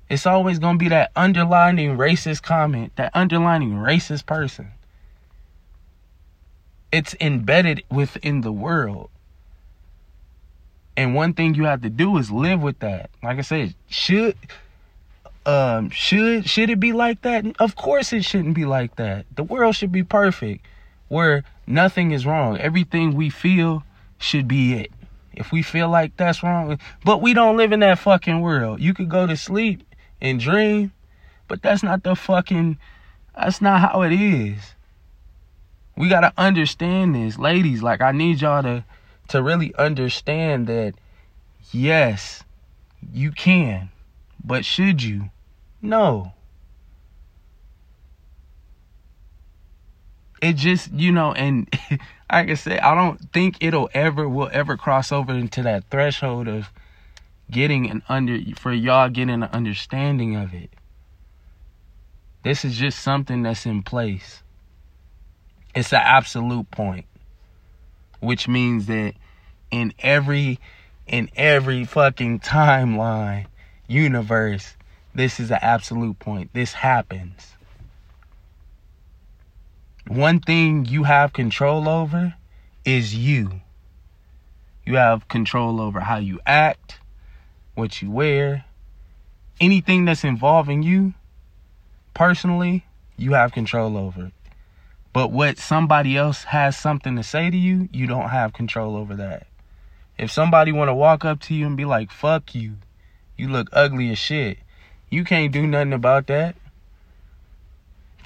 It's 0.09 0.26
always 0.26 0.59
going 0.59 0.78
to 0.78 0.82
be 0.82 0.89
that 0.89 1.11
underlining 1.14 1.97
racist 1.97 2.43
comment, 2.43 2.93
that 2.97 3.11
underlining 3.14 3.72
racist 3.72 4.24
person. 4.24 4.68
It's 6.91 7.14
embedded 7.20 7.82
within 7.91 8.41
the 8.41 8.53
world. 8.53 9.11
And 10.97 11.14
one 11.14 11.34
thing 11.34 11.55
you 11.55 11.64
have 11.64 11.82
to 11.82 11.91
do 11.91 12.16
is 12.16 12.30
live 12.30 12.62
with 12.62 12.78
that. 12.78 13.11
Like 13.22 13.39
I 13.39 13.43
said, 13.43 13.74
should 13.89 14.37
um 15.45 15.91
should 15.91 16.49
should 16.49 16.70
it 16.70 16.80
be 16.80 16.93
like 16.93 17.22
that? 17.22 17.45
Of 17.61 17.76
course 17.76 18.12
it 18.12 18.24
shouldn't 18.24 18.55
be 18.55 18.64
like 18.64 18.97
that. 18.97 19.26
The 19.34 19.43
world 19.43 19.76
should 19.76 19.93
be 19.93 20.03
perfect 20.03 20.64
where 21.09 21.45
nothing 21.66 22.12
is 22.12 22.24
wrong. 22.24 22.57
Everything 22.57 23.14
we 23.14 23.28
feel 23.28 23.84
should 24.18 24.49
be 24.49 24.74
it. 24.74 24.91
If 25.37 25.53
we 25.53 25.62
feel 25.62 25.89
like 25.89 26.16
that's 26.16 26.43
wrong, 26.43 26.78
but 27.05 27.20
we 27.20 27.34
don't 27.34 27.57
live 27.57 27.72
in 27.72 27.80
that 27.80 27.99
fucking 27.99 28.41
world. 28.41 28.80
You 28.80 28.95
could 28.95 29.09
go 29.09 29.26
to 29.26 29.37
sleep 29.37 29.82
and 30.20 30.41
dream, 30.41 30.93
but 31.47 31.62
that's 31.62 31.82
not 31.82 32.03
the 32.03 32.16
fucking 32.16 32.78
that's 33.37 33.61
not 33.61 33.80
how 33.80 34.03
it 34.03 34.12
is. 34.12 34.74
We 35.97 36.09
got 36.09 36.20
to 36.20 36.32
understand 36.39 37.14
this, 37.14 37.39
ladies. 37.39 37.82
Like 37.82 38.01
I 38.01 38.12
need 38.12 38.41
y'all 38.41 38.62
to 38.62 38.84
to 39.28 39.43
really 39.43 39.74
understand 39.74 40.66
that 40.68 40.95
yes, 41.72 42.43
you 43.12 43.32
can, 43.32 43.91
but 44.43 44.64
should 44.64 45.03
you? 45.03 45.30
No. 45.82 46.32
It 50.43 50.55
just, 50.57 50.93
you 50.93 51.12
know, 51.12 51.32
and 51.32 51.68
like 52.30 52.50
I 52.50 52.54
said, 52.54 52.80
I 52.80 52.94
don't 52.94 53.20
think 53.32 53.58
it'll 53.60 53.90
ever 53.94 54.28
will 54.28 54.50
ever 54.52 54.76
cross 54.76 55.12
over 55.12 55.32
into 55.32 55.62
that 55.62 55.84
threshold 55.90 56.48
of 56.48 56.70
getting 57.50 57.88
an 57.90 58.02
under 58.08 58.38
for 58.56 58.72
y'all 58.72 59.08
getting 59.08 59.42
an 59.42 59.44
understanding 59.44 60.36
of 60.36 60.52
it. 60.52 60.70
This 62.42 62.64
is 62.64 62.76
just 62.76 63.00
something 63.00 63.42
that's 63.42 63.66
in 63.66 63.82
place. 63.82 64.42
It's 65.74 65.92
an 65.92 66.00
absolute 66.02 66.70
point 66.70 67.06
which 68.20 68.48
means 68.48 68.86
that 68.86 69.14
in 69.70 69.92
every 70.00 70.58
in 71.06 71.30
every 71.36 71.84
fucking 71.84 72.40
timeline 72.40 73.46
universe 73.86 74.74
this 75.14 75.38
is 75.38 75.50
an 75.50 75.58
absolute 75.62 76.18
point 76.18 76.50
this 76.52 76.72
happens 76.72 77.55
one 80.09 80.40
thing 80.40 80.84
you 80.84 81.04
have 81.04 81.32
control 81.32 81.88
over 81.88 82.34
is 82.84 83.14
you 83.14 83.61
you 84.84 84.96
have 84.96 85.28
control 85.28 85.80
over 85.80 86.00
how 86.00 86.16
you 86.16 86.38
act 86.46 87.00
what 87.74 88.00
you 88.00 88.11
wear 88.11 88.64
anything 89.61 90.04
that's 90.04 90.24
involving 90.24 90.82
you 90.82 91.12
personally 92.14 92.84
you 93.16 93.32
have 93.32 93.52
control 93.52 93.96
over 93.96 94.30
but 95.16 95.32
what 95.32 95.57
somebody 95.57 96.14
else 96.14 96.44
has 96.44 96.76
something 96.76 97.16
to 97.16 97.22
say 97.22 97.48
to 97.48 97.57
you, 97.57 97.88
you 97.90 98.07
don't 98.07 98.28
have 98.28 98.52
control 98.52 98.96
over 98.96 99.16
that. 99.16 99.46
If 100.18 100.30
somebody 100.30 100.72
want 100.72 100.90
to 100.90 100.94
walk 100.94 101.24
up 101.24 101.40
to 101.44 101.54
you 101.54 101.66
and 101.66 101.74
be 101.74 101.86
like, 101.86 102.11
"Fuck 102.11 102.54
you. 102.54 102.74
You 103.34 103.48
look 103.48 103.70
ugly 103.72 104.11
as 104.11 104.18
shit." 104.18 104.59
You 105.09 105.24
can't 105.24 105.54
do 105.54 105.66
nothing 105.66 105.94
about 105.94 106.26
that. 106.26 106.54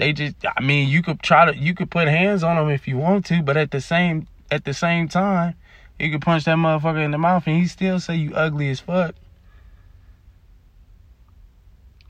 They 0.00 0.14
just 0.14 0.36
I 0.56 0.62
mean, 0.62 0.88
you 0.88 1.02
could 1.02 1.20
try 1.20 1.44
to 1.44 1.54
you 1.54 1.74
could 1.74 1.90
put 1.90 2.08
hands 2.08 2.42
on 2.42 2.56
them 2.56 2.70
if 2.70 2.88
you 2.88 2.96
want 2.96 3.26
to, 3.26 3.42
but 3.42 3.58
at 3.58 3.70
the 3.70 3.82
same 3.82 4.26
at 4.50 4.64
the 4.64 4.72
same 4.72 5.08
time, 5.08 5.56
you 5.98 6.10
could 6.10 6.22
punch 6.22 6.44
that 6.44 6.56
motherfucker 6.56 7.04
in 7.04 7.10
the 7.10 7.18
mouth 7.18 7.46
and 7.46 7.58
he 7.58 7.66
still 7.66 8.00
say 8.00 8.16
you 8.16 8.34
ugly 8.34 8.70
as 8.70 8.80
fuck. 8.80 9.14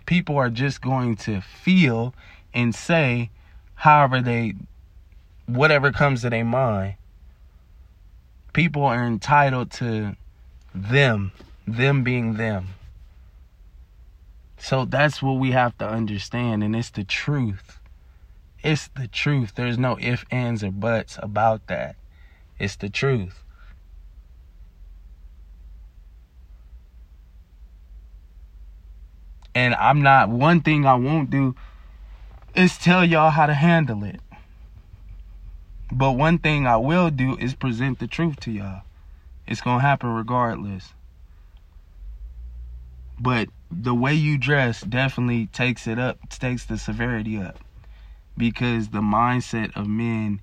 People 0.07 0.37
are 0.37 0.51
just 0.51 0.81
going 0.81 1.17
to 1.17 1.41
feel 1.41 2.15
and 2.55 2.77
say 2.77 3.31
however 3.75 4.21
they 4.21 4.55
whatever 5.47 5.91
comes 5.91 6.23
to 6.23 6.31
their 6.31 6.45
mind. 6.45 6.95
People 8.53 8.85
are 8.85 9.05
entitled 9.05 9.73
to 9.73 10.15
them, 10.73 11.33
them 11.67 12.05
being 12.05 12.35
them. 12.35 12.69
So 14.59 14.85
that's 14.85 15.21
what 15.21 15.41
we 15.41 15.51
have 15.51 15.77
to 15.79 15.89
understand, 15.89 16.63
and 16.63 16.77
it's 16.77 16.91
the 16.91 17.03
truth. 17.03 17.80
It's 18.63 18.89
the 18.89 19.09
truth. 19.09 19.53
There's 19.55 19.79
no 19.79 19.99
ifs, 19.99 20.25
ands, 20.31 20.63
or 20.63 20.71
buts 20.71 21.19
about 21.23 21.67
that. 21.69 21.97
It's 22.59 22.77
the 22.77 22.91
truth. 22.91 23.43
And 29.55 29.75
I'm 29.75 30.03
not, 30.03 30.29
one 30.29 30.61
thing 30.61 30.87
I 30.87 30.95
won't 30.95 31.31
do 31.31 31.57
is 32.55 32.79
tell 32.79 33.05
y'all 33.05 33.31
how 33.31 33.47
to 33.47 33.55
handle 33.55 34.05
it. 34.05 34.21
But 35.91 36.13
one 36.13 36.39
thing 36.39 36.67
I 36.67 36.77
will 36.77 37.11
do 37.11 37.37
is 37.37 37.55
present 37.55 37.99
the 37.99 38.07
truth 38.07 38.39
to 38.41 38.51
y'all. 38.53 38.83
It's 39.47 39.61
going 39.61 39.79
to 39.79 39.83
happen 39.83 40.11
regardless. 40.11 40.93
But 43.19 43.49
the 43.71 43.95
way 43.95 44.15
you 44.15 44.39
dress 44.39 44.83
definitely 44.83 45.47
takes 45.47 45.87
it 45.87 45.99
up, 45.99 46.29
takes 46.29 46.65
the 46.65 46.79
severity 46.79 47.39
up. 47.39 47.59
Because 48.41 48.89
the 48.89 49.03
mindset 49.03 49.77
of 49.77 49.87
men 49.87 50.41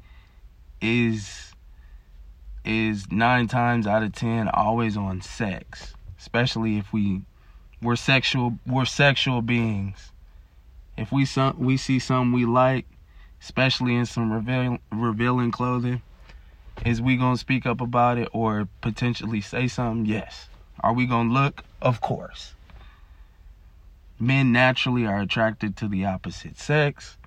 is 0.80 1.52
is 2.64 3.12
9 3.12 3.48
times 3.48 3.88
out 3.88 4.04
of 4.04 4.14
10 4.14 4.50
always 4.50 4.96
on 4.96 5.20
sex, 5.22 5.96
especially 6.20 6.78
if 6.78 6.94
we 6.94 7.24
we're 7.82 7.96
sexual 7.96 8.60
we're 8.68 8.86
sexual 8.86 9.42
beings. 9.42 10.12
If 10.96 11.12
we 11.12 11.26
some 11.26 11.58
we 11.58 11.76
see 11.76 11.98
something 11.98 12.34
we 12.34 12.46
like, 12.46 12.86
especially 13.42 13.96
in 13.96 14.06
some 14.06 14.32
revealing, 14.32 14.80
revealing 14.92 15.50
clothing. 15.50 16.04
Is 16.86 17.02
we 17.02 17.18
gonna 17.18 17.36
speak 17.36 17.66
up 17.66 17.82
about 17.82 18.20
it 18.20 18.30
or 18.32 18.68
potentially 18.82 19.42
say 19.42 19.68
something? 19.68 20.06
Yes. 20.06 20.50
Are 20.82 20.94
we 20.94 21.08
gonna 21.08 21.34
look? 21.34 21.64
Of 21.82 22.00
course. 22.00 22.54
Men 24.20 24.52
naturally 24.52 25.08
are 25.08 25.20
attracted 25.20 25.76
to 25.78 25.88
the 25.88 26.06
opposite 26.06 26.60
sex. 26.60 27.18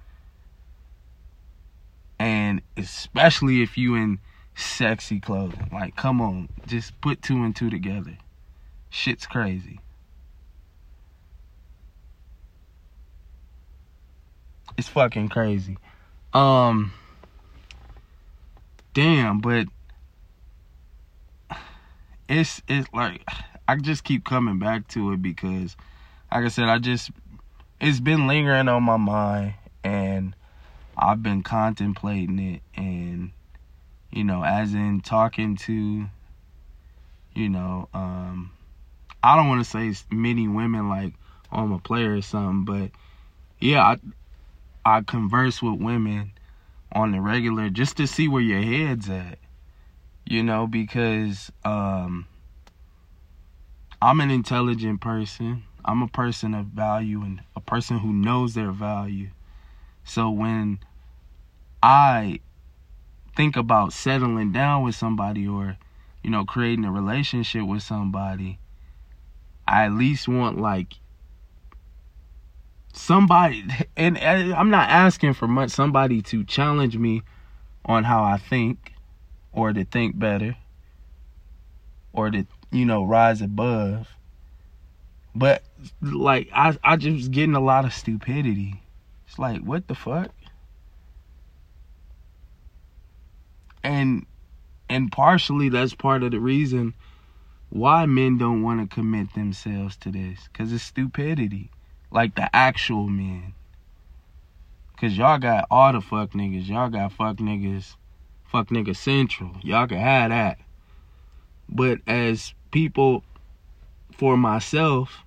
And 2.21 2.61
especially 2.77 3.63
if 3.63 3.79
you 3.79 3.95
in 3.95 4.19
sexy 4.55 5.21
clothing. 5.21 5.71
Like, 5.73 5.97
come 5.97 6.21
on, 6.21 6.51
just 6.67 7.01
put 7.01 7.23
two 7.23 7.43
and 7.43 7.57
two 7.57 7.71
together. 7.71 8.19
Shit's 8.91 9.27
crazy. 9.27 9.81
It's 14.77 14.89
fucking 14.89 15.31
crazy. 15.31 15.79
Um 16.35 16.93
damn, 18.93 19.41
but 19.41 19.67
it's 22.29 22.61
it's 22.69 22.89
like 22.93 23.25
I 23.67 23.77
just 23.77 24.05
keep 24.05 24.25
coming 24.25 24.59
back 24.59 24.89
to 24.89 25.13
it 25.13 25.23
because 25.23 25.75
like 26.31 26.45
I 26.45 26.49
said, 26.49 26.69
I 26.69 26.79
just 26.79 27.11
it's 27.81 27.99
been 27.99 28.27
lingering 28.27 28.69
on 28.69 28.83
my 28.83 28.99
mind 28.99 29.55
and 29.83 30.35
I've 31.01 31.23
been 31.23 31.43
contemplating 31.43 32.39
it 32.39 32.63
and 32.77 33.33
you 34.13 34.25
know, 34.25 34.45
as 34.45 34.75
in 34.75 35.01
talking 35.01 35.57
to 35.57 36.07
you 37.35 37.49
know, 37.49 37.89
um 37.95 38.53
I 39.23 39.37
don't 39.37 39.49
want 39.49 39.65
to 39.65 39.71
say 39.71 39.95
many 40.11 40.47
women 40.47 40.89
like 40.89 41.15
oh, 41.53 41.59
I'm 41.59 41.73
a 41.73 41.79
player 41.79 42.15
or 42.17 42.23
something, 42.23 42.65
but 42.65 42.91
yeah, 43.59 43.83
I 43.83 43.97
I 44.85 45.01
converse 45.03 45.63
with 45.63 45.81
women 45.81 46.33
on 46.93 47.13
the 47.13 47.21
regular 47.21 47.71
just 47.71 47.97
to 47.97 48.07
see 48.07 48.29
where 48.29 48.43
your 48.43 48.61
head's 48.63 49.09
at. 49.09 49.39
You 50.27 50.43
know, 50.43 50.67
because 50.67 51.51
um 51.65 52.27
I'm 54.03 54.21
an 54.21 54.31
intelligent 54.31 55.01
person. 55.01 55.65
I'm 55.85 56.03
a 56.03 56.09
person 56.09 56.55
of 56.55 56.67
value 56.67 57.23
and 57.23 57.43
a 57.57 57.61
person 57.61 57.99
who 57.99 58.13
knows 58.13 58.55
their 58.55 58.71
value. 58.71 59.31
So 60.05 60.31
when 60.31 60.81
I 61.83 62.41
think 63.35 63.57
about 63.57 63.93
settling 63.93 64.53
down 64.53 64.83
with 64.83 64.95
somebody 64.95 65.47
or 65.47 65.77
you 66.23 66.31
know 66.31 66.45
creating 66.45 66.85
a 66.85 66.93
relationship 66.93 67.63
with 67.63 67.83
somebody, 67.83 68.59
I 69.67 69.85
at 69.87 69.93
least 69.93 70.29
want 70.29 70.61
like 70.61 70.95
somebody 72.93 73.65
and, 73.97 74.19
and 74.19 74.53
I'm 74.53 74.71
not 74.71 74.91
asking 74.91 75.35
for 75.35 75.49
much 75.49 75.71
somebody 75.71 76.23
to 76.23 76.45
challenge 76.45 76.97
me 76.99 77.23
on 77.85 78.05
how 78.05 78.23
I 78.23 78.37
think 78.37 78.93
or 79.53 79.73
to 79.73 79.85
think 79.85 80.19
better 80.19 80.57
or 82.13 82.31
to 82.31 82.47
you 82.71 82.85
know 82.85 83.05
rise 83.05 83.41
above. 83.41 84.09
But 85.35 85.63
like 86.03 86.51
I 86.53 86.77
I 86.83 86.97
just 86.97 87.31
getting 87.31 87.55
a 87.55 87.61
lot 87.61 87.85
of 87.85 87.95
stupidity. 87.95 88.83
It's 89.27 89.39
like 89.39 89.63
what 89.63 89.87
the 89.89 89.95
fuck 89.95 90.31
and 93.83 94.27
and 94.89 95.11
partially 95.13 95.69
that's 95.69 95.95
part 95.95 96.23
of 96.23 96.33
the 96.33 96.41
reason 96.41 96.95
why 97.71 98.05
men 98.07 98.37
don't 98.37 98.63
want 98.63 98.81
to 98.81 98.95
commit 98.95 99.33
themselves 99.35 99.97
to 99.97 100.11
this 100.11 100.49
cuz 100.53 100.73
it's 100.73 100.83
stupidity 100.83 101.71
like 102.11 102.35
the 102.35 102.55
actual 102.55 103.07
men. 103.07 103.55
Cause 105.01 105.17
y'all 105.17 105.39
got 105.39 105.67
all 105.71 105.93
the 105.93 106.01
fuck 106.01 106.33
niggas. 106.33 106.69
Y'all 106.69 106.91
got 106.91 107.13
fuck 107.13 107.37
niggas, 107.37 107.97
fuck 108.45 108.69
nigga 108.69 108.95
central. 108.95 109.53
Y'all 109.63 109.87
can 109.87 109.99
have 109.99 110.31
that. 110.31 110.59
But 111.69 112.01
as 112.07 112.53
people, 112.71 113.23
for 114.21 114.37
myself, 114.37 115.25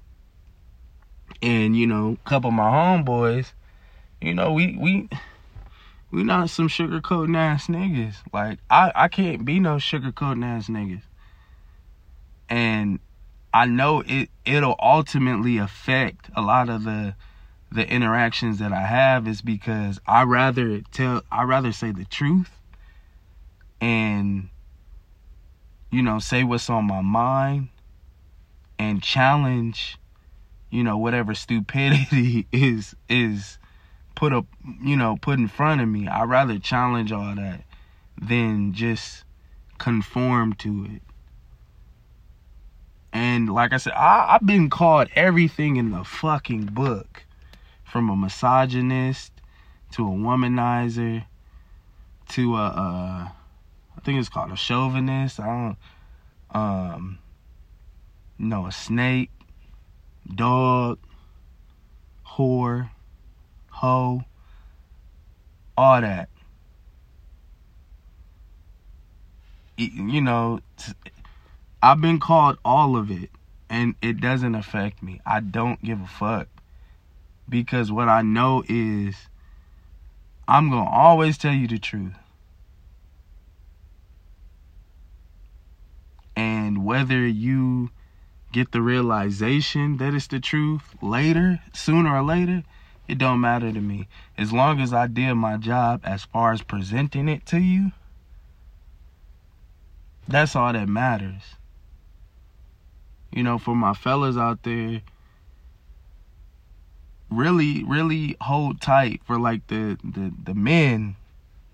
and 1.42 1.76
you 1.76 1.88
know, 1.88 2.18
a 2.24 2.30
couple 2.30 2.50
of 2.50 2.54
my 2.54 2.70
homeboys, 2.70 3.54
you 4.22 4.36
know, 4.36 4.54
we 4.54 4.78
we 4.80 5.10
we 6.14 6.24
not 6.24 6.52
some 6.52 6.68
sugarcoating 6.70 7.36
ass 7.36 7.68
niggas. 7.68 8.18
Like 8.32 8.60
I 8.70 8.92
I 8.94 9.08
can't 9.08 9.44
be 9.44 9.60
no 9.60 9.78
sugarcoating 9.78 10.46
ass 10.46 10.68
niggas. 10.68 11.02
And 12.48 13.00
I 13.52 13.66
know 13.66 14.04
it 14.06 14.30
it'll 14.46 14.76
ultimately 14.80 15.58
affect 15.58 16.30
a 16.36 16.42
lot 16.42 16.70
of 16.70 16.84
the 16.84 17.16
the 17.72 17.90
interactions 17.90 18.60
that 18.60 18.72
I 18.72 18.82
have 18.82 19.28
is 19.28 19.42
because 19.42 20.00
I 20.06 20.22
rather 20.24 20.82
tell 20.92 21.24
I 21.32 21.44
rather 21.44 21.72
say 21.72 21.92
the 21.92 22.06
truth 22.06 22.52
and 23.82 24.50
you 25.92 26.04
know 26.04 26.20
say 26.20 26.44
what's 26.44 26.70
on 26.70 26.86
my 26.86 27.02
mind 27.02 27.70
and 28.78 29.02
challenge 29.02 29.98
you 30.70 30.84
know 30.84 30.96
whatever 30.96 31.34
stupidity 31.34 32.46
is 32.52 32.96
is 33.10 33.58
put 34.16 34.34
up 34.34 34.46
you 34.82 34.96
know 34.96 35.18
put 35.22 35.40
in 35.40 35.48
front 35.48 35.82
of 35.82 35.88
me. 35.88 36.08
I'd 36.08 36.30
rather 36.30 36.60
challenge 36.60 37.12
all 37.12 37.36
that 37.36 37.64
than 38.20 38.74
just 38.74 39.24
conform 39.78 40.54
to 40.54 40.86
it. 40.86 41.02
And 43.12 43.54
like 43.54 43.74
I 43.74 43.78
said, 43.78 43.94
I, 43.94 44.36
I've 44.36 44.46
been 44.46 44.70
called 44.70 45.10
everything 45.16 45.76
in 45.76 45.92
the 45.92 46.04
fucking 46.04 46.66
book 46.66 47.26
from 47.84 48.10
a 48.10 48.16
misogynist 48.16 49.32
to 49.92 50.08
a 50.08 50.12
womanizer 50.12 51.26
to 52.30 52.56
a, 52.56 52.66
uh, 52.66 53.28
think 54.04 54.20
it's 54.20 54.30
called 54.30 54.52
a 54.52 54.56
chauvinist. 54.56 55.40
I 55.40 55.76
don't, 56.54 56.62
um, 56.62 57.20
know, 58.38 58.68
a 58.68 58.72
snake, 58.72 59.32
dog, 60.34 61.00
whore, 62.28 62.90
hoe, 63.84 64.24
all 65.78 66.00
that. 66.00 66.30
You 69.76 70.22
know, 70.22 70.62
I've 71.82 72.00
been 72.00 72.20
called 72.22 72.60
all 72.64 72.96
of 72.96 73.12
it, 73.12 73.30
and 73.70 73.96
it 74.02 74.22
doesn't 74.22 74.56
affect 74.56 75.04
me. 75.04 75.20
I 75.26 75.42
don't 75.42 75.84
give 75.84 76.00
a 76.00 76.08
fuck 76.08 76.48
because 77.50 77.92
what 77.92 78.08
I 78.08 78.22
know 78.22 78.64
is 78.70 79.28
I'm 80.48 80.70
going 80.70 80.86
to 80.86 80.90
always 80.90 81.38
tell 81.38 81.54
you 81.54 81.68
the 81.68 81.80
truth. 81.80 82.14
And 86.38 86.86
whether 86.86 87.28
you 87.28 87.90
get 88.54 88.72
the 88.72 88.82
realization 88.82 89.98
that 89.98 90.14
it's 90.14 90.28
the 90.28 90.40
truth 90.40 90.96
later, 91.02 91.60
sooner 91.74 92.16
or 92.16 92.24
later, 92.24 92.64
it 93.08 93.18
don't 93.18 93.42
matter 93.42 93.72
to 93.72 93.82
me. 93.82 94.08
As 94.38 94.54
long 94.54 94.80
as 94.80 94.94
I 94.94 95.08
did 95.08 95.34
my 95.36 95.58
job 95.58 96.02
as 96.04 96.24
far 96.24 96.54
as 96.54 96.62
presenting 96.62 97.28
it 97.28 97.46
to 97.48 97.60
you, 97.60 97.92
that's 100.28 100.56
all 100.56 100.72
that 100.74 100.88
matters. 100.88 101.56
You 103.32 103.44
know, 103.44 103.58
for 103.58 103.76
my 103.76 103.94
fellas 103.94 104.38
out 104.38 104.64
there, 104.64 105.02
really, 107.30 107.84
really 107.84 108.38
hold 108.42 108.80
tight 108.80 109.22
for 109.26 109.38
like 109.38 109.68
the 109.68 109.98
the 110.04 110.32
the 110.44 110.54
men. 110.54 111.16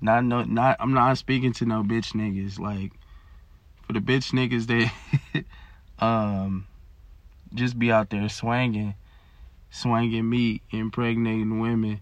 Not 0.01 0.23
no 0.23 0.43
not 0.43 0.77
I'm 0.79 0.93
not 0.93 1.17
speaking 1.17 1.53
to 1.53 1.65
no 1.65 1.83
bitch 1.83 2.13
niggas. 2.13 2.57
Like 2.59 2.93
for 3.85 3.93
the 3.93 3.99
bitch 3.99 4.31
niggas 4.33 4.67
that 4.67 5.43
um 6.03 6.65
just 7.53 7.77
be 7.77 7.91
out 7.91 8.09
there 8.09 8.29
swanging, 8.29 8.95
swanging 9.71 10.29
meat, 10.29 10.61
impregnating 10.71 11.59
women, 11.59 12.01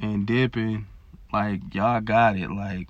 and 0.00 0.26
dipping. 0.26 0.86
Like 1.32 1.74
y'all 1.74 2.00
got 2.00 2.36
it. 2.36 2.50
Like, 2.50 2.88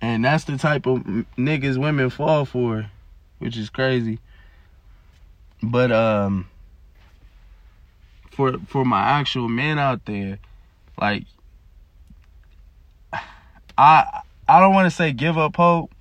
and 0.00 0.24
that's 0.24 0.44
the 0.44 0.58
type 0.58 0.86
of 0.86 1.00
niggas 1.38 1.78
women 1.78 2.10
fall 2.10 2.44
for, 2.44 2.90
which 3.38 3.56
is 3.56 3.70
crazy. 3.70 4.18
But 5.62 5.92
um 5.92 6.48
for 8.30 8.58
for 8.66 8.84
my 8.84 9.02
actual 9.02 9.48
men 9.48 9.78
out 9.78 10.04
there, 10.06 10.38
like 11.00 11.24
I 13.78 14.22
I 14.48 14.58
don't 14.60 14.74
want 14.74 14.90
to 14.90 14.96
say 14.96 15.12
give 15.12 15.38
up 15.38 15.56
hope. 15.56 15.92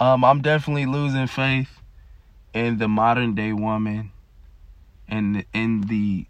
Um, 0.00 0.24
I'm 0.24 0.42
definitely 0.42 0.86
losing 0.86 1.26
faith 1.26 1.80
in 2.54 2.78
the 2.78 2.86
modern 2.86 3.34
day 3.34 3.52
woman, 3.52 4.12
and 5.08 5.44
in 5.52 5.82
the 5.82 6.26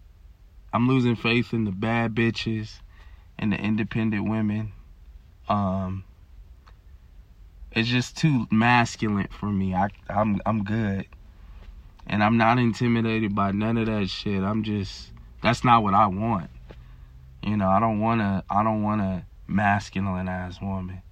I'm 0.72 0.88
losing 0.88 1.16
faith 1.16 1.52
in 1.52 1.64
the 1.64 1.72
bad 1.72 2.14
bitches 2.14 2.80
and 3.38 3.52
the 3.52 3.56
independent 3.56 4.28
women. 4.28 4.72
Um, 5.48 6.04
it's 7.72 7.88
just 7.88 8.16
too 8.16 8.46
masculine 8.50 9.28
for 9.30 9.46
me. 9.46 9.74
I 9.74 9.88
I'm 10.08 10.40
I'm 10.46 10.64
good. 10.64 11.06
And 12.06 12.24
I'm 12.24 12.38
not 12.38 12.58
intimidated 12.58 13.34
by 13.34 13.52
none 13.52 13.76
of 13.76 13.86
that 13.86 14.08
shit. 14.08 14.42
I'm 14.42 14.62
just 14.62 15.10
that's 15.42 15.64
not 15.64 15.82
what 15.82 15.94
I 15.94 16.06
want. 16.06 16.50
You 17.42 17.56
know, 17.56 17.68
I 17.68 17.80
don't 17.80 18.00
want 18.00 18.20
to. 18.20 18.44
I 18.50 18.62
don't 18.62 18.82
want 18.82 19.00
a 19.00 19.24
masculine 19.46 20.28
ass 20.28 20.60
woman. 20.60 21.02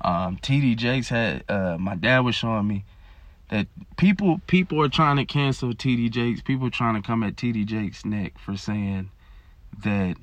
Um, 0.00 0.38
TD 0.38 0.76
Jakes 0.76 1.08
had. 1.08 1.44
Uh, 1.48 1.76
my 1.78 1.94
dad 1.94 2.20
was 2.20 2.34
showing 2.34 2.66
me 2.66 2.84
that 3.50 3.66
people 3.96 4.40
people 4.46 4.80
are 4.82 4.88
trying 4.88 5.16
to 5.16 5.24
cancel 5.24 5.70
TD 5.72 6.10
Jakes. 6.10 6.42
People 6.42 6.66
are 6.68 6.70
trying 6.70 7.00
to 7.00 7.06
come 7.06 7.22
at 7.22 7.36
TD 7.36 7.64
Jakes' 7.66 8.04
neck 8.04 8.38
for 8.38 8.56
saying 8.56 9.10
that 9.84 10.16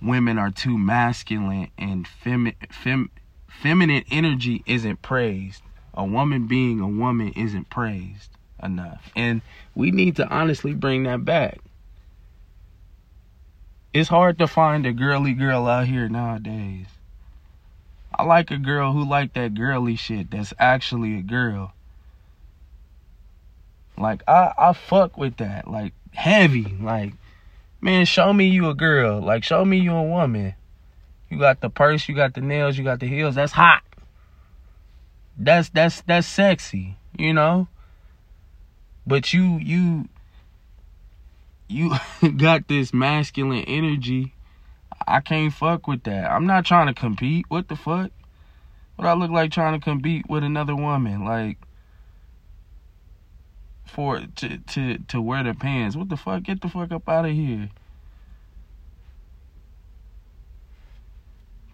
women 0.00 0.38
are 0.38 0.50
too 0.50 0.78
masculine 0.78 1.68
and 1.78 2.06
femi- 2.06 2.54
fem- 2.72 3.10
feminine 3.48 4.04
energy 4.10 4.62
isn't 4.66 5.02
praised. 5.02 5.62
A 5.94 6.04
woman 6.04 6.46
being 6.46 6.80
a 6.80 6.88
woman 6.88 7.32
isn't 7.36 7.70
praised 7.70 8.30
enough. 8.62 9.10
And 9.16 9.42
we 9.74 9.90
need 9.90 10.16
to 10.16 10.28
honestly 10.28 10.74
bring 10.74 11.04
that 11.04 11.24
back. 11.24 11.58
It's 13.94 14.10
hard 14.10 14.38
to 14.38 14.46
find 14.46 14.84
a 14.84 14.92
girly 14.92 15.32
girl 15.32 15.66
out 15.66 15.86
here 15.86 16.08
nowadays. 16.08 16.86
I 18.16 18.24
like 18.24 18.50
a 18.50 18.56
girl 18.56 18.92
who 18.92 19.04
like 19.04 19.34
that 19.34 19.54
girly 19.54 19.94
shit 19.94 20.30
that's 20.30 20.54
actually 20.58 21.18
a 21.18 21.22
girl. 21.22 21.74
Like 23.98 24.22
I 24.26 24.52
I 24.56 24.72
fuck 24.72 25.18
with 25.18 25.36
that. 25.36 25.70
Like 25.70 25.92
heavy. 26.12 26.76
Like 26.80 27.12
man, 27.80 28.06
show 28.06 28.32
me 28.32 28.46
you 28.46 28.70
a 28.70 28.74
girl. 28.74 29.20
Like 29.20 29.44
show 29.44 29.64
me 29.64 29.78
you 29.78 29.92
a 29.92 30.02
woman. 30.02 30.54
You 31.28 31.38
got 31.38 31.60
the 31.60 31.68
purse, 31.68 32.08
you 32.08 32.14
got 32.14 32.34
the 32.34 32.40
nails, 32.40 32.78
you 32.78 32.84
got 32.84 33.00
the 33.00 33.06
heels. 33.06 33.34
That's 33.34 33.52
hot. 33.52 33.82
That's 35.36 35.68
that's 35.68 36.00
that's 36.02 36.26
sexy, 36.26 36.96
you 37.18 37.34
know? 37.34 37.68
But 39.06 39.34
you 39.34 39.58
you 39.58 40.08
you 41.68 41.92
got 42.36 42.68
this 42.68 42.94
masculine 42.94 43.64
energy. 43.64 44.32
I 45.06 45.20
can't 45.20 45.52
fuck 45.52 45.86
with 45.86 46.02
that. 46.04 46.30
I'm 46.30 46.46
not 46.46 46.64
trying 46.64 46.88
to 46.88 46.94
compete. 46.94 47.46
What 47.48 47.68
the 47.68 47.76
fuck? 47.76 48.10
What 48.96 49.06
I 49.06 49.14
look 49.14 49.30
like 49.30 49.52
trying 49.52 49.78
to 49.78 49.84
compete 49.84 50.28
with 50.28 50.42
another 50.42 50.74
woman 50.74 51.24
like 51.24 51.58
for 53.84 54.20
to 54.36 54.58
to 54.58 54.98
to 54.98 55.20
wear 55.20 55.44
the 55.44 55.54
pants. 55.54 55.96
What 55.96 56.08
the 56.08 56.16
fuck? 56.16 56.42
Get 56.42 56.60
the 56.60 56.68
fuck 56.68 56.90
up 56.90 57.08
out 57.08 57.26
of 57.26 57.32
here. 57.32 57.68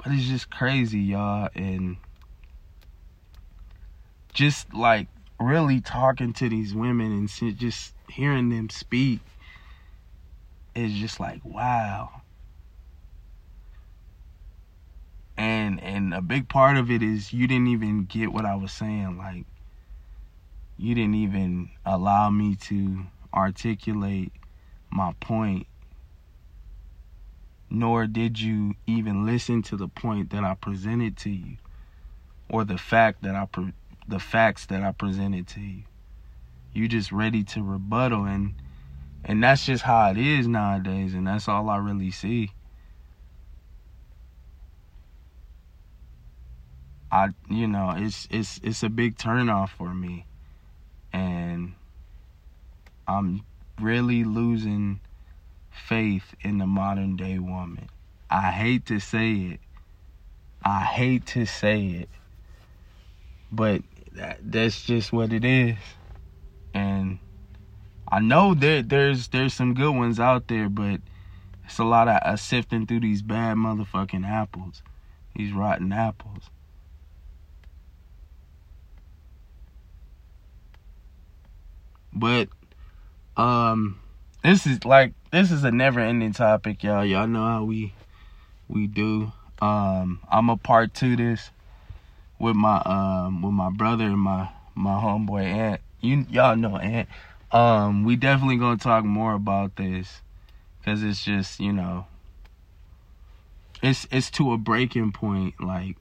But 0.03 0.13
it's 0.13 0.25
just 0.25 0.51
crazy, 0.51 0.99
y'all, 0.99 1.49
and 1.55 1.97
just 4.33 4.75
like 4.75 5.07
really 5.39 5.81
talking 5.81 6.33
to 6.33 6.49
these 6.49 6.75
women 6.75 7.13
and 7.13 7.59
just 7.59 7.95
hearing 8.09 8.49
them 8.51 8.69
speak 8.69 9.21
is 10.75 10.93
just 10.93 11.21
like 11.21 11.41
wow 11.45 12.22
and 15.43 15.83
and 15.83 16.15
a 16.15 16.23
big 16.23 16.49
part 16.49 16.79
of 16.79 16.91
it 16.91 17.03
is 17.03 17.33
you 17.35 17.49
didn't 17.49 17.69
even 17.69 18.07
get 18.07 18.33
what 18.33 18.47
I 18.47 18.57
was 18.57 18.73
saying 18.73 19.19
like 19.19 19.47
you 20.79 20.95
didn't 20.95 21.17
even 21.17 21.71
allow 21.87 22.31
me 22.31 22.57
to 22.57 23.05
articulate 23.35 24.33
my 24.91 25.15
point 25.21 25.67
nor 27.71 28.07
did 28.07 28.41
you 28.41 28.75
even 28.87 29.27
listen 29.27 29.63
to 29.63 29.77
the 29.77 29.89
point 29.89 30.31
that 30.31 30.45
I 30.45 30.55
presented 30.55 31.17
to 31.19 31.31
you 31.31 31.59
or 32.51 32.65
the 32.65 32.79
fact 32.79 33.23
that 33.23 33.37
I 33.37 33.47
pre- 33.47 33.75
the 34.09 34.21
facts 34.21 34.67
that 34.67 34.83
I 34.83 34.93
presented 34.93 35.49
to 35.49 35.61
you. 35.61 35.85
You 36.73 36.89
just 36.89 37.13
ready 37.13 37.45
to 37.45 37.63
rebuttal 37.63 38.25
and 38.27 38.55
And 39.25 39.43
that's 39.43 39.67
just 39.67 39.85
how 39.85 40.11
it 40.11 40.19
is 40.19 40.49
nowadays, 40.49 41.15
and 41.15 41.27
that's 41.29 41.49
all 41.49 41.71
I 41.71 41.79
really 41.79 42.11
see. 42.13 42.53
I 47.13 47.29
you 47.51 47.69
know, 47.69 47.93
it's 47.95 48.27
it's 48.31 48.59
it's 48.63 48.83
a 48.83 48.89
big 48.89 49.19
turnoff 49.19 49.69
for 49.69 49.93
me. 49.93 50.25
And 51.13 51.75
I'm 53.07 53.43
really 53.79 54.25
losing 54.25 55.01
faith 55.71 56.35
in 56.41 56.57
the 56.57 56.67
modern 56.67 57.17
day 57.17 57.39
woman. 57.39 57.91
I 58.31 58.51
hate 58.51 58.87
to 58.87 58.99
say 58.99 59.33
it. 59.33 59.61
I 60.65 60.81
hate 60.81 61.27
to 61.27 61.45
say 61.45 61.87
it. 61.87 62.09
But 63.51 63.83
that, 64.13 64.39
that's 64.43 64.83
just 64.83 65.13
what 65.13 65.35
it 65.35 65.45
is. 65.45 65.77
And 66.73 67.19
I 68.11 68.21
know 68.21 68.55
that 68.55 68.89
there's 68.89 69.29
there's 69.29 69.53
some 69.53 69.75
good 69.75 69.95
ones 69.95 70.19
out 70.19 70.49
there, 70.49 70.71
but 70.71 71.03
it's 71.67 71.79
a 71.79 71.85
lot 71.85 72.09
of 72.09 72.21
uh, 72.23 72.37
sifting 72.37 72.87
through 72.87 73.01
these 73.01 73.21
bad 73.21 73.59
motherfucking 73.59 74.27
apples, 74.27 74.83
these 75.37 75.53
rotten 75.53 75.93
apples. 75.93 76.45
But 82.13 82.49
um 83.37 83.99
this 84.43 84.67
is 84.67 84.85
like 84.85 85.15
this 85.31 85.51
is 85.51 85.65
a 85.65 85.71
never 85.71 86.01
ending 86.01 86.33
topic, 86.33 86.83
y'all. 86.83 87.05
Y'all 87.05 87.27
know 87.27 87.45
how 87.45 87.65
we 87.65 87.95
we 88.69 88.87
do. 88.87 89.33
Um 89.61 90.21
I'm 90.31 90.51
a 90.51 90.57
part 90.57 90.95
to 90.95 91.17
this 91.17 91.51
with 92.39 92.57
my 92.57 92.83
um 92.85 93.43
with 93.43 93.53
my 93.53 93.71
brother 93.71 94.05
and 94.05 94.19
my 94.19 94.49
my 94.75 95.01
homeboy 95.01 95.45
aunt. 95.45 95.81
You 96.01 96.27
y'all 96.29 96.57
know 96.57 96.77
aunt. 96.77 97.09
Um 97.51 98.05
we 98.05 98.17
definitely 98.17 98.57
gonna 98.57 98.79
talk 98.79 99.05
more 99.05 99.35
about 99.35 99.77
this 99.77 100.21
because 100.79 101.03
it's 101.03 101.25
just 101.25 101.61
you 101.61 101.73
know 101.73 102.07
it's 103.83 104.07
it's 104.11 104.31
to 104.33 104.53
a 104.53 104.59
breaking 104.59 105.13
point 105.13 105.55
like 105.61 105.97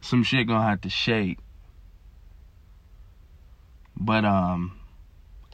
some 0.00 0.22
shit 0.22 0.46
gonna 0.46 0.66
have 0.66 0.80
to 0.80 0.90
shake 0.90 1.38
but 4.00 4.24
um 4.24 4.72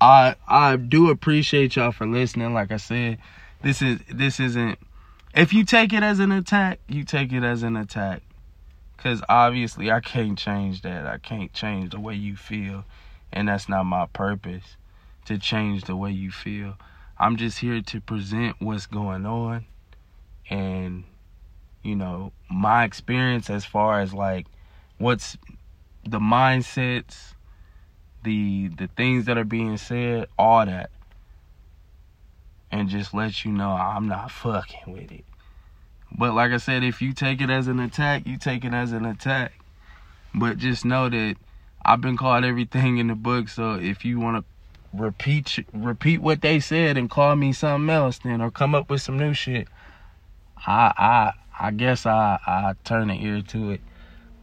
I 0.00 0.36
I 0.46 0.76
do 0.76 1.10
appreciate 1.10 1.76
y'all 1.76 1.92
for 1.92 2.06
listening. 2.06 2.54
Like 2.54 2.70
I 2.72 2.76
said 2.76 3.18
this 3.62 3.82
is 3.82 4.00
this 4.10 4.40
isn't 4.40 4.78
if 5.34 5.52
you 5.52 5.64
take 5.64 5.92
it 5.92 6.02
as 6.02 6.20
an 6.20 6.32
attack 6.32 6.78
you 6.88 7.04
take 7.04 7.32
it 7.32 7.42
as 7.42 7.62
an 7.62 7.76
attack. 7.76 8.22
Cuz 8.96 9.20
obviously 9.28 9.90
I 9.90 10.00
can't 10.00 10.38
change 10.38 10.82
that. 10.82 11.06
I 11.06 11.18
can't 11.18 11.52
change 11.52 11.90
the 11.90 12.00
way 12.00 12.14
you 12.14 12.36
feel. 12.36 12.84
And 13.32 13.48
that's 13.48 13.68
not 13.68 13.84
my 13.84 14.06
purpose 14.06 14.76
to 15.26 15.36
change 15.36 15.84
the 15.84 15.96
way 15.96 16.12
you 16.12 16.30
feel. 16.30 16.78
I'm 17.18 17.36
just 17.36 17.58
here 17.58 17.80
to 17.80 18.00
present 18.00 18.56
what's 18.60 18.86
going 18.86 19.26
on 19.26 19.66
and 20.48 21.04
you 21.82 21.96
know 21.96 22.32
my 22.50 22.84
experience 22.84 23.50
as 23.50 23.64
far 23.64 24.00
as 24.00 24.14
like 24.14 24.46
what's 24.98 25.36
the 26.04 26.18
mindsets 26.18 27.34
the 28.22 28.68
the 28.68 28.88
things 28.96 29.26
that 29.26 29.38
are 29.38 29.44
being 29.44 29.76
said 29.76 30.26
all 30.38 30.64
that 30.66 30.90
and 32.70 32.88
just 32.88 33.14
let 33.14 33.44
you 33.44 33.52
know 33.52 33.70
I'm 33.70 34.08
not 34.08 34.30
fucking 34.30 34.92
with 34.92 35.12
it. 35.12 35.24
But 36.16 36.34
like 36.34 36.52
I 36.52 36.56
said 36.56 36.82
if 36.82 37.00
you 37.00 37.12
take 37.12 37.40
it 37.40 37.50
as 37.50 37.68
an 37.68 37.80
attack 37.80 38.26
you 38.26 38.38
take 38.38 38.64
it 38.64 38.74
as 38.74 38.92
an 38.92 39.04
attack. 39.04 39.52
But 40.34 40.58
just 40.58 40.84
know 40.84 41.08
that 41.08 41.36
I've 41.84 42.00
been 42.00 42.16
called 42.16 42.44
everything 42.44 42.98
in 42.98 43.06
the 43.08 43.14
book 43.14 43.48
so 43.48 43.74
if 43.74 44.04
you 44.04 44.18
want 44.18 44.44
to 44.44 44.44
repeat 44.92 45.64
repeat 45.72 46.20
what 46.20 46.40
they 46.40 46.58
said 46.58 46.96
and 46.96 47.10
call 47.10 47.36
me 47.36 47.52
something 47.52 47.90
else 47.90 48.18
then 48.18 48.40
or 48.40 48.50
come 48.50 48.74
up 48.74 48.88
with 48.88 49.02
some 49.02 49.18
new 49.18 49.34
shit 49.34 49.68
i 50.66 50.92
i 50.96 51.32
i 51.66 51.70
guess 51.70 52.06
i 52.06 52.38
i 52.46 52.74
turn 52.84 53.10
an 53.10 53.20
ear 53.20 53.42
to 53.42 53.70
it. 53.70 53.80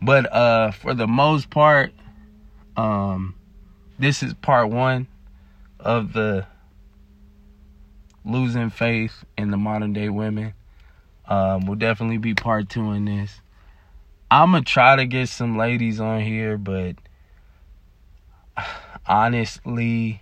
But 0.01 0.31
uh 0.31 0.71
for 0.71 0.93
the 0.93 1.07
most 1.07 1.49
part 1.49 1.93
um 2.77 3.35
this 4.03 4.21
is 4.21 4.33
part 4.33 4.69
one 4.69 5.07
of 5.79 6.11
the 6.11 6.45
losing 8.25 8.69
faith 8.69 9.23
in 9.37 9.49
the 9.49 9.57
modern 9.57 9.93
day 9.93 10.09
women. 10.09 10.53
Um 11.27 11.65
will 11.65 11.75
definitely 11.75 12.17
be 12.17 12.33
part 12.33 12.67
two 12.67 12.91
in 12.91 13.05
this. 13.05 13.39
I'm 14.29 14.51
gonna 14.51 14.63
try 14.63 14.97
to 14.97 15.05
get 15.05 15.29
some 15.29 15.57
ladies 15.57 15.99
on 16.01 16.21
here 16.21 16.57
but 16.57 16.95
honestly 19.07 20.21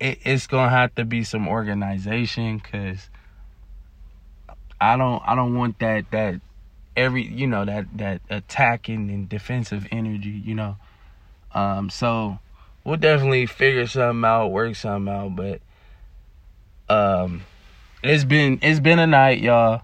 it, 0.00 0.18
it's 0.24 0.46
gonna 0.46 0.70
have 0.70 0.94
to 0.94 1.04
be 1.04 1.24
some 1.24 1.46
organization 1.46 2.58
because 2.58 3.10
I 4.80 4.96
don't 4.96 5.22
I 5.26 5.34
don't 5.34 5.54
want 5.54 5.78
that 5.80 6.10
that 6.10 6.40
every 6.96 7.26
you 7.26 7.46
know 7.46 7.66
that 7.66 7.86
that 7.98 8.22
attacking 8.30 9.10
and 9.10 9.28
defensive 9.28 9.86
energy 9.90 10.30
you 10.30 10.54
know 10.54 10.76
um 11.54 11.90
so 11.90 12.38
we'll 12.84 12.96
definitely 12.96 13.46
figure 13.46 13.86
something 13.86 14.24
out 14.24 14.48
work 14.48 14.74
something 14.74 15.12
out 15.12 15.34
but 15.36 15.60
um 16.88 17.42
it's 18.02 18.24
been 18.24 18.58
it's 18.62 18.80
been 18.80 18.98
a 18.98 19.06
night 19.06 19.40
y'all. 19.40 19.82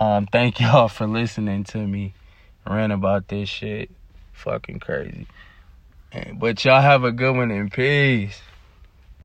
Um 0.00 0.26
thank 0.26 0.60
y'all 0.60 0.88
for 0.88 1.06
listening 1.06 1.64
to 1.64 1.78
me 1.78 2.14
rant 2.66 2.92
about 2.92 3.28
this 3.28 3.48
shit. 3.48 3.90
Fucking 4.32 4.80
crazy. 4.80 5.26
But 6.34 6.64
y'all 6.64 6.80
have 6.80 7.04
a 7.04 7.12
good 7.12 7.34
one 7.34 7.50
and 7.50 7.72
peace 7.72 8.40